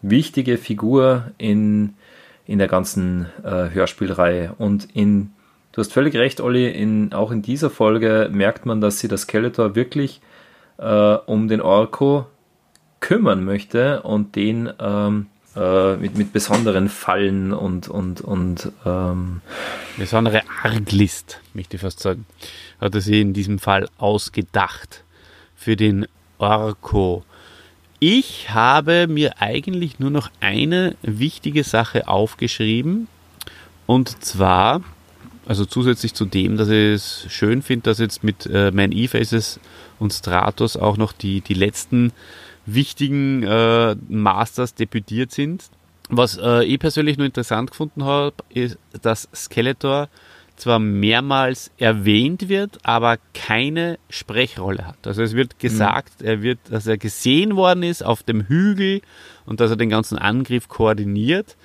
wichtige 0.02 0.58
Figur 0.58 1.32
in, 1.38 1.96
in 2.46 2.60
der 2.60 2.68
ganzen 2.68 3.26
äh, 3.44 3.70
Hörspielreihe. 3.72 4.54
Und 4.58 4.88
in, 4.94 5.32
du 5.72 5.80
hast 5.80 5.92
völlig 5.92 6.16
recht, 6.16 6.42
Olli, 6.42 6.70
in, 6.70 7.12
auch 7.14 7.32
in 7.32 7.42
dieser 7.42 7.70
Folge 7.72 8.30
merkt 8.32 8.66
man, 8.66 8.82
dass 8.82 9.00
sie 9.00 9.08
das 9.08 9.24
Skeletor 9.24 9.76
wirklich 9.76 10.22
äh, 10.78 11.16
um 11.26 11.48
den 11.48 11.62
Orko 11.62 12.28
kümmern 13.00 13.44
möchte 13.44 14.02
und 14.04 14.36
den 14.36 14.72
ähm, 14.80 15.28
äh, 15.56 15.96
mit, 15.98 16.18
mit 16.18 16.34
besonderen 16.34 16.90
Fallen 16.90 17.54
und, 17.54 17.88
und, 17.88 18.22
und 18.22 18.72
ähm 18.86 19.42
besondere 19.98 20.42
Arglist, 20.64 21.40
möchte 21.54 21.76
ich 21.76 21.82
fast 21.82 22.00
sagen, 22.00 22.26
hat 22.82 22.96
er 22.96 23.02
sie 23.02 23.22
in 23.22 23.34
diesem 23.34 23.60
Fall 23.60 23.88
ausgedacht 23.98 25.04
für 25.56 25.76
den 25.76 26.06
Orko. 26.38 27.24
Ich 28.00 28.50
habe 28.50 29.08
mir 29.08 29.42
eigentlich 29.42 30.00
nur 30.00 30.10
noch 30.12 30.30
eine 30.42 30.96
wichtige 31.02 31.64
Sache 31.64 32.08
aufgeschrieben 32.08 33.08
und 33.86 34.24
zwar, 34.24 34.82
also 35.46 35.66
zusätzlich 35.66 36.14
zu 36.14 36.26
dem, 36.26 36.58
dass 36.58 36.70
ich 36.70 36.94
es 36.94 37.28
schön 37.30 37.62
finde, 37.62 37.84
dass 37.84 38.00
jetzt 38.00 38.24
mit 38.24 38.46
äh, 38.48 38.72
Man 38.72 38.92
E-Faces 38.92 39.60
und 40.00 40.12
Stratos 40.12 40.76
auch 40.76 40.98
noch 40.98 41.14
die, 41.14 41.42
die 41.42 41.54
letzten 41.54 42.12
wichtigen 42.66 43.44
äh, 43.44 43.96
Masters 44.08 44.76
debütiert 44.76 45.32
sind. 45.32 45.64
Was 46.10 46.38
äh, 46.38 46.64
ich 46.64 46.80
persönlich 46.80 47.18
nur 47.18 47.26
interessant 47.26 47.72
gefunden 47.72 48.04
habe, 48.04 48.36
ist, 48.50 48.78
dass 49.02 49.28
Skeletor 49.34 50.10
zwar 50.56 50.80
mehrmals 50.80 51.72
erwähnt 51.78 52.48
wird, 52.48 52.80
aber 52.84 53.18
keine 53.34 54.00
Sprechrolle 54.10 54.88
hat. 54.88 55.06
Also 55.06 55.22
es 55.22 55.34
wird 55.34 55.60
gesagt, 55.60 56.22
mhm. 56.22 56.28
er 56.28 56.42
wird, 56.42 56.60
dass 56.70 56.88
er 56.88 56.98
gesehen 56.98 57.56
worden 57.56 57.84
ist 57.84 58.04
auf 58.04 58.24
dem 58.24 58.48
Hügel 58.48 59.02
und 59.46 59.60
dass 59.60 59.72
er 59.72 59.78
den 59.78 59.90
ganzen 59.90 60.18
Angriff 60.18 60.70
koordiniert, 60.70 61.58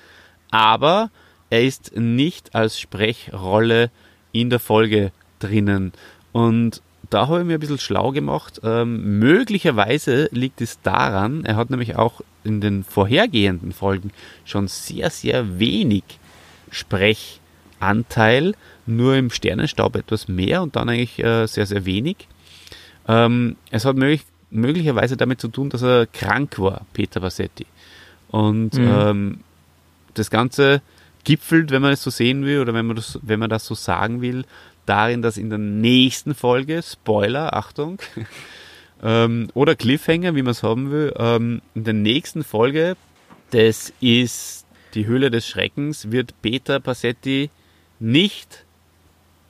aber 0.49 1.09
er 1.49 1.63
ist 1.63 1.95
nicht 1.95 2.53
als 2.55 2.79
Sprechrolle 2.79 3.91
in 4.31 4.49
der 4.49 4.59
Folge 4.59 5.11
drinnen. 5.39 5.93
Und 6.31 6.81
da 7.11 7.27
habe 7.27 7.41
ich 7.41 7.45
mir 7.45 7.55
ein 7.55 7.59
bisschen 7.59 7.77
schlau 7.77 8.11
gemacht. 8.11 8.61
Ähm, 8.63 9.19
möglicherweise 9.19 10.29
liegt 10.31 10.61
es 10.61 10.81
daran, 10.81 11.45
er 11.45 11.57
hat 11.57 11.69
nämlich 11.69 11.95
auch 11.95 12.21
in 12.43 12.61
den 12.61 12.83
vorhergehenden 12.83 13.73
Folgen 13.73 14.11
schon 14.45 14.67
sehr, 14.67 15.09
sehr 15.11 15.59
wenig 15.59 16.03
Sprechanteil, 16.71 18.55
nur 18.85 19.15
im 19.15 19.29
Sternenstaub 19.29 19.95
etwas 19.95 20.27
mehr 20.27 20.63
und 20.63 20.75
dann 20.75 20.89
eigentlich 20.89 21.19
äh, 21.19 21.45
sehr, 21.47 21.65
sehr 21.65 21.85
wenig. 21.85 22.27
Ähm, 23.07 23.57
es 23.69 23.85
hat 23.85 23.97
möglich, 23.97 24.23
möglicherweise 24.49 25.17
damit 25.17 25.41
zu 25.41 25.49
tun, 25.49 25.69
dass 25.69 25.81
er 25.81 26.07
krank 26.07 26.57
war, 26.59 26.85
Peter 26.93 27.19
Bassetti. 27.19 27.65
Und 28.29 28.75
mhm. 28.75 28.89
ähm, 28.89 29.39
das 30.13 30.31
Ganze 30.31 30.81
gipfelt, 31.23 31.71
wenn 31.71 31.81
man 31.81 31.91
es 31.91 32.01
so 32.01 32.09
sehen 32.09 32.45
will 32.45 32.61
oder 32.61 32.73
wenn 32.73 32.85
man 32.85 32.95
das, 32.95 33.19
wenn 33.21 33.39
man 33.39 33.49
das 33.49 33.65
so 33.65 33.75
sagen 33.75 34.21
will, 34.21 34.45
darin, 34.85 35.21
dass 35.21 35.37
in 35.37 35.49
der 35.49 35.59
nächsten 35.59 36.35
Folge, 36.35 36.81
Spoiler, 36.81 37.55
Achtung, 37.55 37.99
ähm, 39.03 39.49
oder 39.53 39.75
Cliffhanger, 39.75 40.35
wie 40.35 40.41
man 40.41 40.51
es 40.51 40.63
haben 40.63 40.91
will, 40.91 41.13
ähm, 41.17 41.61
in 41.75 41.83
der 41.83 41.93
nächsten 41.93 42.43
Folge, 42.43 42.95
das 43.51 43.93
ist 43.99 44.65
die 44.93 45.05
Höhle 45.05 45.31
des 45.31 45.47
Schreckens, 45.47 46.11
wird 46.11 46.33
Peter 46.41 46.79
Passetti 46.79 47.49
nicht 47.99 48.65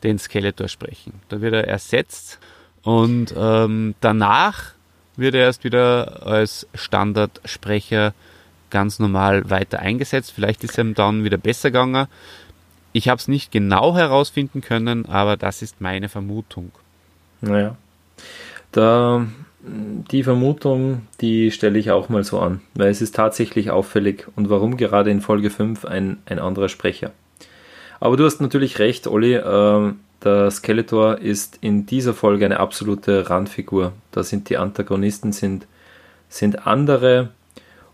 den 0.03 0.19
Skeletor 0.19 0.67
sprechen. 0.67 1.13
Da 1.29 1.41
wird 1.41 1.53
er 1.53 1.67
ersetzt 1.67 2.39
und 2.83 3.33
ähm, 3.37 3.95
danach 4.01 4.73
wird 5.15 5.35
er 5.35 5.41
erst 5.41 5.63
wieder 5.63 6.25
als 6.25 6.67
Standardsprecher 6.73 8.13
ganz 8.69 8.99
normal 8.99 9.49
weiter 9.49 9.79
eingesetzt. 9.79 10.31
Vielleicht 10.33 10.63
ist 10.63 10.77
er 10.77 10.85
dann 10.85 11.23
wieder 11.23 11.37
besser 11.37 11.69
gegangen. 11.69 12.07
Ich 12.93 13.07
habe 13.07 13.19
es 13.19 13.27
nicht 13.27 13.51
genau 13.51 13.95
herausfinden 13.95 14.61
können, 14.61 15.05
aber 15.05 15.37
das 15.37 15.61
ist 15.61 15.79
meine 15.79 16.09
Vermutung. 16.09 16.71
Naja, 17.41 17.75
da, 18.71 19.25
die 19.63 20.23
Vermutung, 20.23 21.07
die 21.21 21.51
stelle 21.51 21.79
ich 21.79 21.91
auch 21.91 22.09
mal 22.09 22.23
so 22.23 22.39
an, 22.39 22.61
weil 22.73 22.89
es 22.89 23.01
ist 23.01 23.15
tatsächlich 23.15 23.71
auffällig 23.71 24.27
und 24.35 24.49
warum 24.49 24.77
gerade 24.77 25.11
in 25.11 25.21
Folge 25.21 25.49
5 25.49 25.85
ein, 25.85 26.17
ein 26.25 26.39
anderer 26.39 26.69
Sprecher. 26.69 27.11
Aber 27.99 28.17
du 28.17 28.25
hast 28.25 28.41
natürlich 28.41 28.79
recht, 28.79 29.07
Olli, 29.07 29.35
äh, 29.35 29.93
der 30.23 30.51
Skeletor 30.51 31.19
ist 31.19 31.57
in 31.61 31.85
dieser 31.85 32.13
Folge 32.13 32.45
eine 32.45 32.59
absolute 32.59 33.29
Randfigur. 33.29 33.93
Da 34.11 34.23
sind 34.23 34.49
die 34.49 34.57
Antagonisten 34.57 35.31
sind, 35.31 35.67
sind 36.29 36.67
andere 36.67 37.29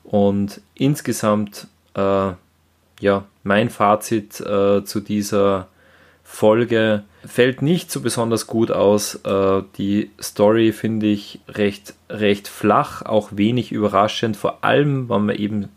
und 0.04 0.62
insgesamt 0.76 1.68
äh, 1.93 2.32
ja 3.00 3.26
mein 3.43 3.70
Fazit 3.70 4.39
äh, 4.39 4.84
zu 4.84 5.00
dieser 5.00 5.68
Folge 6.24 7.04
fällt 7.26 7.62
nicht 7.62 7.89
so 7.91 8.02
besonders 8.02 8.48
gut 8.48 8.72
aus. 8.72 9.16
Äh, 9.24 9.64
die 9.78 10.12
Story 10.22 10.74
finde 10.74 11.08
ich 11.08 11.39
recht, 11.48 11.93
recht 12.10 12.48
flach, 12.48 13.02
auch 13.02 13.30
wenig 13.32 13.72
überraschend, 13.72 14.36
vor 14.36 14.64
allem, 14.64 15.10
wenn 15.10 15.26
man 15.26 15.36
eben 15.36 15.70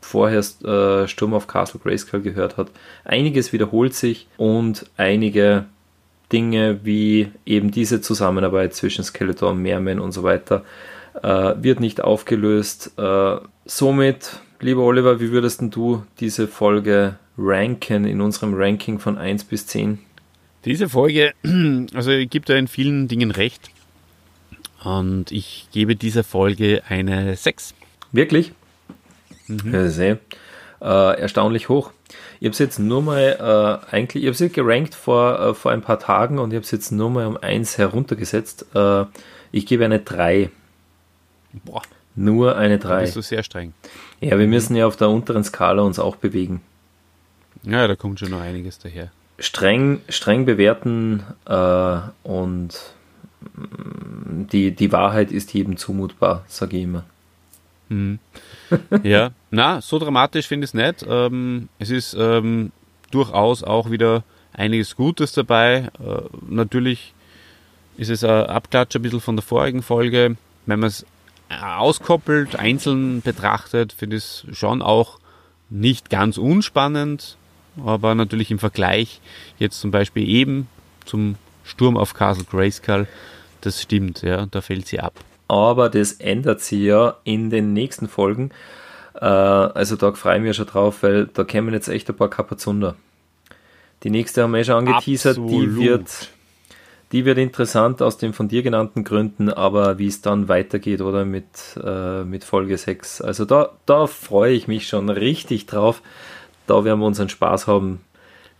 vorher 0.00 0.40
äh, 0.40 1.06
Sturm 1.08 1.34
auf 1.34 1.46
Castle 1.46 1.80
Grayskull 1.82 2.22
gehört 2.22 2.56
hat. 2.56 2.68
Einiges 3.04 3.52
wiederholt 3.52 3.94
sich 3.94 4.26
und 4.36 4.86
einige 4.96 5.66
Dinge 6.32 6.80
wie 6.82 7.30
eben 7.44 7.70
diese 7.70 8.00
Zusammenarbeit 8.00 8.74
zwischen 8.74 9.04
Skeletor 9.04 9.54
Merman 9.54 10.00
und 10.00 10.12
so 10.12 10.22
weiter 10.22 10.64
äh, 11.22 11.54
wird 11.58 11.80
nicht 11.80 12.02
aufgelöst. 12.02 12.92
Äh, 12.98 13.36
somit, 13.66 14.40
lieber 14.62 14.82
Oliver, 14.82 15.20
wie 15.20 15.30
würdest 15.30 15.60
du 15.60 16.04
diese 16.20 16.48
Folge 16.48 17.16
ranken 17.36 18.04
in 18.04 18.20
unserem 18.20 18.54
Ranking 18.54 18.98
von 18.98 19.18
1 19.18 19.44
bis 19.44 19.66
10? 19.66 19.98
Diese 20.64 20.88
Folge, 20.88 21.32
also 21.94 22.10
ich 22.12 22.30
gebe 22.30 22.46
da 22.46 22.54
in 22.54 22.68
vielen 22.68 23.08
Dingen 23.08 23.30
recht. 23.30 23.70
Und 24.84 25.30
ich 25.30 25.68
gebe 25.72 25.96
dieser 25.96 26.24
Folge 26.24 26.82
eine 26.88 27.36
6. 27.36 27.74
Wirklich? 28.12 28.52
Mhm. 29.46 29.72
Ja, 29.72 29.88
sehr. 29.88 30.18
Äh, 30.80 31.20
erstaunlich 31.20 31.68
hoch. 31.68 31.92
Ich 32.40 32.46
habe 32.46 32.52
es 32.52 32.58
jetzt 32.58 32.78
nur 32.78 33.02
mal, 33.02 33.82
äh, 33.90 33.94
eigentlich, 33.94 34.24
ich 34.24 34.34
habe 34.34 34.44
es 34.44 34.52
gerankt 34.52 34.94
vor, 34.94 35.38
äh, 35.38 35.54
vor 35.54 35.70
ein 35.70 35.82
paar 35.82 36.00
Tagen 36.00 36.38
und 36.38 36.50
ich 36.50 36.56
habe 36.56 36.64
es 36.64 36.70
jetzt 36.72 36.90
nur 36.90 37.10
mal 37.10 37.26
um 37.26 37.36
1 37.36 37.78
heruntergesetzt. 37.78 38.66
Äh, 38.74 39.04
ich 39.52 39.66
gebe 39.66 39.84
eine 39.84 40.00
3. 40.00 40.50
Boah. 41.64 41.82
Nur 42.14 42.56
eine 42.56 42.78
3. 42.78 42.88
Da 42.88 43.00
bist 43.00 43.16
du 43.16 43.22
sehr 43.22 43.42
streng. 43.42 43.72
Ja, 44.22 44.38
wir 44.38 44.46
müssen 44.46 44.76
ja 44.76 44.86
auf 44.86 44.96
der 44.96 45.10
unteren 45.10 45.42
Skala 45.42 45.82
uns 45.82 45.98
auch 45.98 46.14
bewegen. 46.14 46.62
Ja, 47.64 47.88
da 47.88 47.96
kommt 47.96 48.20
schon 48.20 48.30
noch 48.30 48.40
einiges 48.40 48.78
daher. 48.78 49.10
Streng, 49.38 50.00
streng 50.08 50.44
bewerten 50.44 51.24
äh, 51.44 51.98
und 52.22 52.78
mm, 53.56 54.46
die, 54.52 54.70
die 54.70 54.92
Wahrheit 54.92 55.32
ist 55.32 55.52
jedem 55.52 55.76
zumutbar, 55.76 56.44
sage 56.46 56.76
ich 56.76 56.84
immer. 56.84 57.04
Mhm. 57.88 58.20
ja, 59.02 59.32
na, 59.50 59.80
so 59.80 59.98
dramatisch 59.98 60.46
finde 60.46 60.66
ich 60.66 60.70
es 60.70 60.74
nicht. 60.74 61.04
Ähm, 61.08 61.68
es 61.80 61.90
ist 61.90 62.14
ähm, 62.16 62.70
durchaus 63.10 63.64
auch 63.64 63.90
wieder 63.90 64.22
einiges 64.52 64.94
Gutes 64.94 65.32
dabei. 65.32 65.88
Äh, 65.98 66.22
natürlich 66.48 67.12
ist 67.96 68.08
es 68.08 68.22
ein 68.22 68.46
Abklatsch 68.46 68.94
ein 68.94 69.02
bisschen 69.02 69.20
von 69.20 69.34
der 69.34 69.42
vorigen 69.42 69.82
Folge. 69.82 70.36
Wenn 70.66 70.78
man 70.78 70.88
es 70.88 71.04
auskoppelt, 71.60 72.56
einzeln 72.56 73.22
betrachtet, 73.22 73.92
finde 73.92 74.16
ich 74.16 74.24
es 74.24 74.46
schon 74.52 74.82
auch 74.82 75.18
nicht 75.70 76.10
ganz 76.10 76.38
unspannend, 76.38 77.36
aber 77.84 78.14
natürlich 78.14 78.50
im 78.50 78.58
Vergleich 78.58 79.20
jetzt 79.58 79.80
zum 79.80 79.90
Beispiel 79.90 80.28
eben 80.28 80.68
zum 81.04 81.36
Sturm 81.64 81.96
auf 81.96 82.14
Castle 82.14 82.44
Grayskull, 82.44 83.06
das 83.60 83.80
stimmt, 83.80 84.22
ja, 84.22 84.46
da 84.46 84.60
fällt 84.60 84.86
sie 84.86 85.00
ab. 85.00 85.14
Aber 85.48 85.88
das 85.88 86.12
ändert 86.12 86.60
sie 86.60 86.84
ja 86.86 87.16
in 87.24 87.50
den 87.50 87.72
nächsten 87.72 88.08
Folgen. 88.08 88.50
Äh, 89.14 89.24
also 89.26 89.96
da 89.96 90.12
freue 90.12 90.38
ich 90.38 90.42
mich 90.42 90.56
schon 90.56 90.66
drauf, 90.66 91.02
weil 91.02 91.26
da 91.26 91.44
kämen 91.44 91.74
jetzt 91.74 91.88
echt 91.88 92.08
ein 92.08 92.16
paar 92.16 92.30
Kapazunder. 92.30 92.96
Die 94.02 94.10
nächste 94.10 94.42
haben 94.42 94.54
wir 94.54 94.64
schon 94.64 94.88
angeteasert, 94.88 95.38
Absolut. 95.38 95.50
die 95.52 95.76
wird 95.76 96.28
die 97.12 97.26
wird 97.26 97.38
interessant 97.38 98.00
aus 98.00 98.16
den 98.16 98.32
von 98.32 98.48
dir 98.48 98.62
genannten 98.62 99.04
Gründen, 99.04 99.50
aber 99.50 99.98
wie 99.98 100.06
es 100.06 100.22
dann 100.22 100.48
weitergeht 100.48 101.02
oder 101.02 101.26
mit, 101.26 101.44
äh, 101.82 102.24
mit 102.24 102.42
Folge 102.42 102.78
6. 102.78 103.20
Also 103.20 103.44
da, 103.44 103.70
da 103.84 104.06
freue 104.06 104.54
ich 104.54 104.66
mich 104.66 104.88
schon 104.88 105.10
richtig 105.10 105.66
drauf. 105.66 106.02
Da 106.66 106.84
werden 106.84 107.00
wir 107.00 107.06
unseren 107.06 107.28
Spaß 107.28 107.66
haben, 107.66 108.00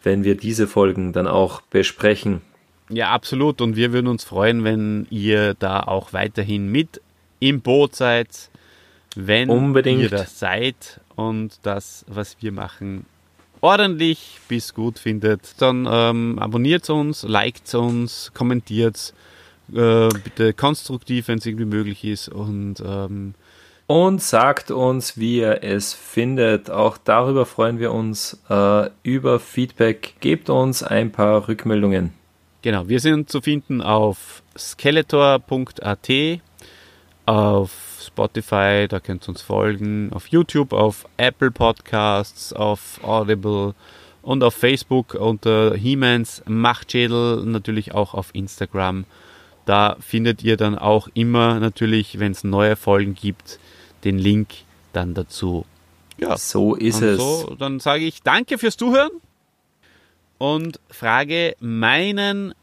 wenn 0.03 0.23
wir 0.23 0.37
diese 0.37 0.67
Folgen 0.67 1.15
dann 1.15 1.27
auch 1.27 1.63
besprechen. 1.63 2.43
Ja, 2.91 3.11
absolut. 3.11 3.63
Und 3.63 3.77
wir 3.77 3.95
würden 3.95 4.09
uns 4.09 4.25
freuen, 4.25 4.65
wenn 4.65 5.07
ihr 5.09 5.55
da 5.55 5.81
auch 5.81 6.13
weiterhin 6.13 6.71
mit 6.71 7.01
im 7.41 7.63
Boot 7.63 7.97
seid, 7.97 8.51
wenn 9.17 9.49
Unbedingt. 9.49 10.03
ihr 10.03 10.11
das 10.11 10.39
seid 10.39 11.01
und 11.17 11.59
das, 11.63 12.05
was 12.07 12.37
wir 12.41 12.53
machen, 12.53 13.07
ordentlich 13.63 14.41
bis 14.49 14.75
gut 14.75 14.99
findet, 14.99 15.61
dann 15.63 15.89
ähm, 15.91 16.39
abonniert 16.39 16.91
uns, 16.91 17.23
liked 17.23 17.75
uns, 17.75 18.33
kommentiert 18.35 19.15
äh, 19.73 20.09
bitte 20.09 20.53
konstruktiv, 20.53 21.29
wenn 21.29 21.39
es 21.39 21.47
irgendwie 21.47 21.65
möglich 21.65 22.05
ist 22.05 22.29
und 22.29 22.83
ähm, 22.85 23.35
und 23.87 24.23
sagt 24.23 24.71
uns, 24.71 25.19
wie 25.19 25.39
ihr 25.39 25.63
es 25.63 25.93
findet. 25.93 26.71
Auch 26.71 26.97
darüber 26.97 27.45
freuen 27.45 27.79
wir 27.79 27.93
uns 27.93 28.41
äh, 28.49 28.89
über 29.03 29.39
Feedback. 29.39 30.15
Gebt 30.21 30.49
uns 30.49 30.83
ein 30.83 31.13
paar 31.13 31.47
Rückmeldungen. 31.49 32.13
Genau, 32.63 32.89
wir 32.89 33.01
sind 33.01 33.29
zu 33.29 33.41
finden 33.41 33.83
auf 33.83 34.43
skeletor.at, 34.57 36.09
auf 37.27 37.92
Spotify, 38.07 38.87
da 38.89 39.01
könnt 39.01 39.25
ihr 39.25 39.31
uns 39.31 39.43
folgen, 39.43 40.11
auf 40.13 40.29
YouTube, 40.29 40.73
auf 40.73 41.07
Apple 41.17 41.51
Podcasts, 41.51 42.53
auf 42.53 43.01
Audible 43.03 43.75
und 44.23 44.43
auf 44.45 44.55
Facebook 44.55 45.15
unter 45.15 45.75
He-Mans 45.75 46.43
Machtschädel, 46.47 47.45
natürlich 47.45 47.95
auch 47.95 48.15
auf 48.15 48.31
Instagram. 48.35 49.05
Da 49.65 49.97
findet 50.01 50.43
ihr 50.43 50.57
dann 50.57 50.77
auch 50.77 51.09
immer 51.15 51.61
natürlich, 51.61 52.19
wenn 52.19 52.33
es 52.33 52.45
neue 52.45 52.77
Folgen 52.77 53.15
gibt, 53.15 53.59
den 54.05 54.19
Link 54.19 54.49
dann 54.93 55.15
dazu. 55.15 55.65
Ja, 56.19 56.37
so 56.37 56.75
ist 56.75 57.01
es. 57.01 57.19
So, 57.19 57.57
dann 57.59 57.81
sage 57.81 58.05
ich 58.05 58.23
danke 58.23 58.59
fürs 58.59 58.77
Zuhören 58.77 59.11
und 60.39 60.81
frage 60.89 61.57
meinen 61.61 62.55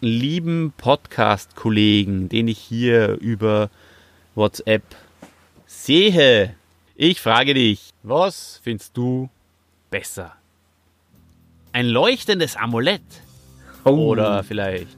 lieben 0.00 0.72
Podcast-Kollegen, 0.76 2.28
den 2.28 2.48
ich 2.48 2.58
hier 2.58 3.18
über 3.20 3.70
WhatsApp 4.38 4.84
sehe. 5.66 6.54
Ich 6.94 7.20
frage 7.20 7.54
dich, 7.54 7.90
was 8.04 8.60
findest 8.62 8.96
du 8.96 9.28
besser? 9.90 10.32
Ein 11.72 11.88
leuchtendes 11.88 12.56
Amulett? 12.56 13.02
Oh. 13.84 13.90
Oder 13.90 14.44
vielleicht 14.44 14.96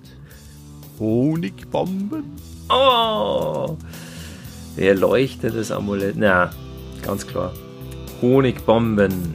Honigbomben? 0.99 2.37
Oh! 2.69 3.77
Ein 4.77 4.99
leuchtendes 4.99 5.73
Amulett. 5.73 6.17
Na, 6.17 6.51
ganz 7.03 7.27
klar. 7.27 7.55
Honigbomben. 8.21 9.35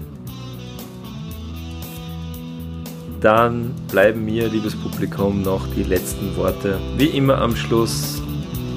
Dann 3.22 3.74
bleiben 3.88 4.24
mir, 4.24 4.50
liebes 4.50 4.76
Publikum, 4.76 5.42
noch 5.42 5.66
die 5.76 5.84
letzten 5.84 6.36
Worte. 6.36 6.80
Wie 6.96 7.08
immer 7.08 7.40
am 7.40 7.56
Schluss, 7.56 8.22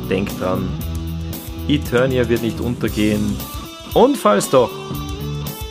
denkt 0.09 0.41
dran, 0.41 0.67
Eternia 1.69 2.29
wird 2.29 2.43
nicht 2.43 2.61
untergehen. 2.61 3.37
Und 3.95 4.17
falls 4.17 4.51
doch, 4.51 4.71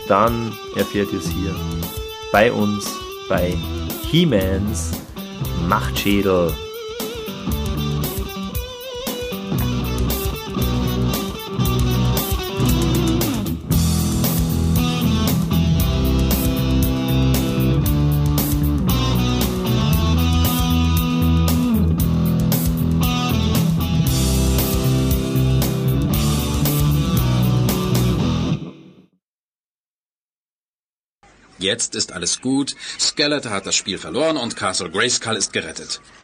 dann 0.08 0.54
erfährt 0.76 1.12
ihr 1.12 1.20
es 1.20 1.30
hier 1.30 1.56
bei 2.32 2.52
uns 2.52 2.88
bei 3.28 3.58
He-Mans 4.10 4.92
Machtschädel. 5.68 6.54
Jetzt 31.68 31.96
ist 31.96 32.14
alles 32.14 32.40
gut. 32.40 32.78
Skeletor 32.98 33.52
hat 33.52 33.66
das 33.66 33.76
Spiel 33.76 33.98
verloren 33.98 34.38
und 34.38 34.56
Castle 34.56 34.90
Grayskull 34.90 35.36
ist 35.36 35.52
gerettet. 35.52 36.00